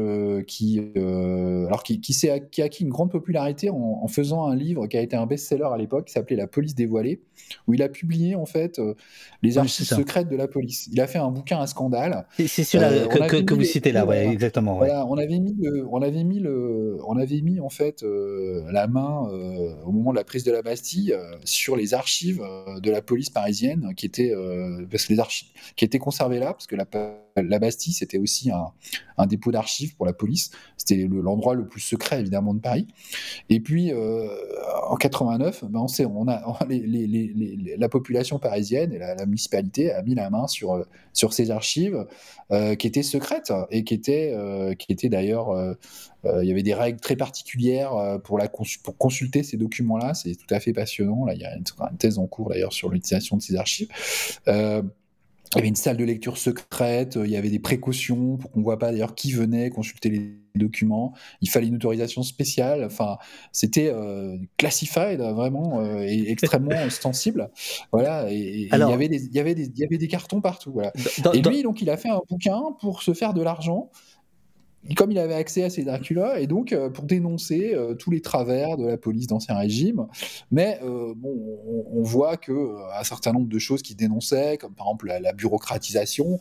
[0.47, 4.97] qui, alors qui, qui, a acquis une grande popularité en, en faisant un livre qui
[4.97, 7.21] a été un best-seller à l'époque, qui s'appelait La police dévoilée,
[7.67, 8.95] où il a publié en fait euh,
[9.43, 10.89] les archives secrètes de la police.
[10.93, 12.27] Il a fait un bouquin à scandale.
[12.39, 14.33] C'est celui-là Euh, que, vous citez là, ouais, voilà.
[14.33, 14.79] exactement.
[14.79, 14.89] Ouais.
[14.89, 18.65] Voilà, on avait mis le, on avait mis le, on avait mis en fait euh,
[18.71, 19.29] la main
[19.85, 21.15] au moment de la prise de la Bastille
[21.45, 22.43] sur les archives
[22.83, 24.33] de la police parisienne qui étaient,
[24.91, 26.85] parce que les archives, qui étaient conservées là, parce que la,
[27.43, 30.51] la Bastille c'était aussi un, dépôt d'archives pour la police.
[30.77, 32.87] C'était le- l'endroit le plus secret évidemment de Paris.
[33.51, 34.29] Et puis euh,
[34.89, 36.07] en 89, ben, on sait,
[37.79, 42.07] la population parisienne et la, municipalité a mis la main sur euh, ces archives
[42.53, 45.75] euh, qui étaient secrètes et qui étaient euh, qui étaient d'ailleurs euh,
[46.25, 48.39] euh, il y avait des règles très particulières euh, pour
[48.99, 50.15] consulter ces documents-là.
[50.15, 51.27] C'est tout à fait passionnant.
[51.29, 51.65] Il y a une
[51.99, 53.89] thèse en cours d'ailleurs sur l'utilisation de ces archives.
[55.55, 58.51] Il y avait une salle de lecture secrète, euh, il y avait des précautions pour
[58.51, 62.85] qu'on ne voit pas d'ailleurs qui venait consulter les documents, il fallait une autorisation spéciale,
[62.85, 63.17] enfin
[63.53, 67.51] c'était euh, classified vraiment euh, et extrêmement sensible.
[67.93, 70.09] Voilà, et, et il, y avait des, il, y avait des, il y avait des
[70.09, 70.73] cartons partout.
[70.73, 70.93] Voilà.
[71.23, 73.91] Dans- et dans- lui, donc, il a fait un bouquin pour se faire de l'argent.
[74.97, 78.21] Comme il avait accès à ces Dracula, et donc euh, pour dénoncer euh, tous les
[78.21, 80.07] travers de la police d'Ancien Régime,
[80.51, 81.35] mais euh, bon,
[81.67, 82.53] on, on voit que
[82.99, 86.41] un certain nombre de choses qu'il dénonçait, comme par exemple la, la bureaucratisation,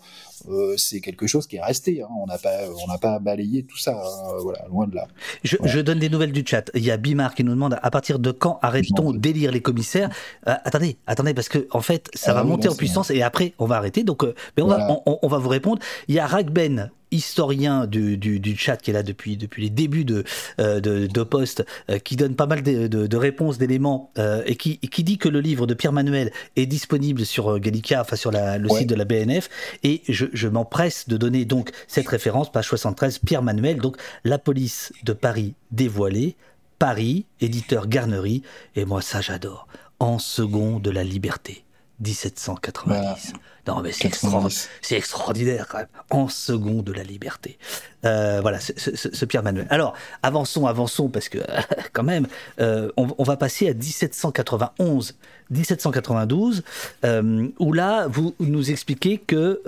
[0.77, 2.01] c'est quelque chose qui est resté.
[2.03, 2.07] hein.
[2.21, 5.07] On n'a pas, on n'a pas balayé tout ça, hein, voilà, loin de là.
[5.43, 6.69] Je, je donne des nouvelles du chat.
[6.73, 10.09] Il y a Bimar qui nous demande à partir de quand arrête-t-on d'élire les commissaires?
[10.45, 13.23] Attendez, attendez, parce que en fait, ça Ah va oui, monter non, en puissance et
[13.23, 14.03] après, on va arrêter.
[14.03, 14.23] Donc,
[14.55, 15.81] mais on, va, on, on va vous répondre.
[16.07, 19.69] Il y a Ragben, historien du, du, du chat qui est là depuis, depuis les
[19.69, 20.23] débuts de,
[20.59, 24.43] euh, de, de Poste, euh, qui donne pas mal de, de, de réponses, d'éléments, euh,
[24.45, 27.59] et, qui, et qui dit que le livre de Pierre Manuel est disponible sur euh,
[27.59, 28.79] Gallica, enfin sur la, le Ouais.
[28.79, 29.49] site de la BNF,
[29.83, 34.37] et je, je m'empresse de donner donc cette référence, page 73, Pierre Manuel, donc la
[34.37, 36.35] police de Paris dévoilée,
[36.79, 38.43] Paris, éditeur Garnerie,
[38.75, 39.67] et moi ça j'adore,
[39.99, 41.63] en second de la liberté,
[42.01, 43.33] 1790.
[43.67, 44.69] Non mais c'est extra- 90.
[44.81, 47.57] c'est extraordinaire quand même, en second de la liberté.
[48.05, 49.67] Euh, voilà, ce, ce- ce- ce Pierre Manuel.
[49.69, 51.39] Alors, avançons, avançons, parce que
[51.93, 52.27] quand même,
[52.59, 55.15] euh, on, on va passer à 1791,
[55.49, 56.63] 1792,
[57.05, 59.61] euh, où là, vous nous expliquez que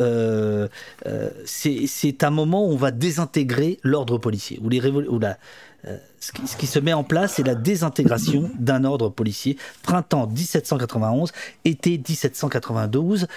[1.45, 5.37] c'est un moment où on va désintégrer l'ordre policier, où, les où la,
[6.19, 9.57] ce, qui, ce qui se met en place, c'est la désintégration d'un ordre policier.
[9.83, 11.31] Printemps 1791,
[11.65, 13.27] été 1792.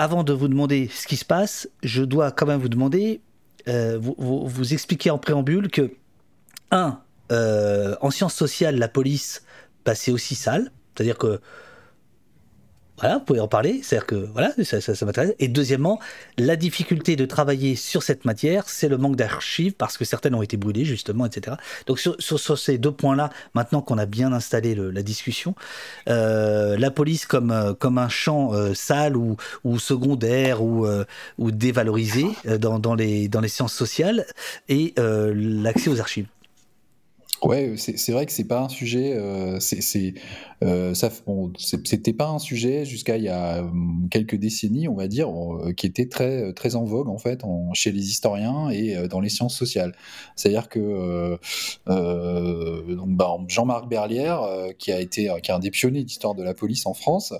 [0.00, 3.20] Avant de vous demander ce qui se passe, je dois quand même vous demander,
[3.66, 5.90] euh, vous, expliquer en préambule que,
[6.70, 7.00] un,
[7.32, 9.42] euh, en sciences sociales, la police,
[9.84, 11.40] bah, c'est aussi sale, c'est-à-dire que
[13.00, 15.34] voilà, vous pouvez en parler, c'est-à-dire que voilà, ça, ça, ça m'intéresse.
[15.38, 16.00] Et deuxièmement,
[16.36, 20.42] la difficulté de travailler sur cette matière, c'est le manque d'archives parce que certaines ont
[20.42, 21.56] été brûlées justement, etc.
[21.86, 25.54] Donc sur, ces deux points-là, maintenant qu'on a bien installé la discussion,
[26.08, 30.86] euh, la police comme euh, comme un champ euh, sale ou, ou secondaire ou
[31.38, 32.26] ou dévalorisé
[32.58, 34.26] dans, les dans les sciences sociales
[34.68, 36.26] et l'accès aux archives.
[37.40, 39.12] Ouais, c'est vrai que c'est pas un sujet.
[39.16, 40.14] euh, c'est
[40.64, 41.08] euh, ça,
[41.84, 45.72] c'était pas un sujet jusqu'à il y a hum, quelques décennies, on va dire, euh,
[45.72, 47.42] qui était très très en vogue en fait
[47.74, 49.94] chez les historiens et euh, dans les sciences sociales.
[50.34, 51.36] C'est-à-dire que euh,
[51.88, 56.34] euh, donc, bah, Jean-Marc Berlière, euh, qui a été qui est un des pionniers d'histoire
[56.34, 57.32] de la police en France,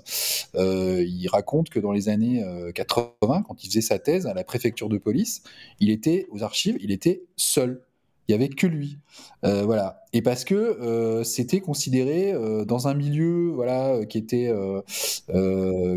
[0.55, 4.33] euh, il raconte que dans les années euh, 80, quand il faisait sa thèse à
[4.33, 5.43] la préfecture de police,
[5.81, 7.81] il était aux archives, il était seul.
[8.29, 8.99] Il y avait que lui.
[9.43, 10.03] Euh, voilà.
[10.13, 14.53] Et parce que euh, c'était considéré euh, dans un milieu voilà, qui, était,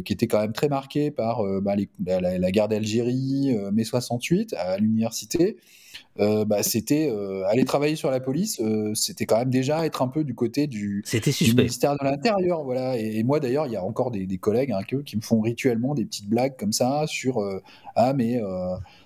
[0.05, 4.79] qui était quand même très marqué par bah, les- la, guerre d'Algérie, mai 68, à
[4.79, 5.59] l'université.
[6.17, 7.13] Bah, c'était
[7.49, 8.63] aller travailler sur la police,
[8.95, 11.05] c'était quand même déjà être un peu du côté du,
[11.55, 12.65] ministère de l'Intérieur.
[12.65, 12.99] Voilà.
[12.99, 15.23] Et, et moi d'ailleurs, il y a encore des, des collègues hein, que- qui me
[15.23, 17.43] font rituellement des petites blagues comme ça sur
[17.95, 18.41] Ah, mais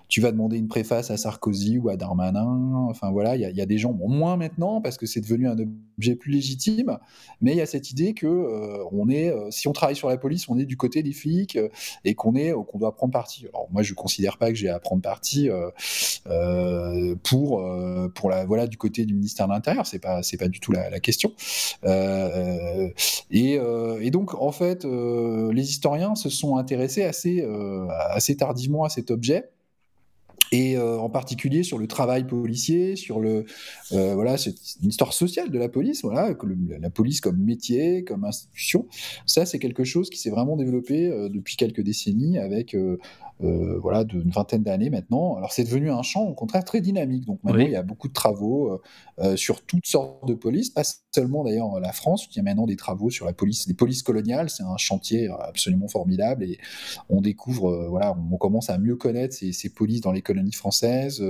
[0.08, 2.86] tu vas demander une préface à Sarkozy ou à Darmanin.
[2.88, 5.56] Enfin voilà, il y, a des gens, bon, moins maintenant parce que c'est devenu un
[5.98, 6.98] objet plus légitime,
[7.40, 10.48] mais il y a cette idée que on est, si on travaille sur la police,
[10.48, 11.58] on est du côté des flics
[12.04, 13.46] et qu'on est, qu'on doit prendre parti.
[13.48, 15.48] Alors moi, je considère pas que j'ai à prendre parti
[17.22, 17.64] pour
[18.14, 19.86] pour la voilà du côté du ministère de l'Intérieur.
[19.86, 21.32] C'est pas c'est pas du tout la, la question.
[23.30, 23.58] et,
[24.00, 29.10] et donc en fait, les historiens se sont intéressés assez, euh, assez tardivement à cet
[29.10, 29.50] objet
[30.52, 33.44] et euh, en particulier sur le travail policier, sur le
[33.92, 36.34] euh, voilà, c'est une histoire sociale de la police, voilà,
[36.80, 38.86] la police comme métier, comme institution.
[39.26, 42.76] Ça, c'est quelque chose qui s'est vraiment développé depuis quelques décennies avec
[43.44, 45.36] euh, voilà, d'une vingtaine d'années maintenant.
[45.36, 47.26] Alors c'est devenu un champ au contraire très dynamique.
[47.26, 48.80] Donc maintenant il y a beaucoup de travaux euh,
[49.18, 50.84] euh, sur toutes sortes de polices, pas
[51.14, 54.48] seulement d'ailleurs la France, qui a maintenant des travaux sur la police, les polices coloniales.
[54.48, 56.58] C'est un chantier absolument formidable et
[57.10, 61.22] on découvre, voilà, on commence à mieux connaître ces, ces polices dans les colonies françaises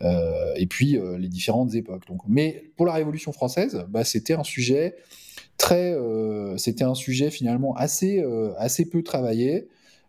[0.00, 2.06] et puis les différentes époques.
[2.06, 4.96] Donc, mais pour la Révolution française, bah, c'était un sujet
[5.58, 5.94] très,
[6.56, 8.24] c'était un sujet finalement assez,
[8.56, 9.68] assez peu travaillé.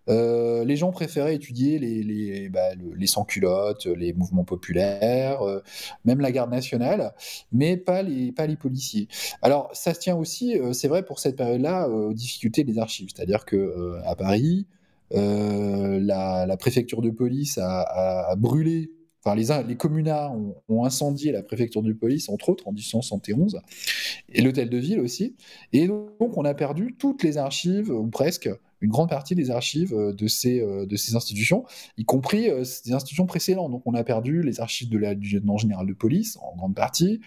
[0.10, 5.62] Euh, les gens préféraient étudier les, les, bah, les sans-culottes, les mouvements populaires, euh,
[6.06, 7.14] même la garde nationale,
[7.52, 9.08] mais pas les, policiers.
[9.42, 13.10] Alors, ça se tient aussi, euh, c'est vrai pour cette période-là, aux difficultés des archives.
[13.16, 14.68] C'est-à-dire que à Paris,
[15.12, 17.82] la, préfecture de police a,
[18.32, 18.92] a, brûlé
[19.26, 23.62] Enfin, les, les communards ont, ont, incendié la préfecture de police, entre autres, en 1871,
[24.34, 25.38] et l'hôtel de ville aussi.
[25.72, 28.50] Et donc, on a perdu toutes les archives, ou presque,
[28.84, 31.66] une grande partie des archives euh, de ces, euh, de ces institutions,
[31.98, 33.72] y compris euh, des institutions précédentes.
[33.72, 36.76] Donc on a perdu les archives de la, du lieutenant général de police, en grande
[36.76, 37.22] partie,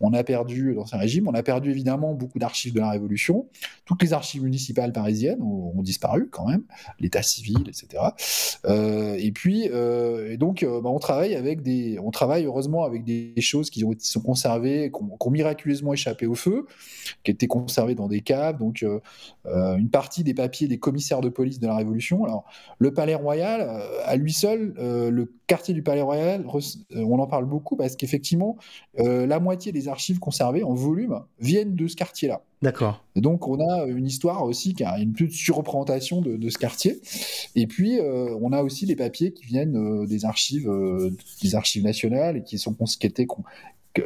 [0.00, 3.46] on a perdu l'Ancien Régime, on a perdu évidemment beaucoup d'archives de la Révolution,
[3.84, 6.62] toutes les archives municipales parisiennes ont, disparu quand même,
[7.00, 8.04] l'état civil, etc.
[9.18, 13.68] et puis, et donc, bah, on travaille avec des, on travaille heureusement avec des choses
[13.68, 16.66] qui, ont, sont conservées, qui ont, miraculeusement échappé au feu,
[17.24, 18.58] qui étaient conservées dans des caves.
[18.58, 18.84] Donc,
[19.44, 20.78] une partie des papiers des
[21.10, 22.24] de police de la Révolution.
[22.24, 22.44] Alors,
[22.78, 27.18] le Palais Royal, euh, à lui seul, euh, le quartier du Palais Royal, euh, on
[27.18, 28.56] en parle beaucoup parce qu'effectivement,
[28.96, 32.42] la moitié des archives conservées en volume viennent de ce quartier-là.
[32.62, 33.04] D'accord.
[33.16, 37.00] Donc, on a une histoire aussi qui a une petite surreprésentation de, de ce quartier.
[37.54, 40.70] Et puis, on a aussi les papiers qui viennent des archives,
[41.42, 43.06] des archives nationales et qui sont qui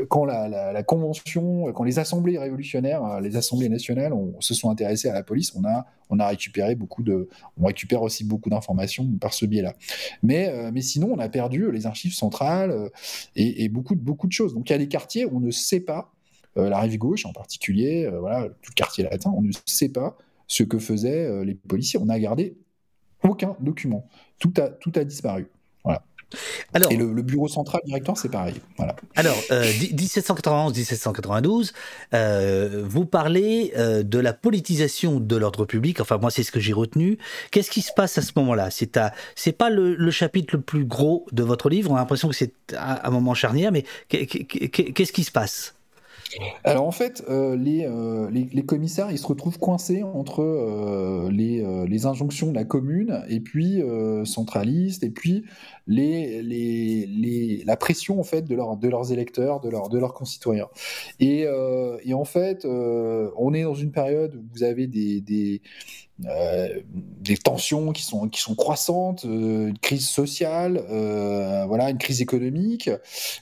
[0.08, 5.14] quand la, convention, quand les assemblées révolutionnaires, euh, les assemblées nationales se sont intéressées à
[5.14, 9.74] la police, on a, récupéré beaucoup de, on récupère aussi beaucoup d'informations par ce biais-là.
[10.22, 12.88] Mais, euh, sinon, on a perdu les archives centrales euh,
[13.36, 14.54] et, beaucoup, de, choses.
[14.54, 16.12] Donc il y a des quartiers où on ne sait pas,
[16.56, 18.08] la rive gauche en particulier,
[18.62, 22.00] tout le quartier latin, on ne sait pas ce que faisaient les policiers.
[22.00, 22.56] On n'a gardé
[23.22, 24.08] aucun document.
[24.38, 25.48] Tout a disparu.
[26.74, 28.54] Alors, et le, bureau central directeur, c'est pareil.
[28.76, 28.96] Voilà.
[29.14, 31.72] Alors, 1791-1792,
[32.12, 36.00] euh, euh, vous parlez euh, de la politisation de l'ordre public.
[36.00, 37.18] Enfin, moi, c'est ce que j'ai retenu.
[37.52, 38.70] Qu'est-ce qui se passe à ce moment-là?
[38.70, 38.98] C'est
[39.34, 41.90] c'est pas le, chapitre le plus gros de votre livre.
[41.90, 45.74] On a l'impression que c'est un moment charnière, mais qu'est-ce qui se passe?
[46.64, 51.64] Alors en fait, euh, euh, les, les, commissaires, ils se retrouvent coincés entre euh, les,
[51.86, 53.82] les, injonctions de la commune et puis
[54.24, 55.44] centralistes et puis
[55.86, 60.68] les, la pression en fait de, leur, de leurs électeurs, de, leur, de leurs concitoyens.
[61.20, 61.46] Et,
[62.04, 65.62] et en fait, on est dans une période où vous avez des, des
[66.18, 70.82] des tensions qui sont, qui sont croissantes, une crise sociale,
[71.68, 72.88] voilà, une crise économique,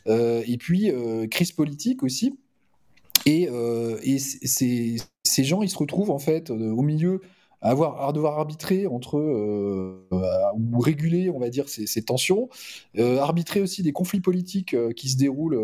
[0.07, 0.91] et puis
[1.31, 2.37] crise politique aussi.
[3.27, 7.21] Et, euh, et ces gens, ils se retrouvent en fait euh, au milieu
[7.63, 10.07] à, avoir, à devoir arbitrer entre euh,
[10.55, 12.51] ou réguler, on va dire, ces, ces tensions,
[12.99, 15.59] euh, arbitrer aussi des conflits politiques qui se déroulent,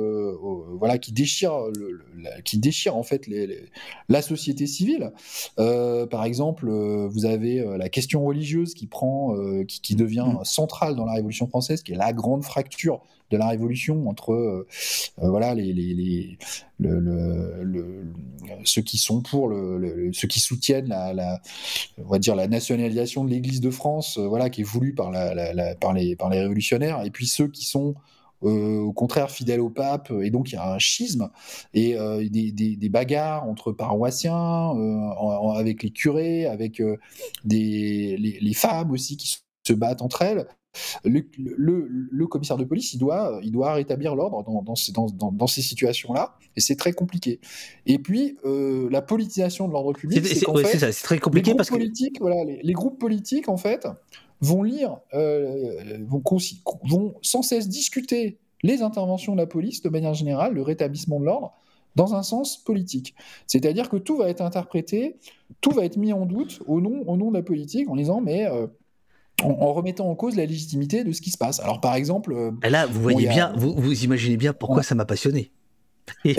[0.79, 3.67] voilà, qui déchirent, le, la, qui déchirent en fait les, les,
[4.09, 5.13] la société civile.
[5.57, 9.37] par exemple, vous avez la question religieuse qui prend,
[9.69, 10.45] qui, qui, devient mmh.
[10.45, 14.67] centrale dans la Révolution française, qui est la grande fracture de la Révolution entre euh,
[15.17, 16.39] voilà les, les, les
[16.79, 18.13] le, le, le,
[18.65, 21.41] ceux qui sont pour le, ceux qui soutiennent la,
[21.99, 25.11] on va dire la nationalisation de l'Église de France, euh, voilà qui est voulue par
[25.11, 27.95] la, par les par les révolutionnaires, et puis ceux qui sont
[28.43, 31.29] euh, au contraire fidèles au pape, et donc il y a un schisme
[31.75, 36.83] et euh, des, des, bagarres entre paroissiens, euh, avec les curés, avec
[37.45, 40.47] des, les, les, femmes aussi qui se battent entre elles.
[41.05, 44.93] Le, le, le, commissaire de police, il doit, il doit rétablir l'ordre dans, dans, ces,
[44.93, 47.41] dans, dans, ces situations-là, et c'est très compliqué.
[47.87, 51.77] Et puis, euh, la politisation de l'ordre public, c'est ouais, très compliqué les parce que...
[52.21, 53.89] voilà, les, les, groupes politiques, en fait,
[54.41, 56.23] vont lire, vont,
[56.85, 61.25] vont sans cesse discuter les interventions de la police de manière générale, le rétablissement de
[61.25, 61.53] l'ordre,
[61.97, 63.15] dans un sens politique.
[63.47, 65.17] C'est-à-dire que tout va être interprété,
[65.61, 68.21] tout va être mis en doute au nom, au nom de la politique en disant
[68.21, 68.67] mais euh,
[69.43, 71.61] en, remettant en cause la légitimité de ce qui se passe.
[71.61, 75.05] Alors par exemple, euh, là vous voyez bien, vous, vous imaginez bien pourquoi ça m'a
[75.05, 75.51] passionné.
[76.25, 76.35] Oui,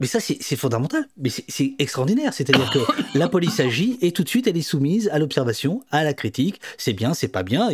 [0.00, 2.32] mais, ça, c'est fondamental, mais c'est extraordinaire.
[2.32, 2.78] C'est-à-dire que
[3.18, 6.60] la police agit et tout de suite, elle est soumise à l'observation, à la critique.
[6.78, 7.70] C'est bien, c'est pas bien.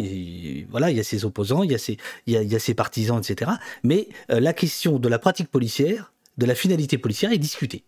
[0.71, 1.97] voilà, il y a ses opposants, il y a ses,
[2.27, 3.53] il y a, ses partisans, etc.
[3.83, 7.85] Mais euh, la question de la pratique policière, de la finalité policière est discutée.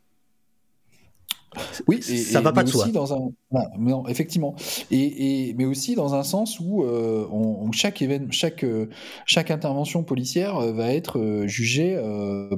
[1.86, 2.88] Oui, ça va pas de soi.
[2.88, 3.30] Dans un,
[3.78, 4.54] non, effectivement.
[4.90, 7.26] Et, mais aussi dans un sens où, euh,
[7.72, 8.88] chaque événement, chaque euh,
[9.26, 12.00] chaque intervention policière euh, va être jugée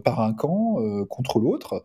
[0.05, 0.77] par un camp
[1.09, 1.85] contre l'autre.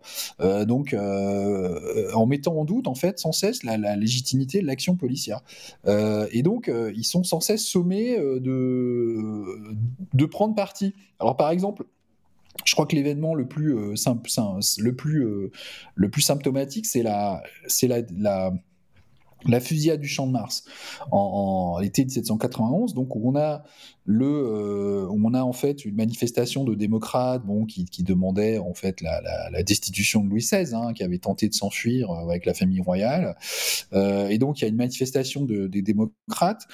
[0.66, 5.42] donc, en mettant en doute en fait sans cesse la, la légitimité de l'action policière.
[5.88, 9.56] et donc, ils sont sans cesse sommés de
[10.14, 10.94] de prendre parti.
[11.20, 11.86] Alors, par exemple
[12.66, 15.52] je crois que l'événement le plus euh, simple, euh,
[15.96, 17.42] le plus symptomatique, c'est la
[19.62, 20.66] fusillade du Champ de Mars
[21.12, 23.64] en, en l'été 1791, donc où on a
[24.12, 28.74] le, euh, on a en fait une manifestation de démocrates, bon, qui, qui demandaient en
[28.74, 29.22] fait la,
[29.62, 33.36] destitution de Louis XVI, hein, qui avait tenté de s'enfuir euh, avec la famille royale,
[33.94, 36.68] euh, et donc il y a une manifestation de, des démocrates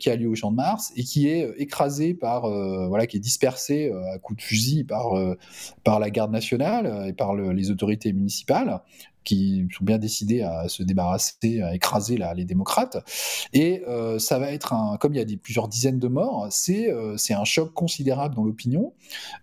[0.00, 2.48] qui a lieu au Champ de Mars et qui est écrasée par,
[2.88, 5.14] voilà, qui est dispersée à coups de fusil par
[5.84, 8.80] par la garde nationale et par le, les autorités municipales
[9.24, 12.96] qui sont bien décidés à se débarrasser, à écraser les démocrates.
[13.52, 13.82] Et
[14.18, 17.34] ça va être un, comme il y a plusieurs dizaines de morts, c'est euh, c'est
[17.34, 18.92] un choc considérable dans l'opinion.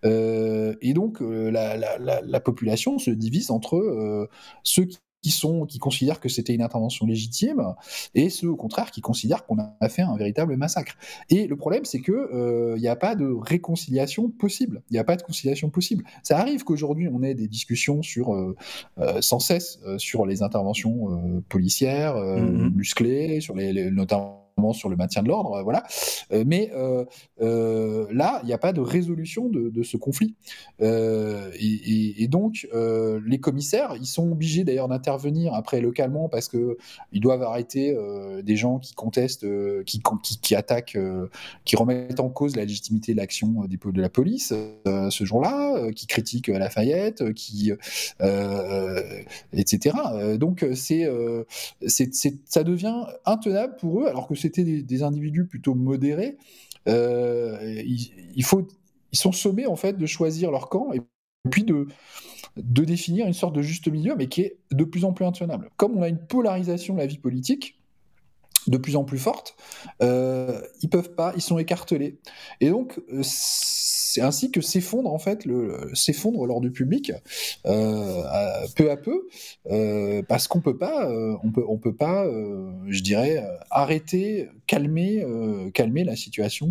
[0.06, 4.30] Euh, et donc la, la, la, population se divise entre
[4.64, 7.74] ceux qui qui sont qui considèrent que c'était une intervention légitime
[8.14, 10.96] et ceux au contraire qui considèrent qu'on a fait un véritable massacre.
[11.30, 14.84] Et le problème c'est que il euh, n'y a pas de réconciliation possible.
[14.92, 16.04] Il n'y a pas de conciliation possible.
[16.22, 18.56] Ça arrive qu'aujourd'hui on ait des discussions sur euh,
[19.00, 22.74] euh, sans cesse sur les interventions policières mm-hmm.
[22.74, 25.84] musclées, sur les, les notamment sur le maintien de l'ordre, voilà.
[26.32, 27.04] Euh, mais euh,
[27.42, 30.36] euh, là, il n'y a pas de résolution de, ce conflit.
[30.80, 36.78] Et, donc, les commissaires, ils sont obligés d'ailleurs d'intervenir après localement parce que
[37.12, 37.96] ils doivent arrêter
[38.44, 39.46] des gens qui contestent,
[39.84, 40.98] qui, attaquent,
[41.66, 44.54] qui remettent en cause la légitimité de l'action de la police
[44.86, 47.72] ce jour-là, qui critiquent Lafayette, qui
[49.54, 49.96] etc.
[50.38, 51.10] Donc c'est,
[52.46, 56.38] ça devient intenable pour eux, alors que c'était des, individus plutôt modérés,
[56.88, 61.02] euh, il, ils sont sommés en fait de choisir leur camp et
[61.50, 61.88] puis de,
[62.58, 65.70] de définir une sorte de juste milieu, mais qui est de plus en plus intenable.
[65.78, 67.80] Comme on a une polarisation de la vie politique,
[68.68, 69.56] de plus en plus forte,
[70.02, 72.20] euh, ils peuvent pas, ils sont écartelés.
[72.62, 73.22] Et donc, euh,
[74.14, 77.12] c'est ainsi que s'effondre en fait le s'effondre l'ordre public
[77.66, 78.24] euh,
[78.76, 79.28] peu à peu
[79.72, 82.26] euh, parce qu'on peut pas euh, on peut on peut pas
[82.88, 85.26] je dirais arrêter calmer
[85.74, 86.70] calmer la situation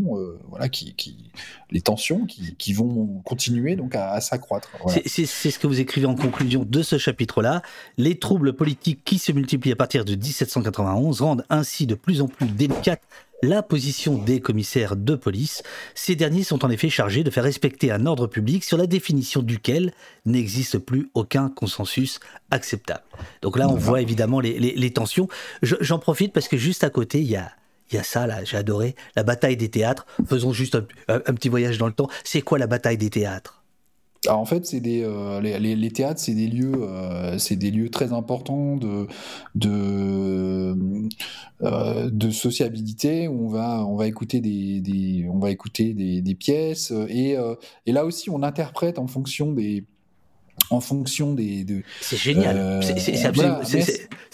[0.49, 1.31] voilà qui, qui,
[1.71, 4.71] les tensions qui, qui, vont continuer donc à, s'accroître
[5.07, 7.63] c'est ce que vous écrivez en conclusion de ce chapitre là
[7.99, 12.29] les troubles politiques qui se multiplient à partir de 1791 rendent ainsi de plus en
[12.29, 13.03] plus délicates
[13.43, 15.63] la position des commissaires de police.
[15.95, 19.43] Ces derniers sont en effet chargés de faire respecter un ordre public sur la définition
[19.43, 19.93] duquel
[20.25, 22.21] n'existe plus aucun consensus
[22.51, 23.03] acceptable.
[23.43, 25.29] Donc là, on voit évidemment les, tensions.
[25.63, 27.51] J'en profite parce que juste à côté, il y a,
[27.91, 30.07] il y a ça là, j'ai adoré, la bataille des théâtres.
[30.27, 30.79] Faisons juste
[31.09, 32.09] un petit voyage dans le temps.
[32.25, 33.62] C'est quoi la bataille des théâtres?
[34.29, 38.13] En fait, c'est des euh, les, théâtres, c'est des lieux, euh, c'est des lieux très
[38.13, 39.07] importants de
[39.55, 40.77] de
[41.63, 43.29] euh, sociabilité.
[43.29, 47.37] Où on va on va écouter des, des on va écouter des, des pièces et
[47.87, 49.85] et là aussi on interprète en fonction des
[50.71, 51.65] en fonction des.
[51.65, 52.57] De, c'est génial.
[52.57, 53.61] Euh, c'est absolument,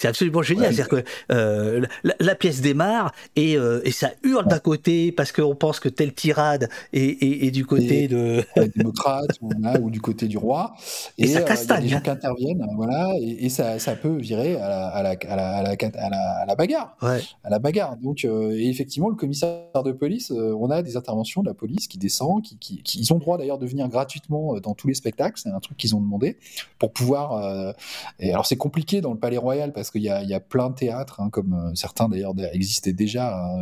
[0.02, 0.74] absolument, génial.
[0.74, 1.84] C'est-à-dire que euh,
[2.20, 6.14] la, pièce démarre et, euh, et ça hurle d'un côté parce qu'on pense que telle
[6.14, 8.44] tirade est, est, du côté de.
[8.76, 9.50] démocrate ou,
[9.80, 10.74] ou, du côté du roi.
[11.18, 11.78] Et, ça castagne.
[11.78, 15.02] Y a des gens qui interviennent, voilà, et, ça, ça, peut virer à la, à
[15.02, 16.96] la, à la, à la, à la bagarre.
[17.02, 17.20] Ouais.
[17.44, 17.96] À la bagarre.
[17.96, 21.98] Donc, et effectivement, le commissaire de police, on a des interventions de la police qui
[21.98, 25.40] descend, qui, qui, qui ils ont droit d'ailleurs de venir gratuitement dans tous les spectacles.
[25.42, 26.38] C'est un truc qu'ils ont demandé
[26.78, 27.32] pour pouvoir.
[27.32, 27.72] Euh,
[28.20, 31.20] alors c'est compliqué dans le Palais Royal parce qu'il y, y a, plein de théâtres,
[31.20, 33.54] hein, comme euh, certains d'ailleurs existaient déjà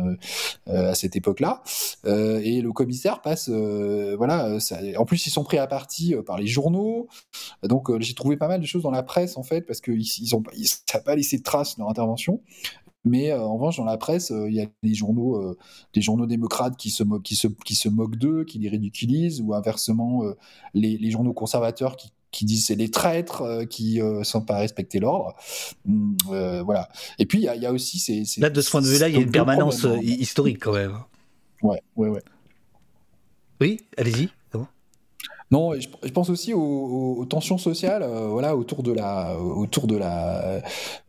[0.67, 1.63] euh, à cette époque-là.
[2.05, 4.57] et le commissaire passe, voilà.
[4.97, 7.07] En plus ils sont pris à partie par les journaux.
[7.63, 10.35] Donc j'ai trouvé pas mal de choses dans la presse en fait parce qu'ils ils
[10.35, 12.41] ont, ça n'a pas laissé de traces leur intervention.
[13.05, 15.55] Mais en revanche, dans la presse, il y a des journaux,
[15.93, 19.53] des journaux démocrates qui se, qui se, qui se moquent d'eux, qui les ridiculisent, ou
[19.53, 20.23] inversement,
[20.73, 24.99] les, les, journaux conservateurs qui, qui disent c'est les traîtres qui ne sont pas respecter
[24.99, 25.35] l'ordre.
[25.87, 26.17] Hum,
[26.63, 26.89] voilà.
[27.19, 28.25] Et puis, il y, y, a aussi ces.
[28.25, 30.97] ces Là, de ce point de vue-là, il y a une permanence historique quand même.
[31.61, 32.21] Ouais, ouais, ouais.
[33.59, 34.29] Oui, allez-y.
[35.49, 40.61] Non, je, pense aussi aux, tensions sociales, euh, voilà, autour de la, autour de la,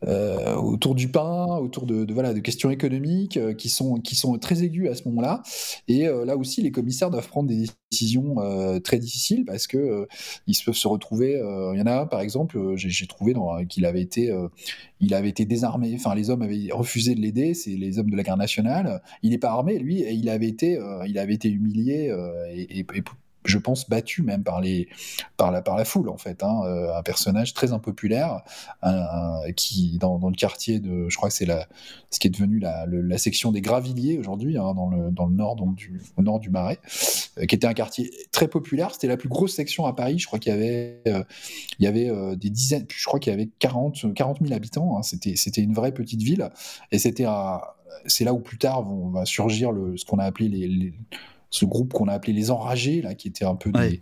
[0.07, 4.37] euh, autour du pain, autour de, voilà, de questions économiques euh, qui sont, qui sont
[4.37, 5.43] très aiguës à ce moment-là.
[5.89, 8.35] Et là aussi, les commissaires doivent prendre des décisions
[8.83, 10.07] très difficiles parce que
[10.47, 11.31] ils peuvent se retrouver.
[11.73, 13.33] Il y en a un, par exemple, j'ai trouvé
[13.67, 14.33] qu'il avait été,
[14.99, 15.93] il avait été désarmé.
[15.95, 17.53] Enfin, les hommes avaient refusé de l'aider.
[17.53, 19.01] C'est les hommes de la garde nationale.
[19.23, 22.13] Il n'est pas armé, lui, et il avait été, il avait été humilié
[22.53, 22.85] et
[23.45, 24.89] je pense, battu même par, les,
[25.37, 26.43] par, la, par la foule, en fait.
[26.43, 28.41] Hein, euh, un personnage très impopulaire
[29.55, 31.67] qui, dans, dans, le quartier de, je crois que c'est la,
[32.09, 32.85] ce qui est devenu la,
[33.17, 36.49] section des Gravilliers aujourd'hui, hein, dans, le, dans le nord, donc du, au nord du
[36.49, 36.79] Marais,
[37.37, 38.93] euh, qui était un quartier très populaire.
[38.93, 40.19] C'était la plus grosse section à Paris.
[40.19, 41.23] Je crois qu'il y avait, euh,
[41.79, 44.97] il y avait des dizaines, je crois qu'il y avait 40, 40 000 habitants.
[44.97, 46.49] Hein, c'était, c'était une vraie petite ville.
[46.91, 47.25] Et c'était
[48.05, 50.93] c'est là où plus tard vont, va surgir le, ce qu'on a appelé les
[51.49, 53.89] ce groupe qu'on a appelé les enragés, là, qui étaient un peu ouais.
[53.89, 54.01] des,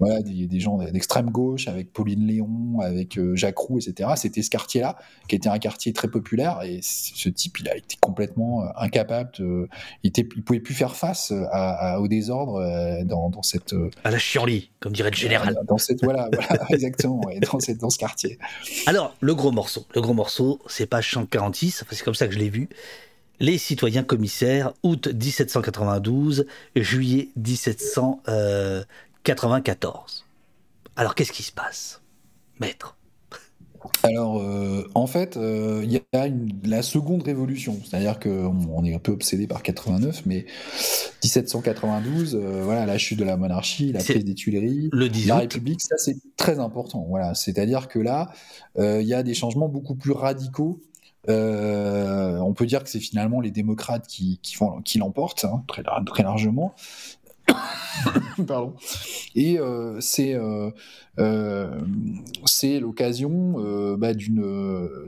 [0.00, 4.10] voilà, des, des, gens d'extrême gauche, avec Pauline Léon, avec euh, Jacques Roux, etc.
[4.16, 4.96] C'était ce quartier-là,
[5.26, 9.30] qui était un quartier très populaire, et ce type, il a été complètement euh, incapable,
[9.38, 9.68] de,
[10.04, 13.74] il, était, il pouvait plus faire face à, à, au désordre euh, dans, dans, cette...
[14.04, 15.58] À la chienlit, comme dirait le général.
[15.66, 18.38] Dans cette, voilà, voilà exactement, ouais, dans, cette, dans ce quartier.
[18.86, 22.38] Alors, le gros morceau, le gros morceau, c'est page 146, c'est comme ça que je
[22.38, 22.68] l'ai vu,
[23.40, 26.46] les citoyens commissaires, août 1792,
[26.76, 30.24] juillet 1794.
[30.96, 32.00] Alors qu'est-ce qui se passe,
[32.60, 32.98] maître?
[34.02, 38.84] Alors, euh, en fait, il euh, y a une, la seconde révolution, c'est-à-dire qu'on on
[38.84, 40.46] est un peu obsédé par 89, mais
[41.22, 45.28] 1792, euh, voilà, la chute de la monarchie, la prise des Tuileries, le 18.
[45.28, 47.06] la République, ça c'est très important.
[47.08, 48.32] Voilà, c'est-à-dire que là,
[48.78, 50.87] il y a des changements beaucoup plus radicaux euh,
[51.28, 56.74] on peut dire que c'est finalement les démocrates qui, qui, l'emportent hein, très largement.
[58.46, 58.74] Pardon.
[59.34, 60.70] Et euh, c'est euh,
[61.18, 61.80] euh,
[62.44, 64.44] c'est l'occasion euh, bah, d'une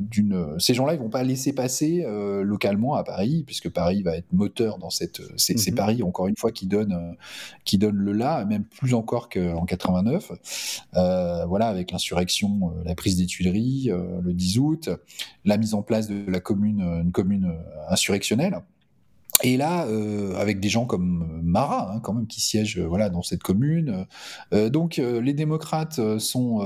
[0.01, 4.17] d'une ces gens-là ils vont pas laisser passer euh, localement à Paris puisque Paris va
[4.17, 5.75] être moteur dans cette c'est mm -hmm.
[5.75, 7.17] Paris encore une fois qui donne
[7.65, 10.33] qui donne le là même plus encore qu'en 89
[10.93, 13.91] voilà avec l'insurrection la prise des Tuileries
[14.27, 14.91] le 10 août
[15.45, 17.55] la mise en place de la commune une commune
[17.89, 18.57] insurrectionnelle
[19.43, 23.11] et là, euh, avec des gens comme Marat, hein, quand même, qui siègent euh, voilà
[23.11, 24.07] dans cette commune.
[24.53, 26.61] Euh, donc, les démocrates sont,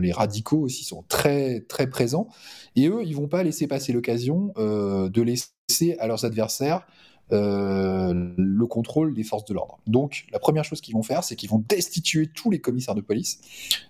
[0.00, 2.28] les radicaux aussi sont très très présents.
[2.74, 6.86] Et eux, ils vont pas laisser passer l'occasion de laisser à leurs adversaires
[7.32, 9.80] euh, le contrôle des forces de l'ordre.
[9.88, 13.00] Donc, la première chose qu'ils vont faire, c'est qu'ils vont destituer tous les commissaires de
[13.00, 13.40] police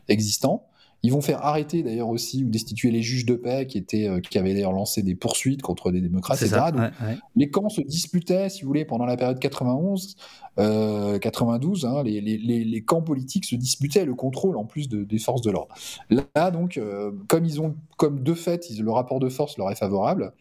[0.08, 0.66] existants.
[1.06, 4.18] Ils vont faire arrêter d'ailleurs aussi ou destituer les juges de paix qui étaient euh,
[4.18, 6.56] qui avaient d'ailleurs lancé des poursuites contre des démocrates, etc.
[6.56, 7.16] Ça, ouais, ouais.
[7.36, 10.16] Les camps se disputaient, si vous voulez, pendant la période 91,
[10.58, 11.84] euh, 92.
[11.84, 15.42] Hein, les, les, les, camps politiques se disputaient le contrôle en plus de, des forces
[15.42, 15.74] de l'ordre.
[16.10, 19.70] Là, donc, euh, comme ils ont, comme de fait, ils, le rapport de force leur
[19.70, 20.32] est favorable,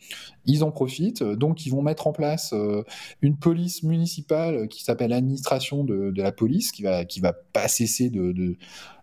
[0.45, 1.21] ils en profitent.
[1.21, 2.83] Donc, ils vont mettre en place euh,
[3.21, 7.67] une police municipale qui s'appelle l'administration de, de, la police, qui va qui va pas
[7.67, 8.57] cesser de, de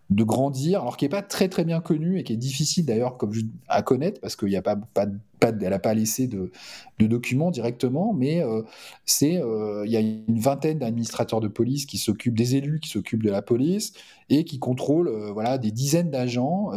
[0.09, 3.17] de grandir, alors qui n'est pas très très bien connu et qui est difficile d'ailleurs
[3.17, 3.31] comme
[3.67, 5.07] à connaître parce qu'il n'y a pas, pas,
[5.39, 6.51] pas n'a pas laissé de,
[6.99, 8.61] documents directement, mais euh,
[9.05, 12.89] c'est euh, il y a une vingtaine d'administrateurs de police qui s'occupent des élus qui
[12.89, 13.91] s'occupent de la police
[14.29, 16.71] et qui contrôlent euh, voilà des dizaines d'agents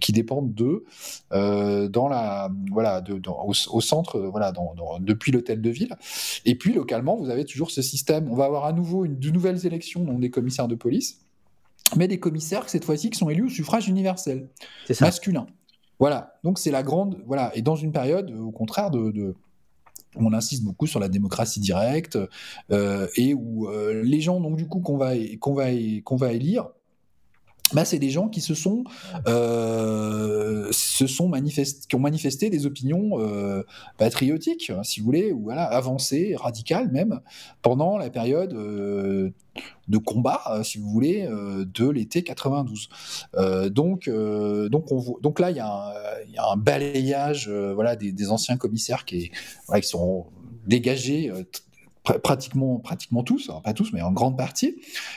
[0.00, 0.84] qui dépendent d'eux
[1.32, 4.52] dans la voilà de, dans, au, centre voilà
[5.00, 5.96] depuis l'hôtel de ville.
[6.44, 8.30] Et puis localement vous avez toujours ce système.
[8.30, 11.18] On va avoir à nouveau de nouvelles élections donc des commissaires de police
[11.96, 14.48] mais des commissaires cette fois-ci qui sont élus au suffrage universel,
[15.00, 15.46] masculin.
[15.98, 17.22] Voilà, donc c'est la grande.
[17.26, 19.10] Voilà, et dans une période, au contraire, de.
[19.10, 19.34] de
[20.16, 22.18] on insiste beaucoup sur la démocratie directe
[22.72, 25.66] euh, et où euh, les gens donc du coup qu'on va qu'on va
[26.02, 26.68] qu'on va élire
[27.72, 28.84] bah, c'est des gens qui se sont,
[29.28, 31.30] euh, se sont
[31.88, 33.62] qui ont manifesté des opinions euh,
[33.96, 37.20] patriotiques, hein, si vous voulez, ou voilà, avancées, radicales même,
[37.62, 39.30] pendant la période euh,
[39.88, 42.88] de combat, si vous voulez, de l'été 92.
[43.36, 49.04] Euh, donc, donc, on, donc là, il y, a un balayage, voilà, des, anciens commissaires
[49.04, 49.30] qui,
[49.74, 50.26] qui sont
[50.66, 51.32] dégagés
[52.02, 54.76] pratiquement, pratiquement tous, alors pas tous, mais en grande partie,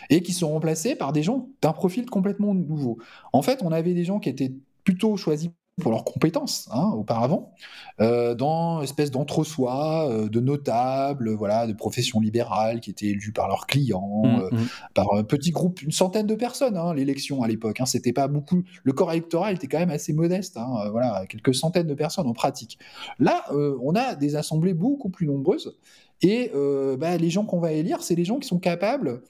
[0.09, 2.97] et qui sont remplacés par des gens d'un profil complètement nouveau.
[3.31, 4.53] En fait, on avait des gens qui étaient
[4.83, 5.49] plutôt choisis
[5.81, 7.51] pour leurs compétences hein, auparavant,
[7.99, 13.47] euh, dans espèce d'entre-soi euh, de notables, voilà, de professions libérales qui étaient élus par
[13.47, 14.67] leurs clients, Mmh, euh, mmh.
[14.93, 17.81] par un petit groupe, une centaine de personnes, hein, l'élection à l'époque.
[17.81, 18.63] Hein, c'était pas beaucoup.
[18.83, 20.57] Le corps électoral était quand même assez modeste,
[20.91, 22.77] voilà, quelques centaines de personnes en pratique.
[23.19, 25.77] Là, on a des assemblées beaucoup plus nombreuses.
[26.23, 29.21] Et euh, bah, les gens qu'on va élire, c'est les gens qui sont capables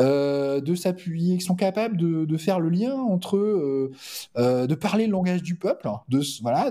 [0.00, 5.12] euh, de s'appuyer, qui sont capables de, faire le lien entre, euh, de parler le
[5.12, 6.70] langage du peuple, de voilà,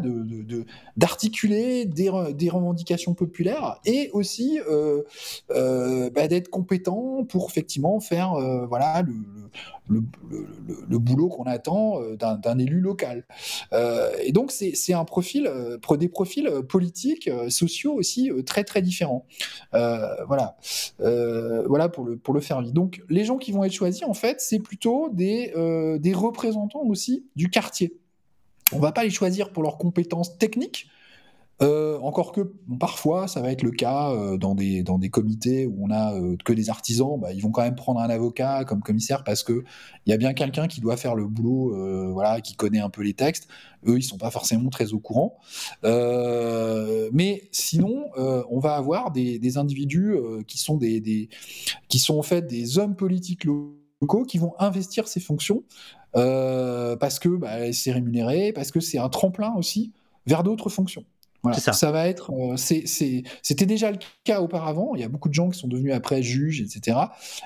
[0.95, 4.59] d'articuler des, re- des revendications populaires et aussi
[5.49, 8.33] bah, d'être compétent pour effectivement faire
[8.67, 9.03] voilà
[9.87, 9.99] le,
[10.97, 13.25] boulot qu'on attend d'un, élu local.
[14.23, 15.51] Et donc c'est, un profil,
[15.81, 19.25] pro- des profils politiques, sociaux aussi très très différents.
[19.73, 20.57] Euh, voilà,
[21.01, 22.73] Euh, voilà pour le pour le faire vite.
[22.73, 26.83] Donc les gens qui vont être choisis en fait, c'est plutôt des euh, des représentants
[26.83, 27.97] aussi du quartier.
[28.71, 30.87] On va pas les choisir pour leurs compétences techniques.
[31.63, 32.41] Euh, encore que
[32.79, 36.13] parfois ça va être le cas euh, dans des dans des comités où on a
[36.13, 39.41] euh, que des artisans, bah, ils vont quand même prendre un avocat comme commissaire parce
[39.41, 39.63] que
[40.05, 42.91] il y a bien quelqu'un qui doit faire le boulot, euh, voilà, qui connaît un
[42.91, 43.47] peu les textes.
[43.87, 45.39] Eux, ils sont pas forcément très au courant.
[45.83, 50.15] Euh, mais sinon, euh, on va avoir des, des individus
[50.47, 51.29] qui sont des, des
[51.87, 55.63] qui sont en fait des hommes politiques locaux qui vont investir ces fonctions
[56.13, 59.93] parce que bah, c'est rémunéré, parce que c'est un tremplin aussi
[60.25, 61.03] vers d'autres fonctions.
[61.43, 61.59] Voilà.
[61.59, 61.91] Ça.
[61.91, 64.95] va être, euh, c'était déjà le cas auparavant.
[64.95, 66.97] Il y a beaucoup de gens qui sont devenus après juges, etc.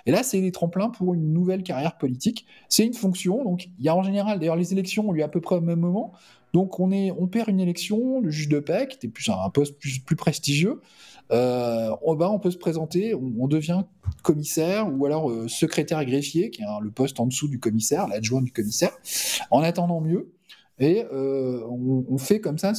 [0.05, 2.45] Et là, c'est les tremplins pour une nouvelle carrière politique.
[2.69, 3.43] C'est une fonction.
[3.43, 5.61] Donc, il y a en général, d'ailleurs, les élections ont lieu à peu près au
[5.61, 6.13] même moment.
[6.53, 9.37] Donc, on, est, on perd une élection, le juge de paix, qui était plus un,
[9.41, 10.81] un poste plus, plus prestigieux.
[11.31, 13.83] Euh, on, bah, on peut se présenter, on, on devient
[14.21, 18.41] commissaire ou alors euh, secrétaire greffier, qui est le poste en dessous du commissaire, l'adjoint
[18.41, 18.91] du commissaire,
[19.49, 20.33] en attendant mieux.
[20.81, 21.61] Et euh,
[22.09, 22.73] on, fait comme ça,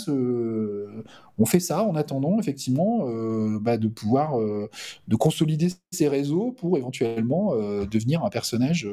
[1.39, 4.69] on fait ça en attendant effectivement euh, bah, de pouvoir euh,
[5.07, 8.89] de consolider ses réseaux pour éventuellement devenir un personnage,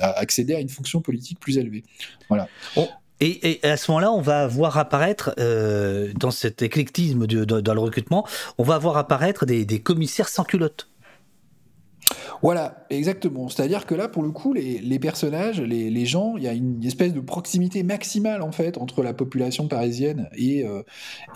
[0.00, 1.84] accéder à une fonction politique plus élevée.
[2.28, 2.48] Voilà.
[2.76, 2.86] On-
[3.20, 5.34] Et, à ce moment-là, on va voir apparaître,
[6.14, 8.26] dans cet éclectisme dans le recrutement,
[8.58, 10.91] on va voir apparaître des, des commissaires sans culotte.
[12.42, 13.48] Voilà, exactement.
[13.48, 17.14] C'est-à-dire que là, pour le coup, les, personnages, les, gens, il y a une espèce
[17.14, 20.82] de proximité maximale en fait entre la population parisienne et, euh,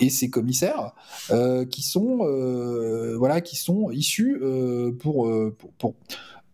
[0.01, 0.93] et ces commissaires
[1.31, 5.33] euh, qui sont, euh, voilà, qui sont issus euh, pour,
[5.79, 5.95] pour-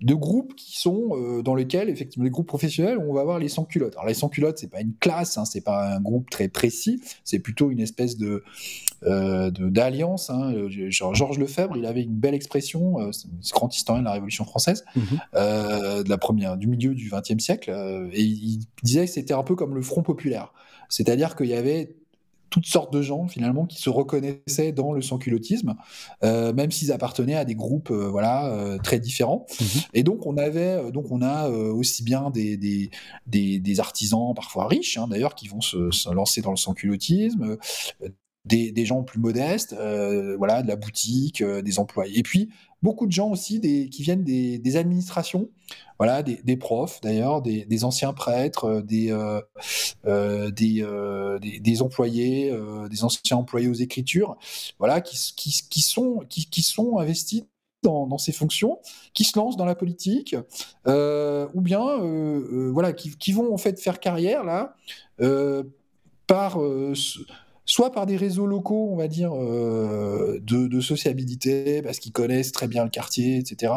[0.02, 3.48] de groupes qui sont euh, dans lesquels effectivement les groupes professionnels on va avoir les
[3.48, 3.94] sans culottes.
[3.94, 7.00] Alors les sans culottes c'est pas une classe, hein, c'est pas un groupe très précis,
[7.24, 8.42] c'est plutôt une espèce de
[9.04, 10.30] euh, d'alliance.
[10.30, 10.52] Hein.
[10.54, 14.06] Euh, Genre, Georges Lefebvre, il avait une belle expression, euh, c'est un grand historien de
[14.06, 14.84] la Révolution française,
[15.34, 17.70] euh, de la première, du milieu du XXe siècle,
[18.12, 20.52] et il disait que c'était un peu comme le Front populaire,
[20.88, 21.96] c'est-à-dire qu'il y avait
[22.52, 25.74] toutes sortes de gens finalement qui se reconnaissaient dans le sans-culottisme,
[26.22, 29.46] euh, même s'ils appartenaient à des groupes euh, voilà euh, très différents.
[29.94, 32.90] Et donc on avait euh, donc on a euh, aussi bien des, des,
[33.26, 37.56] des, des artisans parfois riches hein, d'ailleurs qui vont se, se lancer dans le sans-culottisme,
[38.44, 42.18] des, gens plus modestes, euh, voilà de la boutique, euh, des employés.
[42.18, 42.50] Et puis
[42.82, 45.48] beaucoup de gens aussi qui viennent des, administrations,
[45.98, 50.80] voilà des, profs d'ailleurs, des, anciens prêtres, euh, des
[51.60, 52.52] des, employés,
[52.90, 54.36] des anciens employés aux écritures,
[54.78, 57.44] voilà, qui, sont, qui, sont investis
[57.84, 58.80] dans, ces fonctions,
[59.14, 60.34] qui se lancent dans la politique,
[60.86, 61.80] ou bien
[62.72, 64.74] voilà, qui, qui vont en fait faire carrière là
[66.26, 66.58] par
[67.64, 72.68] soit par des réseaux locaux, on va dire, euh, de, sociabilité, parce qu'ils connaissent très
[72.68, 73.72] bien le quartier, etc.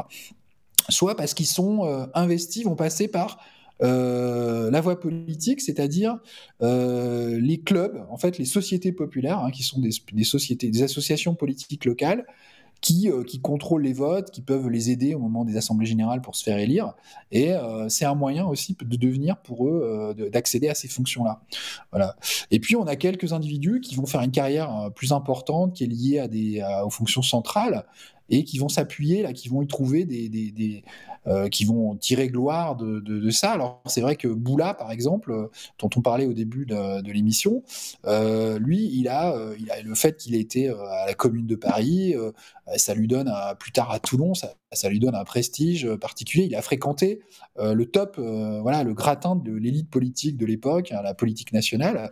[0.90, 3.40] Soit parce qu'ils sont euh, investis, vont passer par
[3.84, 6.18] euh, la voie politique, c'est-à-dire
[6.62, 11.86] les clubs, en fait les sociétés populaires, hein, qui sont des sociétés, des associations politiques
[11.86, 12.26] locales,
[12.86, 16.22] qui, euh, qui contrôlent les votes, qui peuvent les aider au moment des assemblées générales
[16.22, 16.94] pour se faire élire.
[17.32, 20.88] Et euh, c'est un moyen aussi de devenir pour eux euh, de- d'accéder à ces
[20.88, 21.42] fonctions-là.
[21.92, 22.16] Voilà.
[22.52, 25.88] Et puis on a quelques individus qui vont faire une carrière plus importante, qui est
[25.88, 27.86] liée à des, aux fonctions centrales
[28.30, 30.84] et qui vont s'appuyer là, qui vont y trouver des,
[31.52, 33.52] qui vont tirer gloire de, ça.
[33.52, 35.50] Alors c'est vrai que Boula, par exemple,
[35.80, 37.64] dont on parlait au début de, l'émission,
[38.60, 39.36] lui, il a,
[39.84, 42.16] le fait qu'il ait été à la Commune de Paris,
[42.76, 46.46] ça lui donne à- plus tard à Toulon, ça, ça lui donne un prestige particulier.
[46.46, 47.22] Il a fréquenté
[47.58, 52.12] le top, voilà, le gratin de l'élite politique de l'époque, hein, la politique nationale,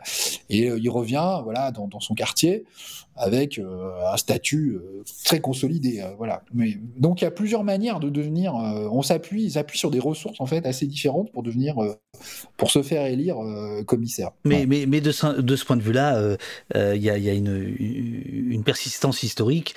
[0.50, 2.64] et il revient, voilà, dans, dans son quartier
[3.16, 4.80] avec un statut
[5.24, 6.44] très consolidé, voilà.
[6.54, 8.56] Mais donc il y a plusieurs manières de devenir.
[8.56, 11.76] on s'appuie, ils s'appuient sur des ressources en fait assez différentes pour devenir,
[12.58, 13.38] pour se faire élire
[13.86, 14.32] commissaire.
[14.46, 16.38] Mais, mais, mais de, ce, de ce point de vue-là,
[16.76, 19.76] il y a, y a une, une, persistance historique.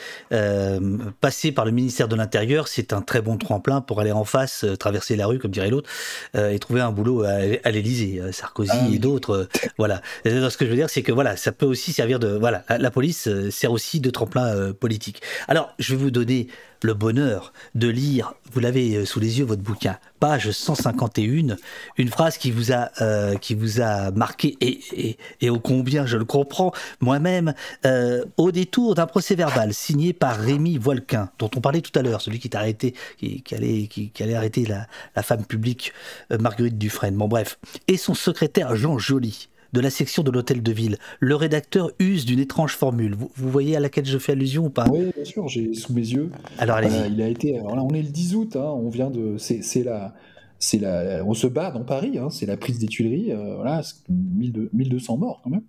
[1.20, 4.64] Passer par le ministère de l'Intérieur, c'est un très bon tremplin pour aller en face,
[4.78, 5.90] traverser la rue, comme dirait l'autre,
[6.34, 8.20] et trouver un boulot à, à l'Élysée.
[8.32, 9.48] Sarkozy ah et d'autres,
[9.78, 10.02] voilà.
[10.24, 12.90] ce que je veux dire, c'est que voilà, ça peut aussi servir de voilà, la
[12.90, 15.22] police sert aussi de tremplin politique.
[15.48, 16.48] Alors, je vais vous donner
[16.82, 21.56] le bonheur de lire, vous l'avez sous les yeux, votre bouquin, page 151,
[21.98, 26.06] une phrase qui vous a, euh, qui vous a marqué, et, et, et, ô combien
[26.06, 26.72] je le comprends.
[27.00, 27.54] Moi-même,
[27.84, 32.02] euh, au détour d'un procès verbal signé par Rémi Voilquin, dont on parlait tout à
[32.02, 35.92] l'heure, celui qui, arrêté, qui, allait, qui, qui, allait arrêter la, la femme publique
[36.32, 37.58] euh, Marguerite Dufresne, bon bref,
[37.88, 40.98] et son secrétaire Jean Joly de la section de l'hôtel de ville.
[41.20, 43.14] Le rédacteur use d'une étrange formule.
[43.14, 44.86] Vous, vous, voyez à laquelle je fais allusion ou pas?
[44.90, 46.30] Oui, bien sûr, j'ai sous mes yeux.
[46.58, 46.98] Alors allez-y.
[46.98, 47.58] Euh, il a été.
[47.58, 48.56] Alors là, on est le 10 août.
[48.56, 49.36] Hein, on vient de.
[49.38, 50.14] C'est la.
[50.58, 53.82] C'est la, on se bat dans Paris, hein, c'est la prise des Tuileries, euh, voilà,
[54.08, 55.64] 1200 morts quand même.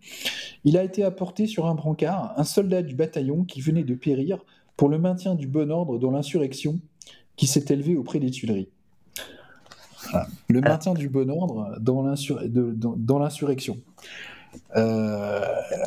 [0.63, 4.45] Il a été apporté sur un brancard un soldat du bataillon qui venait de périr
[4.77, 6.79] pour le maintien du bon ordre dans l'insurrection
[7.35, 8.69] qui s'est élevée auprès des Tuileries.
[10.11, 10.27] Voilà.
[10.49, 13.77] Le maintien du bon ordre dans l'insurrection.
[14.75, 15.41] Euh,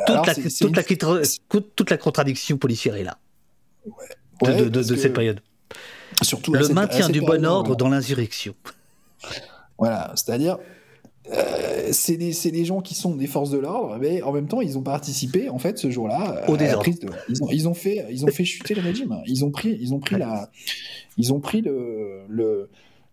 [0.06, 0.76] toute, la, toute, une...
[0.76, 1.22] la,
[1.74, 3.18] toute, la, contradiction policière est là
[3.84, 4.52] ouais.
[4.54, 5.40] de, de, de, de cette période.
[6.22, 8.54] Surtout le cette, maintien du bon ordre dans l'insurrection.
[9.78, 10.58] Voilà, c'est-à-dire
[11.32, 14.60] euh, c'est des, des, gens qui sont des forces de l'ordre, mais en même temps,
[14.60, 16.90] ils ont participé, en fait, ce jour-là, au désordre.
[16.90, 17.08] De...
[17.28, 19.16] Ils, ont, ils, ont fait, ils ont fait chuter le régime.
[19.26, 20.50] Ils ont pris, ils ont pris, la,
[21.16, 22.68] ils ont pris le, le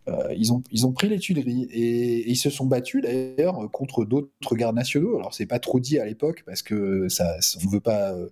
[0.08, 3.70] euh, ils, ont, ils ont pris les Tuileries et, et ils se sont battus d'ailleurs
[3.72, 5.18] contre d'autres gardes nationaux.
[5.18, 8.28] Alors c'est pas trop dit à l'époque parce que ça, on veut pas, euh,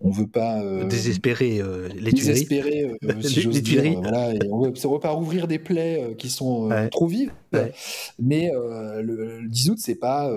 [0.00, 1.62] on veut pas euh, désespérer
[1.94, 4.00] les désespérer, euh, si j'ose dire.
[4.00, 6.88] Voilà, et on veut, veut pas rouvrir des plaies qui sont ouais.
[6.88, 7.32] trop vives.
[7.52, 7.72] Ouais.
[8.18, 10.30] Mais le, le, 10 août, c'est pas,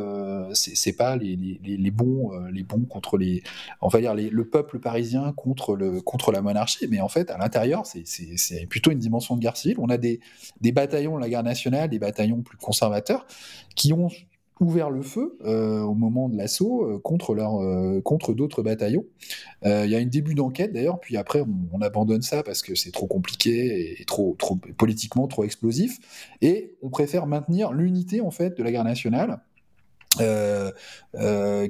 [0.54, 3.42] c'est pas les, les, les, bons, les bons contre les,
[3.82, 6.88] on va dire les, le peuple parisien contre le contre la monarchie.
[6.90, 9.78] Mais en fait, à l'intérieur, c'est plutôt une dimension de guerre civile.
[9.80, 10.20] On a des,
[10.62, 13.26] des bataillons de la guerre nationale, des bataillons plus conservateurs,
[13.76, 14.10] qui ont
[14.60, 19.06] ouvert le feu euh, au moment de l'assaut euh, contre, euh, contre d'autres bataillons.
[19.64, 22.76] Il y a un début d'enquête d'ailleurs, puis après on, on, abandonne ça parce que
[22.76, 25.98] c'est trop compliqué et trop, trop politiquement trop explosif,
[26.42, 29.40] et on préfère maintenir l'unité en fait de la guerre nationale.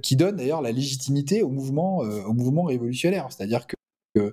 [0.02, 3.77] Qui donne d'ailleurs la légitimité au mouvement, au mouvement révolutionnaire, c'est-à-dire que
[4.16, 4.32] euh,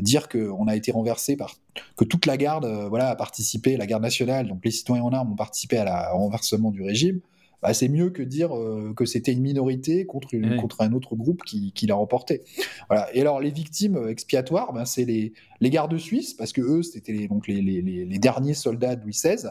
[0.00, 1.56] dire qu'on a été renversé par
[1.96, 5.32] que toute la garde voilà a participé, la garde nationale, donc les citoyens en armes
[5.32, 7.20] ont participé à la, au renversement du régime
[7.62, 10.56] bah, c'est mieux que dire euh, que c'était une minorité contre, une, oui.
[10.56, 12.42] contre un autre groupe qui, qui l'a remporté.
[12.88, 13.08] Voilà.
[13.14, 17.12] Et alors, les victimes expiatoires, ben, c'est les, les gardes suisses, parce que eux, c'était
[17.12, 19.48] les, donc les, les, les, derniers soldats de Louis XVI,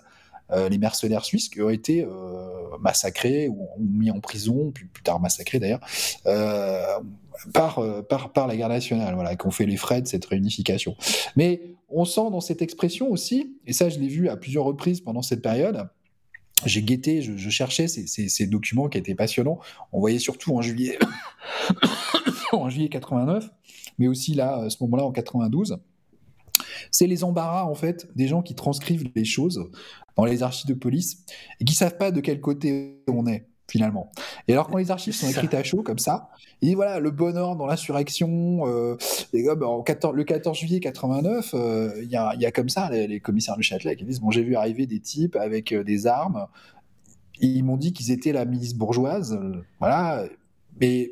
[0.51, 5.03] euh, les mercenaires suisses, qui ont été euh, massacrés ou, mis en prison, puis plus
[5.03, 5.81] tard massacrés d'ailleurs,
[6.25, 6.99] euh,
[7.53, 7.81] par,
[8.33, 10.95] par, la garde nationale, voilà, qui ont fait les frais de cette réunification.
[11.35, 15.01] Mais on sent dans cette expression aussi, et ça je l'ai vu à plusieurs reprises
[15.01, 15.89] pendant cette période,
[16.65, 19.59] j'ai guetté, je, cherchais ces, ces, ces, documents qui étaient passionnants.
[19.91, 20.99] On voyait surtout en juillet,
[22.51, 23.49] en juillet 89,
[23.97, 25.79] mais aussi là, à ce moment-là, en 92.
[26.91, 29.69] C'est les embarras, en fait, des gens qui transcrivent les choses
[30.17, 31.25] dans les archives de police
[31.59, 34.11] et qui savent pas de quel côté on est finalement.
[34.47, 36.29] Et alors quand les archives sont écrites à chaud comme ça,
[36.61, 38.97] il dit voilà le bonheur dans l'insurrection, euh,
[39.31, 39.55] les gars,
[39.85, 43.21] 14, le 14 juillet 89, il euh, y, a, y, a, comme ça les, les,
[43.21, 46.47] commissaires du Châtelet qui disent bon j'ai vu arriver des types avec euh, des armes,
[47.39, 49.39] et ils m'ont dit qu'ils étaient la milice bourgeoise,
[49.79, 50.25] voilà,
[50.79, 51.11] mais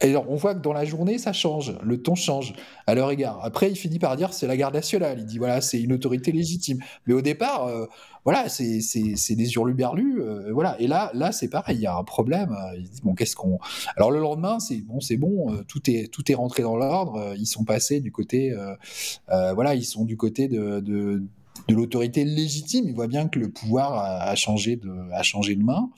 [0.00, 2.54] alors, on voit que dans la journée, ça change, le ton change
[2.86, 3.40] à leur égard.
[3.44, 5.18] Après, il finit par dire c'est la garde nationale.
[5.18, 6.78] Il dit voilà, c'est une autorité légitime.
[7.06, 7.86] Mais au départ, euh,
[8.24, 10.22] voilà, c'est des hurluberlus.
[10.22, 10.80] Euh, voilà.
[10.80, 12.56] Et là, là c'est pareil, il y a un problème.
[12.76, 13.58] Il dit bon, qu'est-ce qu'on.
[13.96, 17.34] Alors, le lendemain, c'est bon, c'est bon, euh, tout, est, tout est rentré dans l'ordre.
[17.36, 18.52] Ils sont passés du côté.
[18.52, 21.22] euh, voilà, ils sont du côté de, de
[21.68, 22.86] de l'autorité légitime.
[22.86, 25.90] Il voit bien que le pouvoir a, changé, de, a changé de main.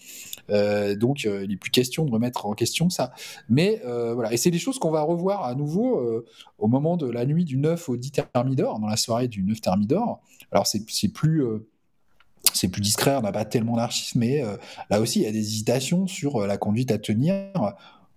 [0.50, 3.12] Euh, donc, euh, il n'est plus question de remettre en question ça.
[3.48, 6.22] Mais euh, voilà, et c'est des choses qu'on va revoir à nouveau
[6.58, 9.60] au moment de la nuit du 9 au 10 Thermidor, dans la soirée du 9
[9.60, 10.20] Thermidor.
[10.50, 11.44] Alors, c'est plus
[12.52, 14.42] c'est plus discret, on n'a pas tellement d'archives, mais
[14.90, 17.52] là aussi, il y a des hésitations sur la conduite à tenir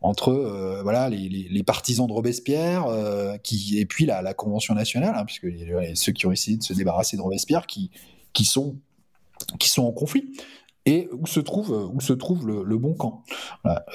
[0.06, 4.76] entre voilà les, les, partisans de Robespierre les, Robespierre qui et puis la, la convention
[4.76, 5.48] nationale hein, puisque
[5.96, 7.92] ceux qui ont essayé de se débarrasser de Robespierre qui
[8.34, 8.78] qui sont
[9.60, 10.34] qui sont en conflit.
[10.88, 13.24] Et où se trouve, où se trouve le, bon camp.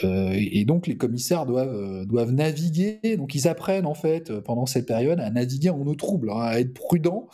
[0.03, 4.67] Euh, et, donc les commissaires doivent, euh, doivent naviguer, donc ils apprennent en fait pendant
[4.67, 7.29] cette période à naviguer en eau trouble, hein, à être prudents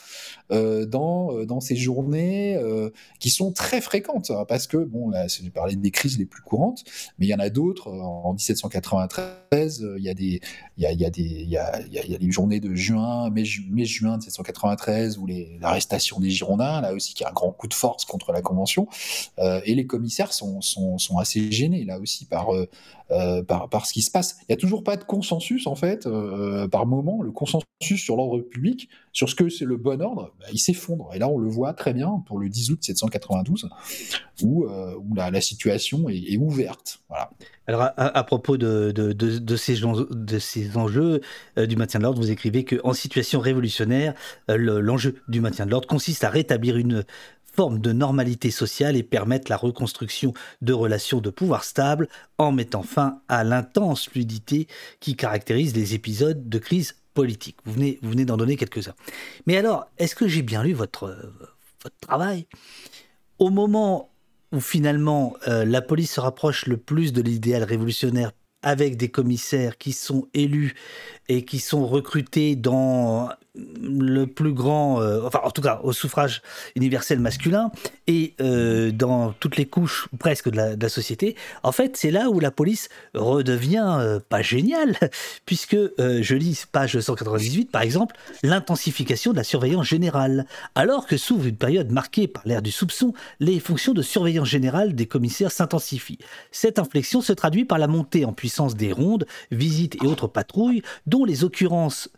[0.45, 2.59] euh, dans, dans ces journées
[3.18, 6.43] qui sont très fréquentes, hein, parce que, bon, là, j'ai parlé des crises les plus
[6.43, 6.85] courantes,
[7.18, 7.89] mais il y en a d'autres.
[7.89, 10.14] En 1793, il y a
[11.10, 15.27] des, journées de juin, mai-juin 1793, où
[15.60, 18.89] l'arrestation des Girondins, là aussi, qui a un grand coup de force contre la Convention.
[19.39, 20.60] Euh, et les commissaires sont,
[21.18, 22.51] assez gênés là aussi par,
[23.11, 24.37] euh, euh, par, ce qui se passe.
[24.43, 26.09] Il n'y a toujours pas de consensus en fait,
[26.70, 27.66] par moment, le consensus
[27.97, 31.11] sur l'ordre public, sur ce que c'est le bon ordre, bah, il s'effondre.
[31.15, 33.69] Et là, on le voit très bien pour le 10 août 792,
[34.43, 34.66] où,
[35.15, 37.01] la, situation est, ouverte.
[37.09, 37.31] Voilà.
[37.66, 41.20] Alors, à, propos de ces enjeux
[41.57, 44.15] du maintien de l'ordre, vous écrivez qu'en situation révolutionnaire,
[44.49, 47.05] l'enjeu du maintien de l'ordre consiste à rétablir une
[47.57, 52.83] forme de normalité sociale et permettre la reconstruction de relations de pouvoir stables en mettant
[52.83, 54.69] fin à l'intense fluidité
[55.01, 57.57] qui caractérise les épisodes de crise politique.
[57.65, 58.95] Vous venez, vous venez d'en donner quelques-uns.
[59.47, 61.16] Mais alors, est-ce que j'ai bien lu votre,
[61.83, 62.47] votre travail?
[63.39, 64.11] Au moment
[64.53, 69.78] où finalement euh, la police se rapproche le plus de l'idéal révolutionnaire avec des commissaires
[69.78, 70.74] qui sont élus
[71.28, 73.31] et qui sont recrutés dans
[73.81, 76.43] le plus grand, euh, enfin en tout cas au suffrage
[76.74, 77.70] universel masculin
[78.07, 82.39] et euh, dans toutes les couches presque de la, société, en fait c'est là où
[82.39, 84.97] la police redevient euh, pas géniale,
[85.47, 91.47] puisque je lis page 198 par exemple, l'intensification de la surveillance générale, alors que s'ouvre
[91.47, 96.19] une période marquée par l'ère du soupçon, les fonctions de surveillance générale des commissaires s'intensifient.
[96.51, 100.83] Cette inflexion se traduit par la montée en puissance des rondes, visites et autres patrouilles,
[101.07, 102.11] dont les occurrences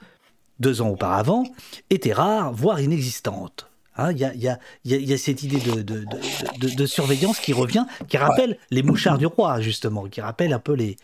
[0.60, 1.44] deux ans auparavant,
[1.90, 3.68] était rare, voire inexistante.
[4.10, 9.60] Il y, a, cette idée de, surveillance qui revient, qui rappelle les mouchards du roi,
[9.60, 10.96] justement, qui rappelle un peu les.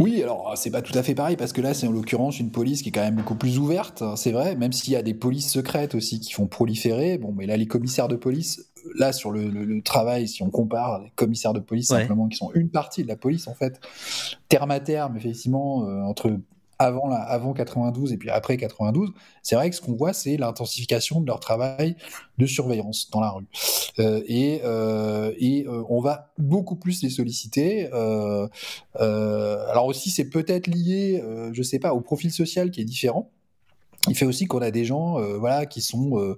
[0.00, 2.50] Oui, alors c'est pas tout à fait pareil, parce que là, c'est en l'occurrence une
[2.50, 5.02] police qui est quand même beaucoup plus ouverte, hein, c'est vrai, même s'il y a
[5.02, 7.18] des polices secrètes aussi qui font proliférer.
[7.18, 11.12] Bon, mais là, les commissaires de police, là, sur le, travail, si on compare les
[11.16, 13.78] commissaires de police, simplement, qui sont une partie de la police, en fait,
[14.48, 16.38] terme à terme, effectivement, euh, entre
[16.78, 19.12] avant, la, avant 92 et puis après 92,
[19.42, 21.96] c'est vrai que ce qu'on voit, c'est l'intensification de leur travail
[22.38, 23.46] de surveillance dans la rue.
[23.98, 27.88] Euh, et euh, et euh, on va beaucoup plus les solliciter.
[28.94, 31.22] alors aussi, c'est peut-être lié,
[31.52, 33.30] je sais pas, au profil social qui est différent.
[34.08, 36.36] Il fait aussi qu'on a des gens, voilà, qui sont,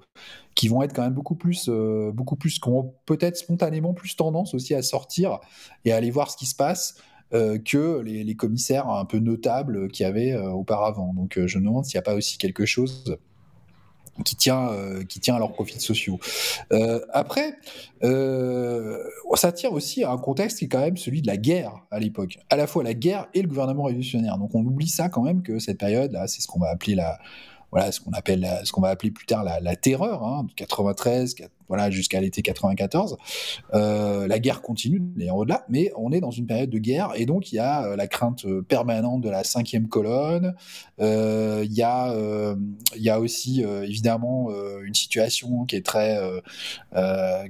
[0.54, 4.54] qui vont être quand même beaucoup plus, beaucoup plus, qui ont peut-être spontanément plus tendance
[4.54, 5.38] aussi à sortir
[5.84, 6.96] et à aller voir ce qui se passe.
[7.34, 11.12] Euh, que les, commissaires un peu notables qu'il y avait euh, auparavant.
[11.12, 13.18] Donc euh, je me demande s'il n'y a pas aussi quelque chose
[14.24, 14.70] qui tient,
[15.08, 16.18] qui tient à leurs profils sociaux.
[17.12, 17.54] après,
[18.02, 22.00] ça tient aussi à un contexte qui est quand même celui de la guerre à
[22.00, 24.36] l'époque, à la fois la guerre et le gouvernement révolutionnaire.
[24.38, 26.96] Donc on oublie ça quand même que cette période là, c'est ce qu'on va appeler
[26.96, 27.20] la
[27.70, 31.34] voilà ce qu'on appelle ce qu'on va appeler plus tard la, terreur hein, 93
[31.68, 33.16] voilà jusqu'à l'été 94
[33.74, 37.26] euh, la guerre continue d'ailleurs au-delà mais on est dans une période de guerre et
[37.26, 40.54] donc il y a euh, la crainte euh, permanente de la cinquième colonne.
[40.98, 42.14] Il y a
[42.96, 44.48] il y a aussi évidemment
[44.82, 46.18] une situation qui est très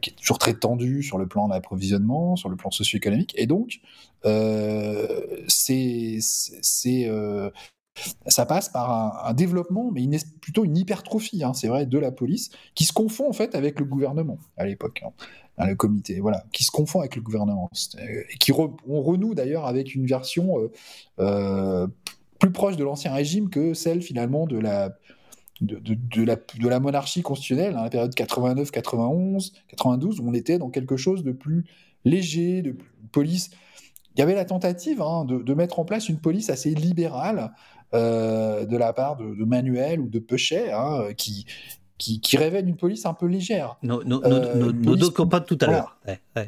[0.01, 3.81] qui est toujours très tendue sur le plan d'approvisionnement sur le plan socio-économique et donc
[5.49, 7.11] c'est c'est
[8.27, 10.07] ça passe par un, développement, mais
[10.41, 13.79] plutôt une hypertrophie, hein, c'est vrai, de la police, qui se confond en fait avec
[13.79, 18.39] le gouvernement à l'époque, hein, le comité, voilà, qui se confond avec le gouvernement, et
[18.39, 20.73] qui on renoue d'ailleurs avec une version euh,
[21.21, 21.87] euh,
[22.39, 24.97] plus proche de l'ancien régime que celle finalement de la
[25.61, 30.97] de, la, monarchie constitutionnelle, hein, la période 89, 91, 92, où on était dans quelque
[30.97, 31.65] chose de plus
[32.05, 32.77] léger, de
[33.11, 33.51] police.
[34.15, 37.53] Il y avait la tentative de, mettre en place une police assez libérale,
[37.95, 41.47] euh, de la part de, Manuel ou de Pechet, hein, qui,
[41.97, 43.79] qui, qui, révèle une police un peu légère.
[43.83, 45.99] Nos, nos, euh, deux copains tout à l'heure.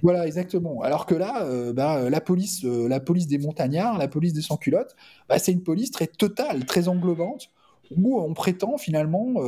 [0.03, 0.83] Voilà, exactement.
[0.83, 4.95] Alors que là, euh, bah, la, police, la police des montagnards, la police des sans-culottes,
[5.31, 7.49] bah, c'est une police très totale, très englobante,
[7.97, 9.41] où on prétend finalement,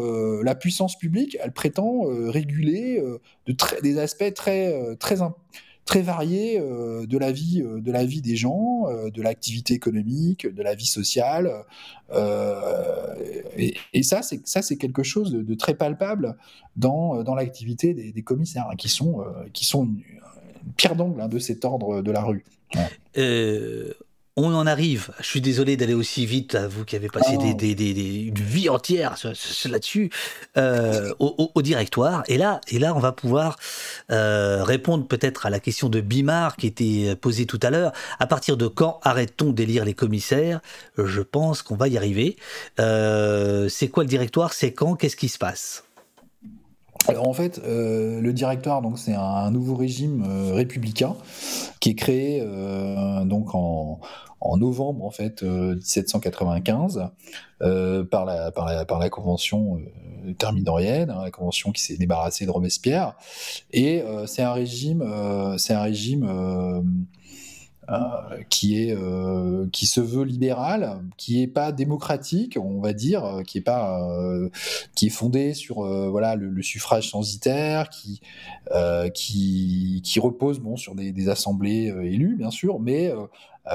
[0.42, 3.00] la puissance publique, elle prétend réguler
[3.46, 5.18] de des aspects très, très,
[5.84, 9.74] très varié euh, de la vie euh, de la vie des gens, euh, de l'activité
[9.74, 11.50] économique, de la vie sociale.
[13.56, 16.36] Et, ça, c'est ça, c'est quelque chose de, très palpable
[16.76, 20.02] dans, dans l'activité des, commissaires, hein, qui sont qui sont une,
[20.76, 22.44] pierre d'angle hein, de cet ordre de la rue.
[24.36, 27.52] On en arrive, je suis désolé d'aller aussi vite, à vous qui avez passé des,
[27.54, 29.16] des, des, une vie entière
[29.66, 30.10] là-dessus,
[30.56, 32.22] euh, au, au, directoire.
[32.28, 33.58] Et là, et là, on va pouvoir
[34.10, 37.92] euh, répondre peut-être à la question de Bimar qui était posée tout à l'heure.
[38.18, 40.60] À partir de quand arrête-t-on d'élire les commissaires?
[40.96, 42.36] Je pense qu'on va y arriver.
[42.80, 44.52] Euh, c'est quoi le directoire?
[44.54, 44.94] C'est quand?
[44.94, 45.84] Qu'est-ce qui se passe?
[47.08, 51.16] Alors en fait, euh, le directoire, donc c'est un, nouveau régime euh, républicain
[51.80, 54.00] qui est créé euh, donc en,
[54.56, 57.08] novembre en fait 1795
[58.10, 59.80] par la par la par la convention
[60.36, 63.14] thermidorienne, hein, la convention qui s'est débarrassée de Robespierre,
[63.72, 65.04] et c'est un régime
[65.58, 66.82] c'est un régime euh,
[68.48, 73.42] qui est euh, qui se veut libéral, qui est pas démocratique, on va dire, euh,
[73.42, 74.00] qui est pas
[74.94, 78.20] qui est fondé sur voilà le, suffrage censitaire, qui
[79.14, 83.26] qui qui repose bon sur des, des assemblées élues bien sûr, mais euh,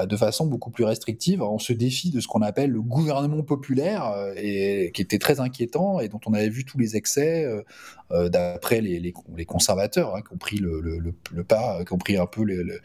[0.06, 1.42] de façon beaucoup plus restrictive.
[1.42, 5.98] On se défie de ce qu'on appelle le gouvernement populaire, euh, qui était très inquiétant
[6.00, 7.46] et dont on avait vu tous les excès
[8.10, 9.14] euh, d'après les,
[9.46, 11.12] conservateurs, hein, qui ont pris le,
[11.42, 12.80] pas, qui ont pris un peu le,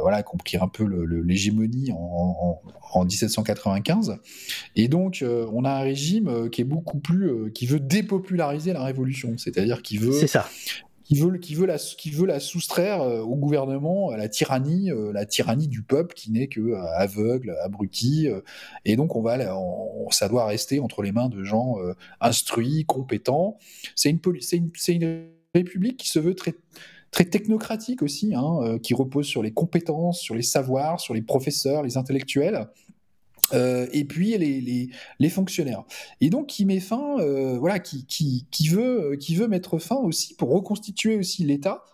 [0.00, 2.60] voilà, qui ont pris un peu l'hégémonie en,
[2.92, 4.16] en, 1795.
[4.74, 9.34] Et donc, on a un régime qui est beaucoup plus, qui veut dépopulariser la révolution,
[9.36, 10.48] c'est-à-dire qui veut, c'est ça
[11.06, 14.90] qui veut, qui veut, la, qui veut la soustraire euh, au gouvernement, à la tyrannie,
[14.90, 18.28] euh, la tyrannie du peuple qui n'est que euh, aveugle, abruti.
[18.84, 19.38] et donc, on va,
[20.10, 21.76] ça doit rester entre les mains de gens
[22.20, 23.58] instruits, compétents.
[23.94, 24.20] C'est une,
[24.52, 26.54] une, une, république qui se veut très
[27.10, 31.82] très technocratique aussi, hein, qui repose sur les compétences, sur les savoirs, sur les professeurs,
[31.82, 32.68] les intellectuels.
[33.52, 35.84] Euh, et puis les, les, les, fonctionnaires.
[36.20, 39.96] Et donc qui met fin, euh, voilà, qui, qui, qui, veut, qui veut mettre fin
[39.96, 41.84] aussi pour reconstituer aussi l'État,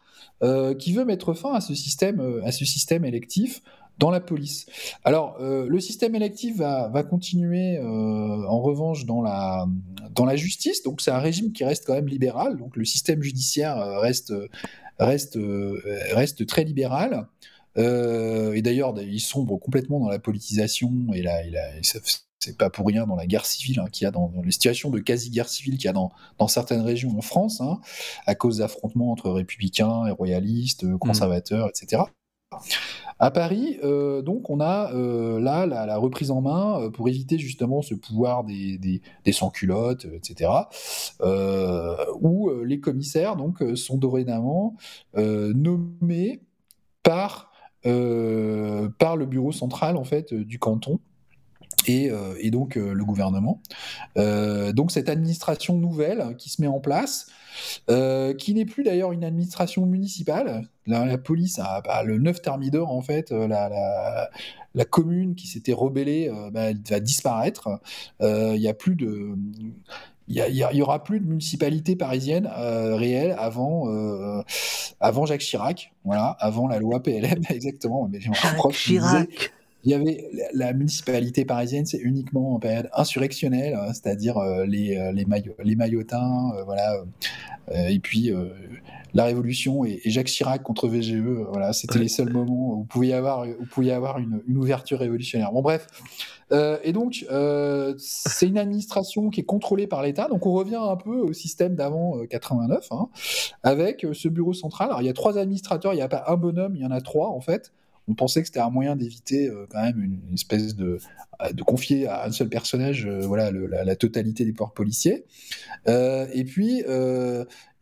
[0.42, 3.62] euh, qui veut mettre fin à ce système, à ce système électif
[3.98, 4.66] dans la police.
[5.04, 9.66] Alors le système électif va, va continuer en revanche dans la,
[10.14, 10.82] dans la justice.
[10.82, 12.56] Donc c'est un régime qui reste quand même libéral.
[12.56, 14.32] Donc le système judiciaire reste,
[14.98, 15.38] reste,
[16.14, 17.28] reste très libéral.
[17.78, 21.40] Euh, et d'ailleurs, il sombre complètement dans la politisation et là,
[21.82, 24.90] c'est pas pour rien dans la guerre civile hein, qu'il y a dans, les situations
[24.90, 27.80] de quasi-guerre civile qu'il y a dans, dans, certaines régions en France, hein,
[28.26, 30.98] à cause d'affrontements entre républicains et royalistes, mmh.
[30.98, 32.02] conservateurs, etc.
[33.18, 37.80] À Paris, euh, donc, on a euh, là la, reprise en main pour éviter justement
[37.80, 40.50] ce pouvoir des, des, des sans-culottes, etc.
[42.20, 44.74] où les commissaires donc sont dorénavant
[45.14, 46.42] nommés
[47.02, 47.51] par euh,
[47.82, 51.00] par le bureau central en fait du canton.
[51.86, 53.60] Et, euh, donc euh, le gouvernement.
[54.16, 57.26] donc cette administration nouvelle qui se met en place,
[57.88, 60.68] qui n'est plus d'ailleurs une administration municipale.
[60.86, 67.00] La, police a le 9 thermidor en fait, la commune qui s'était rebellée bah, va
[67.00, 67.80] disparaître.
[68.20, 69.34] Il n'y a plus de
[70.28, 74.42] il y, aura plus de municipalité parisienne euh, réelle avant, euh,
[75.00, 78.08] avant Jacques Chirac, voilà, avant la loi PLM, exactement.
[78.10, 79.52] Mais Jacques Chirac.
[79.84, 85.12] Il y avait la, municipalité parisienne, c'est uniquement en période insurrectionnelle, hein, c'est-à-dire euh, les,
[85.14, 85.26] les,
[85.64, 87.02] les maillotins, voilà,
[87.74, 88.32] et puis
[89.14, 91.14] la Révolution et, Jacques Chirac contre VGE,
[91.50, 94.98] voilà, c'était les seuls moments où vous pouviez avoir, vous pouviez avoir une, une ouverture
[94.98, 95.52] révolutionnaire.
[95.52, 95.86] Bon, bref,
[96.52, 100.28] euh, et donc, euh, c'est une administration qui est contrôlée par l'État.
[100.28, 103.08] Donc, on revient un peu au système d'avant 89, euh, hein,
[103.62, 104.88] avec ce bureau central.
[104.88, 106.90] Alors, il y a trois administrateurs, il n'y a pas un bonhomme, il y en
[106.90, 107.72] a trois, en fait.
[108.08, 110.98] On pensait que c'était un moyen d'éviter quand même une, espèce de,
[111.52, 115.24] de confier à un seul personnage voilà, la, totalité des pouvoirs policiers.
[115.86, 116.82] et puis,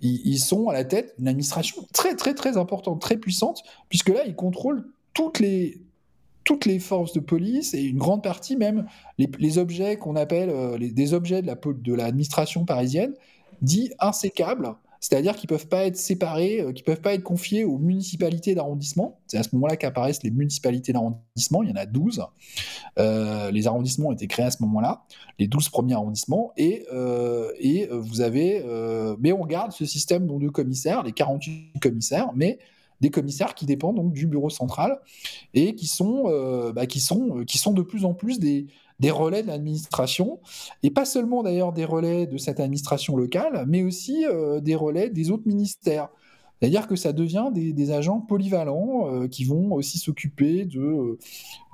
[0.00, 4.24] ils, sont à la tête d'une administration très, très, très importante, très puissante, puisque là,
[4.26, 4.84] ils contrôlent
[5.14, 5.82] toutes les,
[6.44, 8.86] toutes les forces de police et une grande partie même
[9.18, 13.14] les, objets qu'on appelle euh, des objets de l'administration parisienne
[13.62, 17.78] dits insécables, c'est-à-dire qu'ils peuvent pas être séparés, euh, qui peuvent pas être confiés aux
[17.78, 19.20] municipalités d'arrondissement.
[19.26, 21.62] C'est à ce moment-là qu'apparaissent les municipalités d'arrondissement.
[21.62, 22.24] Il y en a 12.
[22.98, 25.04] Euh, les arrondissements ont été créés à ce moment-là,
[25.38, 26.52] les 12 premiers arrondissements.
[26.56, 26.86] Et,
[27.58, 28.62] et vous avez,
[29.18, 32.58] mais on garde ce système de commissaires, les 48 commissaires, mais
[33.00, 35.00] des commissaires qui dépendent donc du bureau central
[35.54, 38.66] et qui sont, euh, bah, qui sont, euh, qui sont de plus en plus des,
[39.00, 40.38] des relais de l'administration,
[40.82, 45.10] et pas seulement d'ailleurs des relais de cette administration locale, mais aussi euh, des relais
[45.10, 46.08] des autres ministères.
[46.60, 51.16] C'est-à-dire que ça devient des, agents polyvalents qui vont aussi s'occuper de,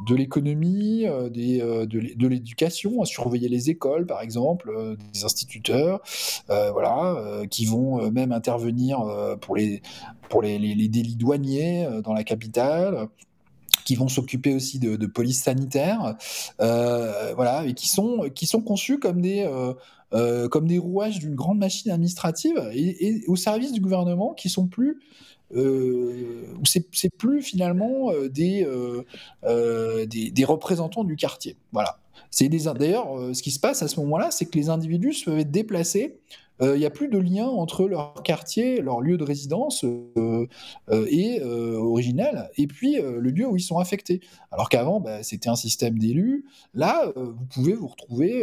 [0.06, 4.72] de l'économie, de, l'éducation, à surveiller les écoles par exemple,
[5.12, 6.02] des instituteurs,
[6.46, 9.00] voilà, qui vont même intervenir
[10.28, 13.08] pour les, délits douaniers euh, dans la capitale.
[13.86, 16.16] Qui vont s'occuper aussi de, de, police sanitaire,
[16.58, 19.48] voilà, et qui sont qui sont conçus comme des
[20.50, 24.98] comme des rouages d'une grande machine administrative et, au service du gouvernement qui sont plus
[25.54, 31.56] euh, c'est plus finalement euh, des, euh, des, représentants du quartier.
[31.72, 31.98] Voilà.
[32.40, 36.18] D'ailleurs ce qui se passe à ce moment-là, c'est que les individus peuvent être déplacés
[36.60, 40.46] il euh, n'y a plus de lien entre leur quartier, leur lieu de résidence euh,
[40.90, 44.20] euh, et originel, et puis le lieu où ils sont affectés.
[44.50, 46.46] Alors qu'avant, bah, c'était un système d'élus.
[46.74, 48.42] Là, vous pouvez vous retrouver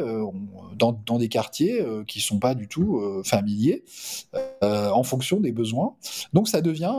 [0.77, 3.83] dans, dans, des quartiers qui ne sont pas du tout familiers,
[4.61, 5.95] en fonction des besoins.
[6.33, 6.95] Donc ça devient,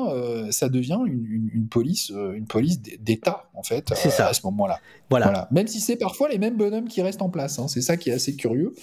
[0.50, 4.28] ça devient une, une, police, une police d'État en fait, ça.
[4.28, 4.80] à ce moment-là.
[5.10, 5.48] Voilà.
[5.50, 7.58] Même si c'est parfois les mêmes bonhommes qui restent en place.
[7.58, 7.68] Hein.
[7.68, 8.74] C'est ça qui est assez curieux,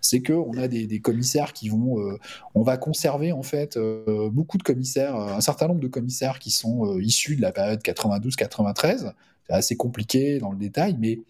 [0.00, 2.18] c'est qu'on a des, des commissaires qui vont euh,
[2.54, 6.38] on va conserver en fait euh, beaucoup de commissaires, euh, un certain nombre de commissaires
[6.38, 9.12] qui sont issus de la période 92-93.
[9.46, 11.20] C'est assez compliqué dans le détail, mais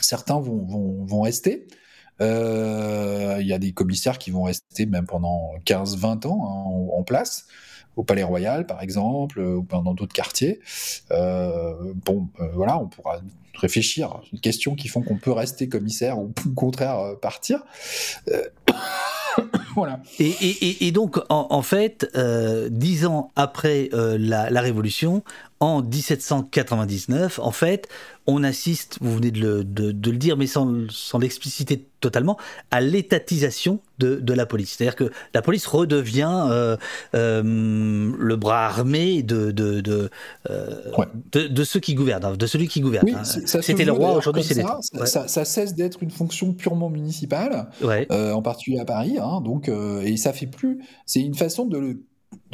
[0.00, 1.66] certains vont, rester.
[2.20, 7.46] Il y a des commissaires qui vont rester même pendant 15-20 ans hein, en, place
[7.94, 10.60] au Palais Royal, par exemple, ou dans d'autres quartiers.
[11.10, 13.20] bon, voilà, on pourra
[13.54, 14.20] réfléchir.
[14.32, 17.62] Une question qui font qu'on peut rester commissaire ou au contraire partir.
[19.74, 20.00] voilà.
[20.18, 25.22] Et, donc, en, fait, euh, dix ans après euh, la, Révolution,
[25.60, 27.88] en 1799, en fait,
[28.26, 30.68] on assiste, vous venez de le, dire, mais sans,
[31.18, 32.36] l'expliciter totalement,
[32.70, 34.74] à l'étatisation de, la police.
[34.76, 36.76] C'est-à-dire que la police redevient euh,
[37.12, 43.08] le bras armé de, de, de, ceux qui gouvernent, hein, de celui qui gouverne.
[43.10, 43.24] Hein.
[43.24, 44.78] C'était le roi, aujourd'hui c'est l'État.
[45.04, 49.18] Ça, ça, cesse d'être une fonction purement municipale, en particulier à Paris.
[49.20, 49.70] Hein, donc,
[50.02, 50.82] et ça fait plus.
[51.06, 52.02] C'est une façon de le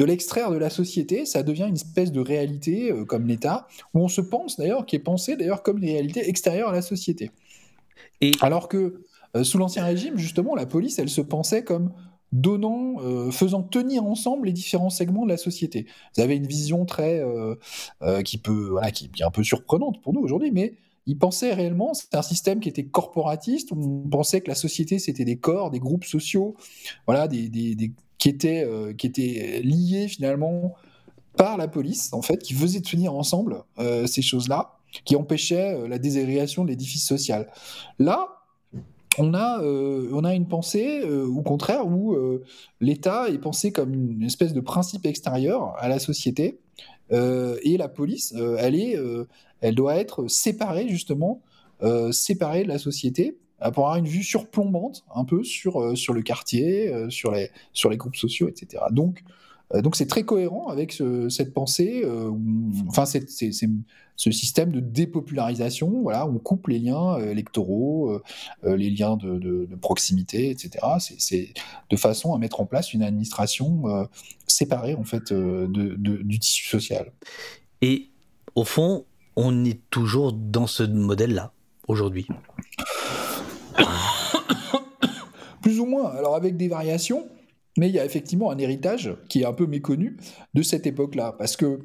[0.03, 4.01] de l'extraire de la société, ça devient une espèce de réalité euh, comme l'État, où
[4.01, 7.31] on se pense d'ailleurs, qui est pensé d'ailleurs comme une réalité extérieure à la société.
[8.20, 8.33] Et...
[8.41, 9.05] Alors que
[9.37, 11.93] euh, sous l'Ancien Régime, justement, la police, elle se pensait comme
[12.33, 15.87] donnant, euh, faisant tenir ensemble les différents segments de la société.
[16.16, 17.23] Vous avez une vision très
[18.24, 20.74] qui peut, voilà, qui est un peu surprenante pour nous aujourd'hui, mais
[21.07, 24.99] ils pensaient réellement, c'était un système qui était corporatiste, où on pensait que la société
[24.99, 26.57] c'était des corps, des groupes sociaux,
[27.07, 27.49] voilà, des,
[28.23, 30.77] qui étaient, euh, qui étaient liés finalement
[31.36, 34.74] par la police, en fait, qui faisaient tenir ensemble euh, ces choses-là,
[35.05, 37.51] qui empêchaient euh, la désagrégation de l'édifice social.
[37.99, 38.28] Là,
[39.19, 42.16] on a, on a une pensée, au contraire, où
[42.81, 46.61] l'État est pensé comme une espèce de principe extérieur à la société,
[47.11, 48.97] et la police, elle, est,
[49.61, 51.43] elle doit être séparée, justement,
[52.11, 53.36] séparée de la société
[53.70, 57.51] pour avoir une vue surplombante un peu sur, euh, sur le quartier, euh, sur, les,
[57.72, 58.84] sur les groupes sociaux, etc.
[58.90, 59.22] Donc,
[59.74, 62.05] euh, donc c'est très cohérent avec cette pensée,
[62.89, 68.20] enfin c'est, ce système de dépopularisation, voilà, on coupe les liens électoraux,
[68.62, 70.86] les liens de, proximité, etc.
[71.18, 71.55] C'est,
[71.89, 74.09] de façon à mettre en place une administration
[74.47, 75.66] séparée en fait de,
[75.97, 77.10] du tissu social.
[77.80, 78.10] Et
[78.55, 79.06] au fond,
[79.36, 81.52] on est toujours dans ce modèle-là
[81.89, 82.26] aujourd'hui?
[85.62, 87.28] Plus ou moins, alors avec des variations,
[87.78, 90.16] mais il y a effectivement un héritage qui est un peu méconnu
[90.54, 91.80] de cette époque-là, parce que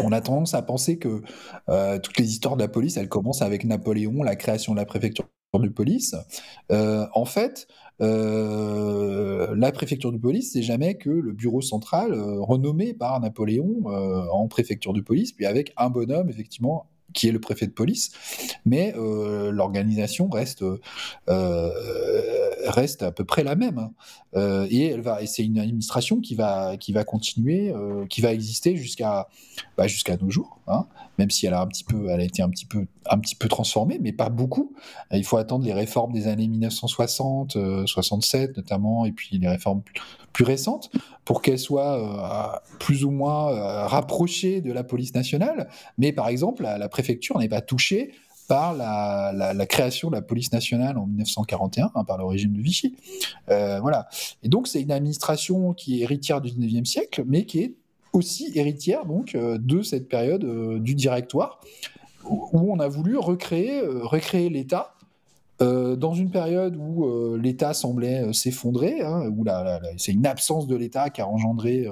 [0.00, 1.22] on a tendance à penser que
[1.68, 4.86] euh, toutes les histoires de la police, elles commencent avec Napoléon, la création de la
[4.86, 6.16] préfecture de police.
[6.72, 7.68] Euh, en fait,
[8.00, 14.48] euh, la préfecture de police, c'est jamais que le bureau central renommé par Napoléon en
[14.48, 18.10] préfecture de police, puis avec un bonhomme, effectivement, qui est le préfet de police,
[18.66, 20.62] mais euh, l'organisation reste,
[21.28, 23.78] euh, reste à peu près la même.
[23.78, 23.92] Hein.
[24.36, 27.72] Euh, et elle va, c'est une administration qui va, qui va continuer,
[28.08, 29.28] qui va exister jusqu'à
[29.76, 30.86] bah, jusqu'à nos jours, hein,
[31.18, 33.34] même si elle a un petit peu, elle a été un petit peu, un petit
[33.34, 34.74] peu transformée, mais pas beaucoup.
[35.12, 39.82] Il faut attendre les réformes des années 1960, 67 notamment, et puis les réformes
[40.34, 40.90] plus récentes
[41.24, 45.70] pour qu'elle soit euh, plus ou moins euh, rapprochée de la police nationale.
[45.96, 48.12] Mais par exemple, la, préfecture n'est pas touchée
[48.48, 52.96] par la, création de la police nationale en 1941 hein, par le régime de Vichy.
[53.48, 54.08] Euh, voilà.
[54.42, 57.74] Et donc c'est une administration qui est héritière du 19e siècle, mais qui est
[58.12, 60.44] aussi héritière donc de cette période
[60.82, 61.60] du directoire
[62.24, 64.94] où on a voulu recréer, recréer l'État
[65.62, 69.44] euh, dans une période où euh, l'État semblait euh, s'effondrer, hein, où
[69.98, 71.86] c'est une absence de l'État qui a engendré,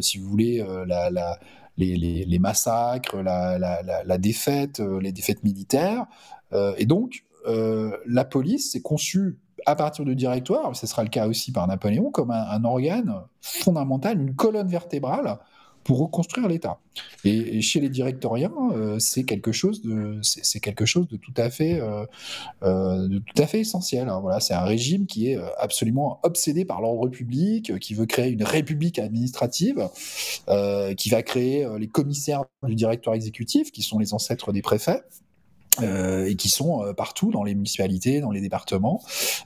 [0.00, 0.64] si vous voulez,
[1.76, 6.06] les, massacres, la, défaite, les défaites militaires.
[6.76, 11.52] et donc, la police s'est conçue à partir du directoire, ce sera le cas aussi
[11.52, 15.38] par Napoléon, comme un, organe fondamental, une colonne vertébrale
[15.84, 16.78] pour reconstruire l'État.
[17.24, 21.50] Et, chez les directoriens, euh, c'est quelque chose de, c'est quelque chose de tout à
[21.50, 22.04] fait, euh,
[22.62, 24.08] euh, de tout à fait essentiel.
[24.08, 24.20] Hein.
[24.20, 28.44] Voilà, c'est un régime qui est absolument obsédé par l'ordre public, qui veut créer une
[28.44, 29.88] république administrative,
[30.96, 35.02] qui va créer les commissaires du directeur exécutif, qui sont les ancêtres des préfets.
[35.80, 39.00] Euh, et qui sont euh, partout dans les municipalités, dans les départements,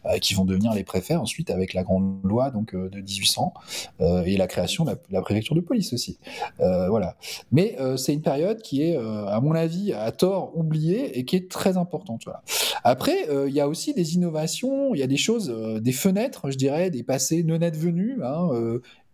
[0.07, 3.55] euh, qui vont devenir les préfets ensuite avec la grande loi donc de 1800
[4.01, 6.19] et la création de la, préfecture de police aussi.
[6.59, 7.17] voilà.
[7.53, 11.51] Mais c'est une période qui est, à mon avis, à tort oubliée et qui est
[11.51, 12.23] très importante.
[12.25, 12.43] Voilà.
[12.85, 15.49] Après, il y a aussi des innovations, il y a des choses,
[15.81, 18.49] des fenêtres, je dirais, des passés non advenus, hein,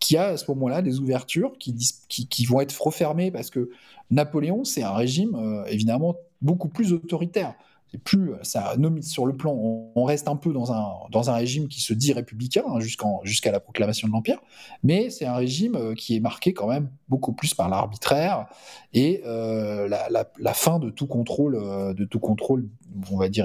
[0.02, 1.74] qui a à ce moment-là des ouvertures qui,
[2.08, 3.70] qui, qui, vont être refermées parce que
[4.10, 7.54] Napoléon, c'est un régime évidemment beaucoup plus autoritaire.
[7.92, 11.68] C'est plus ça sur le plan, on, reste un peu dans un dans un régime
[11.68, 14.38] qui se dit républicain hein, jusqu'à la proclamation de l'empire,
[14.82, 18.46] mais c'est un régime euh, qui est marqué quand même beaucoup plus par l'arbitraire
[18.94, 22.66] et euh, la, fin de tout contrôle euh, de tout contrôle,
[23.10, 23.44] on va dire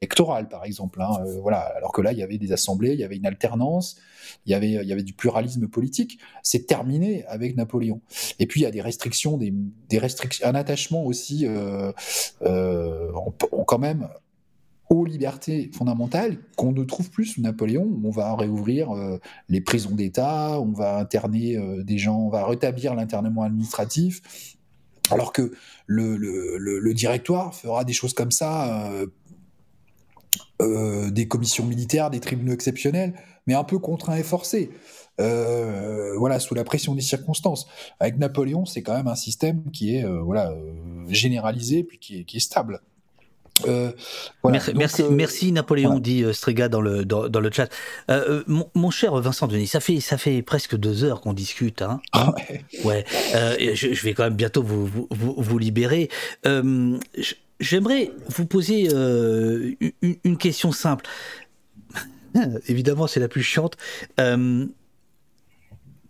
[0.00, 1.02] électoral par exemple.
[1.02, 3.96] Hein, voilà, alors que là il y avait des assemblées, il y avait une alternance,
[4.46, 6.18] il y avait, il y avait du pluralisme politique.
[6.42, 8.00] C'est terminé avec Napoléon.
[8.38, 11.92] Et puis il y a des restrictions, des, restrictions, un attachement aussi, euh,
[12.42, 13.12] euh,
[13.66, 14.08] quand même
[14.88, 18.00] aux libertés fondamentales qu'on ne trouve plus sous Napoléon.
[18.02, 22.94] On va réouvrir euh, les prisons d'État, on va interner des gens, on va rétablir
[22.94, 24.56] l'internement administratif,
[25.10, 25.52] alors que
[25.86, 28.90] le, directoire fera des choses comme ça,
[30.60, 33.14] des commissions militaires, des tribunaux exceptionnels
[33.46, 34.70] mais un peu contraint et forcé.
[35.20, 37.66] Euh, voilà, sous la pression des circonstances.
[37.98, 40.72] Avec Napoléon, c'est quand même un système qui est euh, voilà euh,
[41.08, 42.80] généralisé puis qui est, qui est stable.
[44.44, 47.68] merci, merci, merci, Napoléon, dit Strega dans le, dans, le chat.
[48.46, 51.82] Mon, cher Vincent Denis, ça fait, ça fait presque deux heures qu'on discute.
[51.82, 52.32] Hein, ah
[52.84, 53.04] ouais.
[53.34, 56.08] Je, je, vais quand même bientôt vous, vous, vous, libérer.
[57.60, 61.06] J'aimerais vous poser une, une, question simple.
[62.68, 63.76] Évidemment, c'est la plus chiante.
[64.18, 64.66] Euh,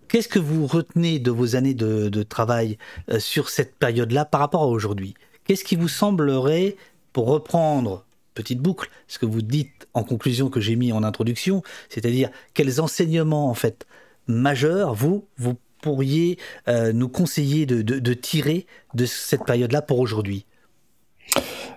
[0.08, 2.78] qu'est-ce que vous retenez de vos années de, travail
[3.10, 5.14] euh, sur cette période-là par rapport à aujourd'hui?
[5.44, 6.76] Qu'est-ce qui vous semblerait,
[7.12, 8.04] pour reprendre
[8.34, 12.80] petite boucle, ce que vous dites en conclusion que j'ai mis en introduction, c'est-à-dire quels
[12.80, 13.86] enseignements en fait
[14.28, 20.46] majeurs vous vous pourriez euh, nous conseiller de, tirer de cette période-là pour aujourd'hui?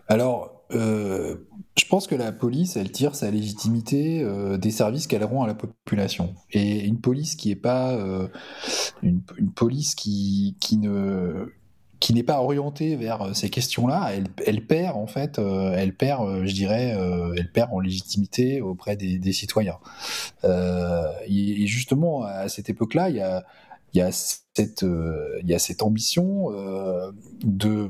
[0.07, 0.53] Alors,
[1.75, 5.47] je pense que la police, elle tire sa légitimité euh, des services qu'elle rend à
[5.47, 6.35] la population.
[6.51, 8.27] Et une police qui est pas euh,
[9.01, 9.21] une,
[9.55, 11.51] police qui, qui ne
[11.99, 14.11] qui n'est pas orientée vers euh, ces questions-là,
[14.45, 16.97] elle, perd en fait, elle perd, je dirais,
[17.37, 19.79] elle perd en légitimité auprès des, citoyens.
[20.43, 23.43] et justement, à cette époque-là, il y a,
[23.93, 24.09] y a
[25.43, 26.49] y a cette ambition
[27.43, 27.89] de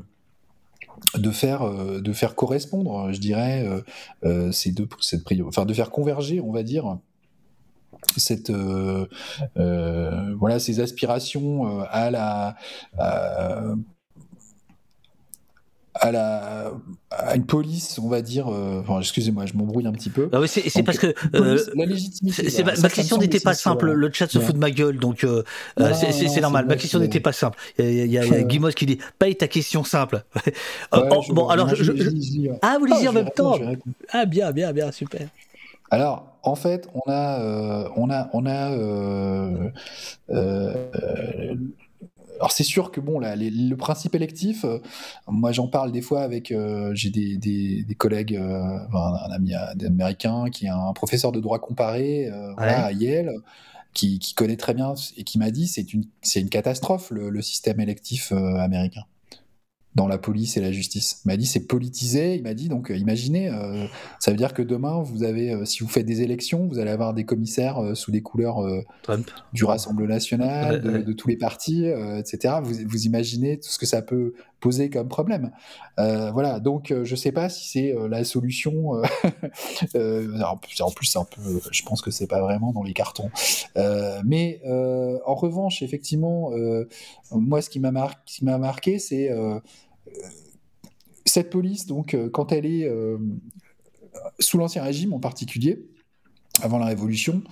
[1.16, 3.80] de faire euh, de faire correspondre, je dirais, euh,
[4.24, 6.98] euh, ces deux cette priorité, enfin de faire converger, on va dire,
[8.16, 8.52] cette
[9.54, 12.56] voilà ces aspirations à la
[16.02, 16.72] la,
[17.10, 18.48] à une police, on va dire.
[18.48, 20.28] Euh, enfin, excusez-moi, je m'embrouille un petit peu.
[20.32, 22.64] Ah c'est parce que euh, la légitimité.
[22.64, 23.92] ma, question n'était pas simple.
[23.92, 25.42] Le chat se fout de ma gueule, donc euh,
[25.76, 26.66] c'est normal.
[26.66, 27.58] Ma question n'était pas simple.
[27.78, 30.24] Il y a, Guimos qui dit paye ta question simple.
[31.30, 31.70] bon, alors
[32.62, 33.58] ah vous lisez en même temps.
[34.10, 35.28] Ah bien, bien, bien, super.
[35.90, 38.70] Alors, en fait, on a, on a, on a
[42.36, 44.78] alors c'est sûr que bon, le principe électif, euh,
[45.28, 50.46] moi j'en parle des fois avec, euh, j'ai des, des, collègues, euh, un, ami américain
[50.50, 53.32] qui est un professeur de droit comparé à Yale,
[53.92, 57.80] qui, connaît très bien et qui m'a dit c'est une, c'est une catastrophe le système
[57.80, 59.04] électif américain
[59.94, 61.20] dans la police et la justice.
[61.24, 62.34] Il m'a dit c'est politisé.
[62.34, 63.86] Il m'a dit donc euh, imaginez, euh,
[64.18, 66.90] ça veut dire que demain vous avez, euh, si vous faites des élections, vous allez
[66.90, 68.64] avoir des commissaires sous les couleurs
[69.52, 72.56] du Rassemblement national, de, tous les partis, etc.
[72.62, 75.50] Vous, vous, imaginez tout ce que ça peut poser comme problème.
[75.96, 76.60] voilà.
[76.60, 78.92] Donc je sais pas si c'est la solution.
[79.94, 83.30] en plus, un peu, je pense que c'est pas vraiment dans les cartons.
[84.24, 86.50] mais en revanche, effectivement,
[87.30, 89.30] moi ce qui m'a marqué, c'est
[91.24, 93.18] cette police, donc, euh, quand elle est euh,
[94.38, 95.86] sous l'Ancien Régime en particulier,
[96.62, 97.42] avant la Révolution,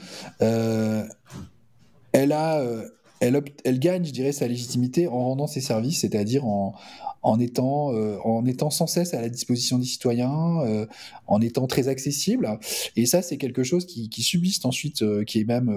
[0.41, 1.05] euh,
[2.13, 2.63] elle, a,
[3.21, 6.75] elle, elle, gagne, je dirais, sa légitimité en rendant ses services, c'est-à-dire en,
[7.23, 7.89] en étant,
[8.25, 10.87] en étant sans cesse à la disposition des citoyens,
[11.27, 12.59] en étant très accessible.
[12.97, 15.71] Et ça, c'est quelque chose qui, qui subsiste ensuite, qui est même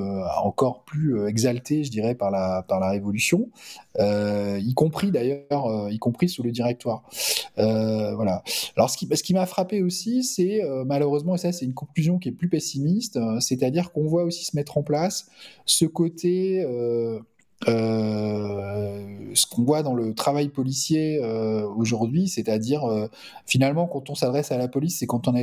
[0.44, 3.50] encore plus exalté, je dirais, par la, par la Révolution,
[4.00, 7.04] y compris d'ailleurs, y compris sous le directoire.
[7.58, 8.44] voilà.
[8.76, 12.18] Alors, ce qui, ce qui m'a frappé aussi, c'est malheureusement, et ça, c'est une conclusion
[12.18, 15.28] qui est plus pessimiste, c'est-à-dire qu'on voit aussi se mettre en place
[15.66, 17.20] ce côté euh,
[17.66, 23.08] ce qu'on voit dans le travail policier euh, aujourd'hui, c'est-à-dire euh,
[23.46, 25.42] finalement quand on s'adresse à la police, c'est quand on a,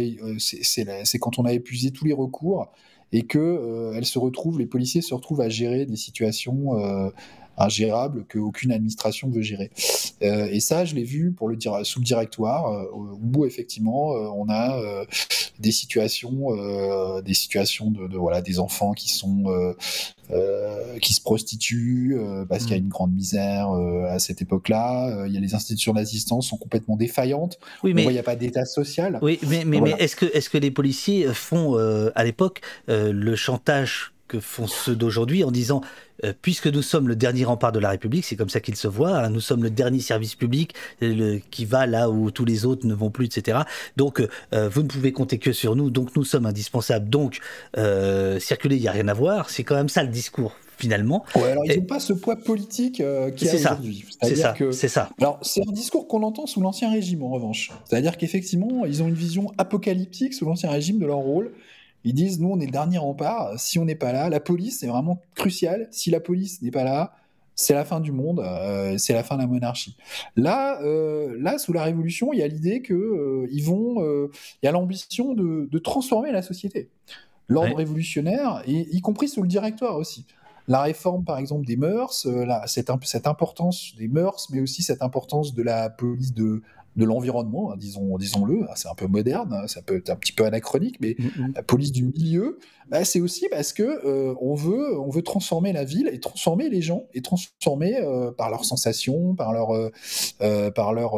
[1.20, 2.73] quand on a épuisé tous les recours
[3.12, 7.12] et que elle se retrouve, les policiers se retrouvent à gérer des situations
[7.58, 9.70] ingérable qu'aucune administration veut gérer.
[10.22, 14.28] Euh, et ça, je l'ai vu pour le sous le directoire, euh, où effectivement, euh,
[14.34, 14.80] on a
[15.58, 16.48] des situations,
[17.22, 19.44] des situations de, voilà, des enfants qui sont
[21.00, 22.16] qui se prostituent
[22.48, 22.84] parce qu'il y a mmh.
[22.84, 23.68] une grande misère
[24.08, 25.26] à cette époque-là.
[25.26, 27.58] il y a les institutions d'assistance sont complètement défaillantes.
[27.84, 29.18] Oui, mais il n'y a pas d'État social.
[29.22, 31.76] Oui, mais, mais, mais est-ce que, est-ce que les policiers font
[32.14, 35.82] à l'époque le chantage que font ceux d'aujourd'hui en disant
[36.24, 38.89] euh, puisque nous sommes le dernier rempart de la République, c'est comme ça qu'il se
[38.89, 42.65] voit, hein, nous sommes le dernier service public le, qui va là où tous les
[42.65, 43.61] autres ne vont plus, etc.
[43.97, 47.40] Donc euh, vous ne pouvez compter que sur nous, donc nous sommes indispensables, donc
[47.77, 51.24] euh, circuler, il n'y a rien à voir, c'est quand même ça le discours finalement.
[51.36, 54.05] Ouais, alors ils n'ont pas ce poids politique euh, y a aujourd'hui.
[54.20, 54.55] C'est ça.
[54.73, 55.11] C'est ça.
[55.20, 57.70] Alors c'est un discours qu'on entend sous l'ancien régime en revanche.
[57.85, 61.53] C'est-à-dire qu'effectivement ils ont une vision apocalyptique sous l'ancien régime de leur rôle
[62.04, 63.58] ils disent, nous, on est le dernier rempart.
[63.58, 65.88] Si on n'est pas là, la police, c'est vraiment crucial.
[65.90, 67.14] Si la police n'est pas là,
[67.54, 69.96] c'est la fin du monde, euh, c'est la fin de la monarchie.
[70.36, 74.02] Là, euh, là, sous la Révolution, il y a l'idée que euh, ils vont,
[74.62, 76.88] il y a l'ambition de, transformer la société.
[77.48, 80.24] L'ordre révolutionnaire, et, y compris sous le directoire aussi.
[80.68, 82.26] La réforme, par exemple, des mœurs,
[82.66, 86.62] cette, cette importance des mœurs, mais aussi cette importance de la police de
[86.97, 90.16] de l'environnement, hein, disons, disons-le, hein, c'est un peu moderne, hein, ça peut être un
[90.16, 91.52] petit peu anachronique, mais mm, mm.
[91.56, 92.59] la police du milieu,
[92.90, 96.69] bah, c'est aussi parce que euh, on veut, on veut transformer la ville et transformer
[96.69, 101.16] les gens et transformer euh, par leurs sensations, par leur, euh, par leur,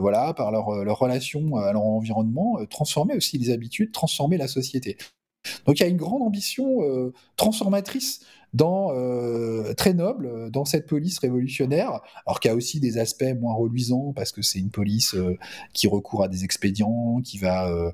[0.00, 4.96] voilà, par leur, leur relation à leur environnement, transformer aussi les habitudes, transformer la société.
[5.66, 6.78] Donc il y a une grande ambition
[7.36, 8.20] transformatrice
[8.54, 12.98] dans, euh, très noble euh, dans cette police révolutionnaire, alors qu'il y a aussi des
[12.98, 15.38] aspects moins reluisants parce que c'est une police euh,
[15.72, 17.92] qui recourt à des expédients, qui va,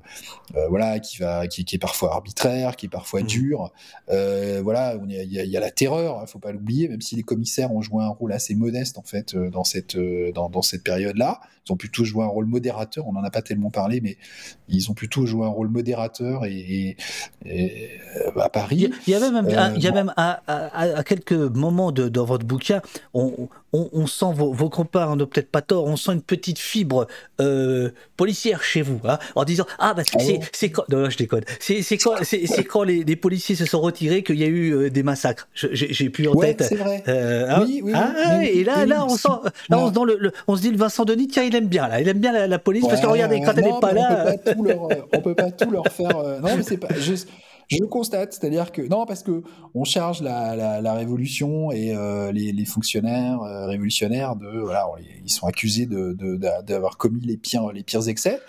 [0.69, 3.27] voilà, qui va, qui, est parfois arbitraire, qui est parfois mmh.
[3.27, 3.73] dure.
[4.07, 7.15] voilà, il y, a, y, a la terreur, il hein, faut pas l'oublier, même si
[7.15, 10.83] les commissaires ont joué un rôle assez modeste en fait dans cette dans, dans cette
[10.83, 11.39] période-là.
[11.67, 13.07] Ils ont plutôt joué un rôle modérateur.
[13.07, 14.17] On n'en a pas tellement parlé, mais
[14.67, 16.97] ils ont plutôt joué un rôle modérateur et,
[18.35, 18.89] à Paris.
[19.07, 20.13] Il y, avait même, il y a même
[20.49, 22.81] à, à, quelques moments de, dans votre bouquin,
[23.13, 27.07] on, on, sent vos, vos compères n'ont peut-être pas tort, on sent une petite fibre
[27.39, 30.01] euh, policière chez vous, hein, en disant ah bah
[30.53, 34.23] c'est quand non, je déconne, c'est quand c'est quand les, les, policiers se sont retirés
[34.23, 35.47] qu'il y a eu euh, des massacres.
[35.53, 36.63] J'ai plus en tête.
[36.63, 37.03] C'est vrai.
[37.07, 39.29] Euh, ah, oui, oui, ah, et là là on sent
[39.69, 41.87] là on se dans le, on se dit le Vincent Denis tiens il aime bien
[41.87, 44.25] là, il aime bien la, police parce que regardez quand elle n'est pas là.
[44.25, 44.81] On peut pas tout leur,
[45.13, 46.39] on peut pas tout leur faire.
[46.41, 47.29] non mais c'est pas juste
[47.69, 49.43] je constate, c'est-à-dire que non, parce que
[49.75, 54.87] on charge la, la, révolution et euh, les, les, fonctionnaires euh, révolutionnaires de voilà,
[55.23, 56.13] ils sont accusés de
[56.61, 58.39] d'avoir commis les pires les pires excès.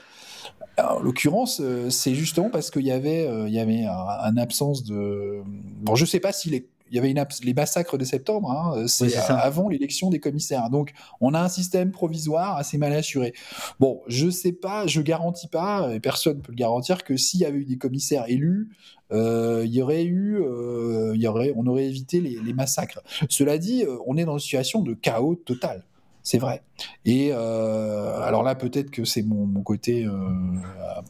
[0.78, 5.42] en l'occurrence, euh, c'est justement parce qu'il y avait il y avait un, absence de
[5.44, 8.86] bon, je sais pas si les il y avait une les massacres de septembre, hein,
[8.88, 10.70] c'est avant l'élection des commissaires.
[10.70, 13.32] Donc, on a un système provisoire assez mal assuré.
[13.78, 17.40] Bon, je sais pas, je garantis pas, et personne ne peut le garantir, que s'il
[17.40, 22.20] y avait eu des commissaires élus, euh, il y aurait eu, euh, on aurait évité
[22.20, 23.00] les, massacres.
[23.28, 25.84] Cela dit, euh, on est dans une situation de chaos total.
[26.22, 26.62] C'est vrai.
[27.06, 30.06] Et euh, alors là, peut-être que c'est mon, côté.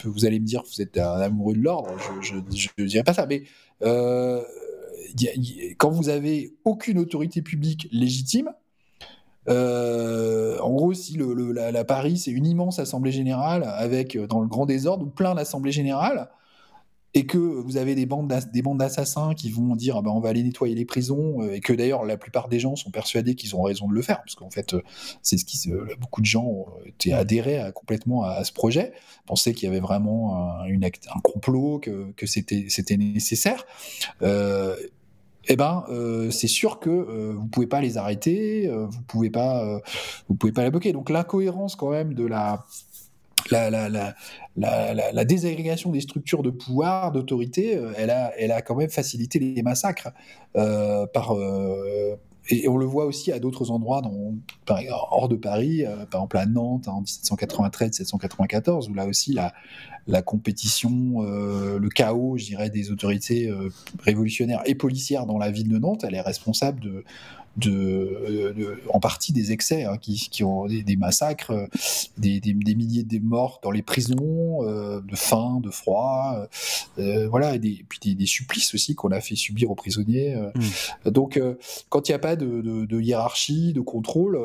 [0.05, 1.91] Vous allez me dire, vous êtes un amoureux de l'ordre.
[2.23, 3.43] Je ne dirais pas ça, mais
[5.77, 8.51] quand vous avez aucune autorité publique légitime,
[9.49, 11.19] en gros, si
[11.55, 16.31] la, Paris, c'est une immense assemblée générale avec, dans le grand désordre, plein d'assemblées générales,
[17.15, 20.21] et que vous avez des bandes des bandes d'assassins qui vont dire ah ben on
[20.21, 23.35] va aller nettoyer les prisons euh, et que d'ailleurs la plupart des gens sont persuadés
[23.35, 24.83] qu'ils ont raison de le faire parce qu'en fait euh,
[25.23, 25.71] c'est ce qui
[26.01, 28.93] beaucoup de gens été adhérés complètement à, ce projet
[29.27, 33.67] pensaient qu'il y avait vraiment un, complot que, que c'était nécessaire
[34.23, 34.77] euh,
[35.49, 39.31] eh ben, euh, c'est sûr que euh, vous pouvez pas les arrêter, euh, vous pouvez
[39.31, 39.81] pas,
[40.29, 40.93] vous pouvez pas les bloquer.
[40.93, 42.65] Donc l'incohérence quand même de la
[43.51, 44.15] la,
[44.57, 49.39] la, désagrégation des structures de pouvoir, d'autorité, euh, elle a, elle a quand même facilité
[49.39, 50.09] les massacres
[50.57, 52.17] euh, par, euh,
[52.49, 54.03] et on le voit aussi à d'autres endroits,
[55.11, 59.53] hors de Paris, par exemple à Nantes en 1793-1794, où là aussi la,
[60.11, 63.53] la compétition, le chaos, je dirais, des autorités
[64.01, 67.05] révolutionnaires et policières dans la ville de Nantes, elle est responsable de,
[67.57, 71.69] de, en partie des excès hein, qui, qui, ont des, massacres,
[72.19, 76.47] des, des, milliers de morts dans les prisons, euh, de faim, de froid,
[76.99, 80.35] euh, voilà, et, des, puis des, supplices aussi qu'on a fait subir aux prisonniers.
[80.35, 80.51] Euh.
[80.55, 81.11] Mmh.
[81.11, 81.41] Donc,
[81.89, 84.39] quand il n'y a pas de, de, hiérarchie, de contrôle,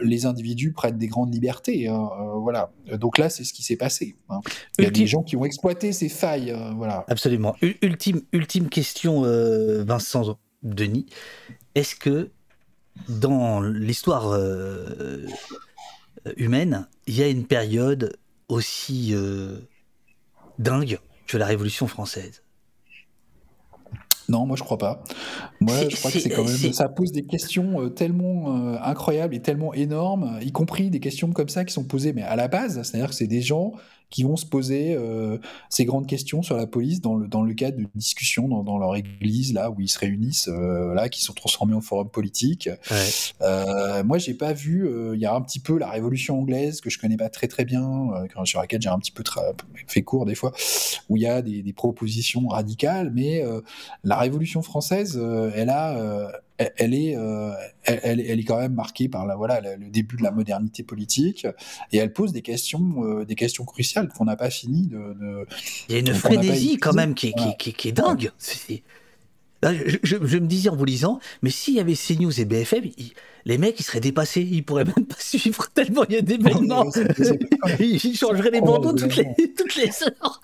[0.00, 1.88] les individus prennent des grandes libertés.
[1.88, 2.72] Hein, voilà.
[2.92, 4.16] Donc là, c'est ce qui s'est passé.
[4.28, 4.40] Hein.
[4.78, 6.54] Il y a des gens qui ont exploité ces failles.
[6.76, 7.04] voilà.
[7.08, 7.54] Absolument.
[7.62, 9.22] Ultime, ultime question,
[9.84, 11.06] Vincent Denis,
[11.74, 12.30] est-ce que
[13.08, 15.26] dans l'histoire euh,
[16.36, 18.16] humaine, il y a une période
[18.48, 19.58] aussi euh,
[20.58, 22.42] dingue que la Révolution française?
[24.28, 25.02] Non, moi je crois pas.
[25.60, 29.40] Moi je crois que c'est quand même ça pose des questions euh, tellement incroyables et
[29.40, 32.82] tellement énormes, y compris des questions comme ça qui sont posées mais à la base,
[32.82, 33.72] c'est-à-dire que c'est des gens
[34.10, 35.38] qui vont se poser euh,
[35.68, 38.78] ces grandes questions sur la police dans le, dans le cadre de discussions dans, dans
[38.78, 42.68] leur église, là où ils se réunissent, euh, là, qui sont transformés en forum politique.
[42.90, 42.96] Ouais.
[43.42, 46.80] Euh, moi, j'ai pas vu, euh, il y a un petit peu la Révolution anglaise
[46.80, 48.10] que je connais pas très très bien,
[48.44, 49.24] sur laquelle j'ai un petit peu
[49.86, 50.52] fait court des fois,
[51.08, 53.42] où il y a des, des propositions radicales, mais
[54.04, 55.20] la Révolution française,
[55.54, 57.52] elle a elle est, euh,
[57.84, 61.46] elle, elle, est quand même marquée par la, voilà, le début de la modernité politique
[61.92, 65.46] et elle pose des questions, euh, des questions cruciales qu'on n'a pas fini de, de,
[65.88, 68.32] Il y a une frénésie quand même qui, qui, qui, qui est dingue.
[69.62, 72.84] Je, je, me disais en vous lisant, mais s'il y avait CNews et BFM,
[73.46, 76.38] les mecs ils seraient dépassés, ils pourraient même pas suivre tellement il y a des
[76.38, 76.86] d'événements.
[77.80, 80.40] ils changeraient les bandeaux toutes les, toutes les heures.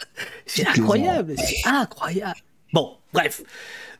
[0.47, 2.41] C'est incroyable, c'est incroyable.
[2.73, 3.43] Bon, bref.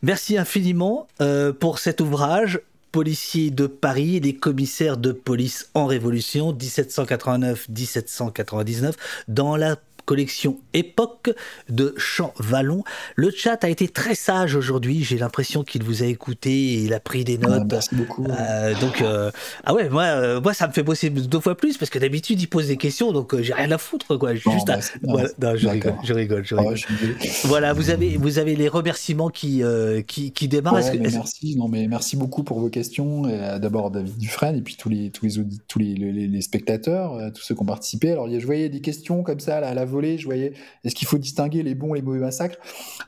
[0.03, 2.61] Merci infiniment euh, pour cet ouvrage.
[2.91, 8.95] Policiers de Paris, les commissaires de police en révolution, 1789-1799,
[9.29, 11.31] dans la collection Époque
[11.69, 12.85] de Champ Vallon.
[13.17, 15.05] Le chat a été très sage aujourd'hui.
[15.05, 17.65] J'ai l'impression qu'il vous a écouté et il a pris des notes.
[17.71, 18.25] merci beaucoup.
[18.25, 19.31] Euh, donc, euh,
[19.65, 22.41] ah ouais, moi, euh, moi, ça me fait bosser deux fois plus parce que d'habitude,
[22.41, 24.35] il pose des questions, donc j'ai rien à foutre, quoi.
[24.35, 24.79] Juste à...
[25.03, 25.19] non,
[25.57, 26.79] je, rigole, je rigole, je rigole,
[27.45, 29.63] voilà, vous avez, vous avez les remerciements qui,
[30.07, 30.75] qui, qui, démarrent.
[30.75, 33.23] Ouais, merci, non, mais merci beaucoup pour vos questions.
[33.59, 37.55] D'abord, David Dufresne et puis tous les, tous les, tous les, les, spectateurs, tous ceux
[37.55, 38.13] qui ont participé.
[38.13, 40.53] Alors, je voyais des questions comme ça là, à la je voyais,
[40.85, 42.57] est-ce qu'il faut distinguer les bons et les mauvais massacres?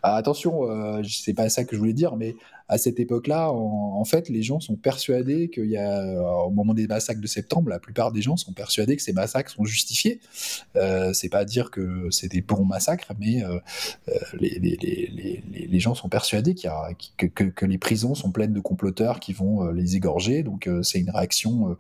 [0.03, 2.37] Ah, Attention, euh, c'est pas ça que je voulais dire, mais
[2.69, 6.75] à cette époque-là, en, fait, les gens sont persuadés qu'il y a, euh, au moment
[6.75, 10.21] des massacres de septembre, la plupart des gens sont persuadés que ces massacres sont justifiés.
[10.77, 13.59] Euh, c'est pas dire que c'est des bons massacres, mais euh,
[14.09, 19.21] euh, les, gens sont persuadés qu'il y a, que, les prisons sont pleines de comploteurs
[19.21, 20.43] qui vont les égorger.
[20.43, 21.77] Donc c'est une réaction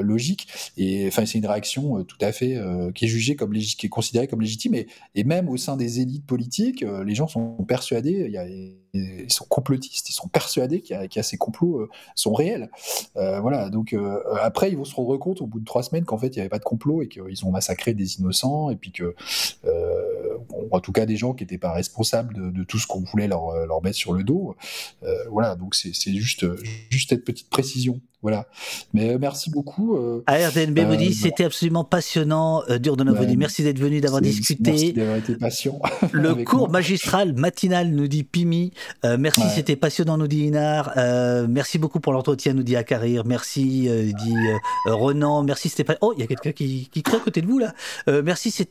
[0.00, 2.58] logique et enfin c'est une réaction tout à fait
[2.94, 6.26] qui est jugée comme qui est considérée comme légitime et, même au sein des élites
[6.26, 8.30] politiques, les gens sont persuadés.
[8.98, 12.70] Ils sont complotistes, ils sont persuadés qu'il y, a ces complots euh, sont réels.
[13.16, 16.04] Euh, voilà, donc euh, après, ils vont se rendre compte au bout de trois semaines
[16.04, 18.76] qu'en fait, il n'y avait pas de complot et qu'ils ont massacré des innocents et
[18.76, 19.14] puis que,
[20.70, 23.66] en tout cas, des gens qui n'étaient pas responsables de, tout ce qu'on voulait leur,
[23.66, 24.54] leur, mettre sur le dos.
[25.30, 26.46] voilà, donc c'est juste,
[26.90, 28.00] juste cette petite précision.
[28.20, 28.46] Voilà.
[28.94, 29.96] Mais merci beaucoup.
[29.96, 32.64] Euh, ARDNB vous dit c'était absolument passionnant.
[32.68, 34.70] Euh, Dur de nous dit merci d'être venu, d'avoir discuté.
[34.72, 35.80] Merci d'avoir été patient.
[36.12, 38.72] Le cours magistral matinal nous dit Pimi.
[39.04, 40.94] Euh, merci, c'était passionnant, nous dit Inar.
[40.96, 43.24] Euh, merci beaucoup pour l'entretien, nous dit Akarir.
[43.24, 44.34] Merci, euh, dit
[44.86, 45.44] Renan.
[45.44, 45.96] Merci, c'était pas.
[46.00, 47.72] Oh, il y a quelqu'un qui, qui crie à côté de vous là.
[48.08, 48.68] merci, c'est.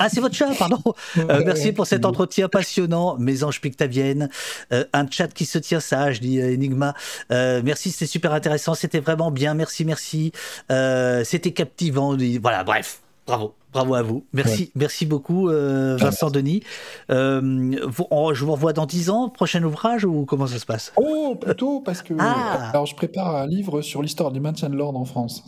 [0.00, 0.82] Ah, c'est votre chat, pardon.
[1.44, 3.16] merci pour cet entretien passionnant.
[3.18, 4.28] Mes anges pictaviennes.
[4.72, 6.94] un chat qui se tient sage, dit Enigma.
[7.30, 10.32] merci, c'était super intéressant c'était vraiment bien, merci, merci.
[10.70, 13.54] Euh, c'était captivant, voilà, bref, bravo.
[13.70, 14.24] Bravo à vous.
[14.32, 16.62] Merci, merci beaucoup, euh, Vincent Denis.
[17.10, 20.92] Euh, je vous revois dans 10 ans, prochain ouvrage, ou comment ça se passe?
[20.96, 22.70] Oh, plutôt, parce que ah.
[22.70, 25.44] alors, je prépare un livre sur l'histoire du maintien de l'ordre en France.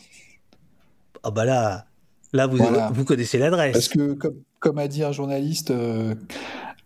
[1.22, 1.86] Ah bah là,
[2.34, 2.58] là vous,
[2.92, 3.72] vous connaissez l'adresse.
[3.72, 5.72] Parce que, comme, comme, a dit un journaliste,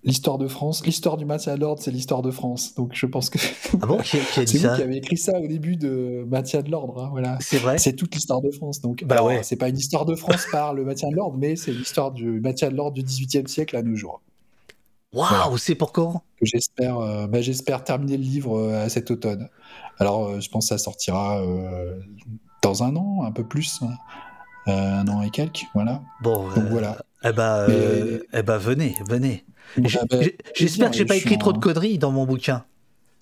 [0.05, 2.75] l'histoire de France, l'histoire du maintien de l'ordre, c'est l'histoire de France.
[2.75, 3.39] Donc je pense que
[3.83, 7.03] ah bon c'est vous qui avez écrit ça au début de maintien de l'ordre.
[7.03, 7.39] Hein, voilà.
[7.41, 7.79] C'est vrai.
[7.79, 8.81] C'est toute l'histoire de France.
[8.81, 9.43] Donc bah ouais.
[9.43, 12.41] c'est pas une histoire de France par le maintien de l'ordre, mais c'est l'histoire du
[12.41, 14.21] maintien de l'ordre du XVIIIe siècle à nos jours.
[15.15, 16.23] Waouh, c'est pour quand?
[16.43, 19.49] J'espère, euh, bah, j'espère terminer le livre euh, à cet automne.
[19.99, 21.41] Alors euh, je pense que ça sortira
[22.63, 23.95] dans un an, un peu plus, hein.
[24.67, 26.03] un an et quelques, voilà.
[26.21, 26.99] Bon, donc voilà.
[27.23, 27.67] Eh ben,
[28.33, 29.45] eh ben, venez, venez.
[30.55, 32.65] J'espère que j'ai pas écrit trop de conneries dans mon bouquin.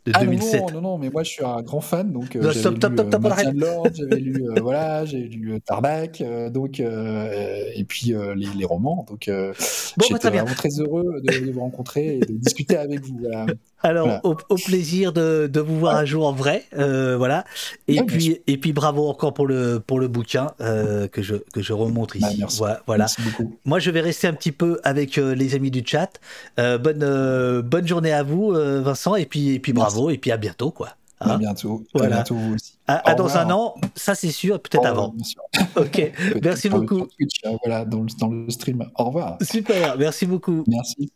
[0.07, 0.61] de ah 2007.
[0.61, 3.67] Non, non, non, mais moi je suis un grand fan, donc Non, j'avais lu euh.
[3.67, 8.35] Lord, j'avais lu, euh, voilà, j'ai lu euh, Tarmac, euh, donc euh, et puis euh,
[8.35, 9.53] les, les romans, donc euh,
[9.97, 10.43] Bon, bah, j'étais bien.
[10.43, 13.19] vraiment très heureux de, de vous rencontrer et de discuter avec vous.
[13.21, 13.47] Voilà.
[13.83, 14.21] Alors, Voilà.
[14.25, 17.45] au, au plaisir de, de vous voir un jour en vrai, euh, voilà.
[17.89, 21.37] Et Ouais, puis, et puis bravo encore pour le pour le bouquin euh, que je
[21.53, 22.21] que je remonte ici.
[22.25, 22.59] Bah, merci.
[22.59, 22.83] Voilà.
[22.87, 23.03] voilà.
[23.05, 23.57] Merci beaucoup.
[23.65, 26.11] Moi, je vais rester un petit peu avec euh, les amis du chat.
[26.59, 30.71] Bonne bonne journée à vous, Vincent, et puis et puis bravo, et puis à bientôt,
[30.71, 30.91] quoi.
[31.21, 31.85] À Hein bientôt.
[31.95, 32.17] Voilà.
[32.17, 32.73] À bientôt vous aussi.
[32.89, 35.15] À, dans un an, ça c'est sûr, peut-être avant.
[35.15, 35.41] bien sûr.
[35.77, 37.07] Ok, merci beaucoup.
[37.17, 38.85] Twitch, voilà, dans le, dans le stream.
[38.97, 39.39] Au revoir.
[39.41, 40.65] Super, merci beaucoup.
[40.67, 41.13] Merci.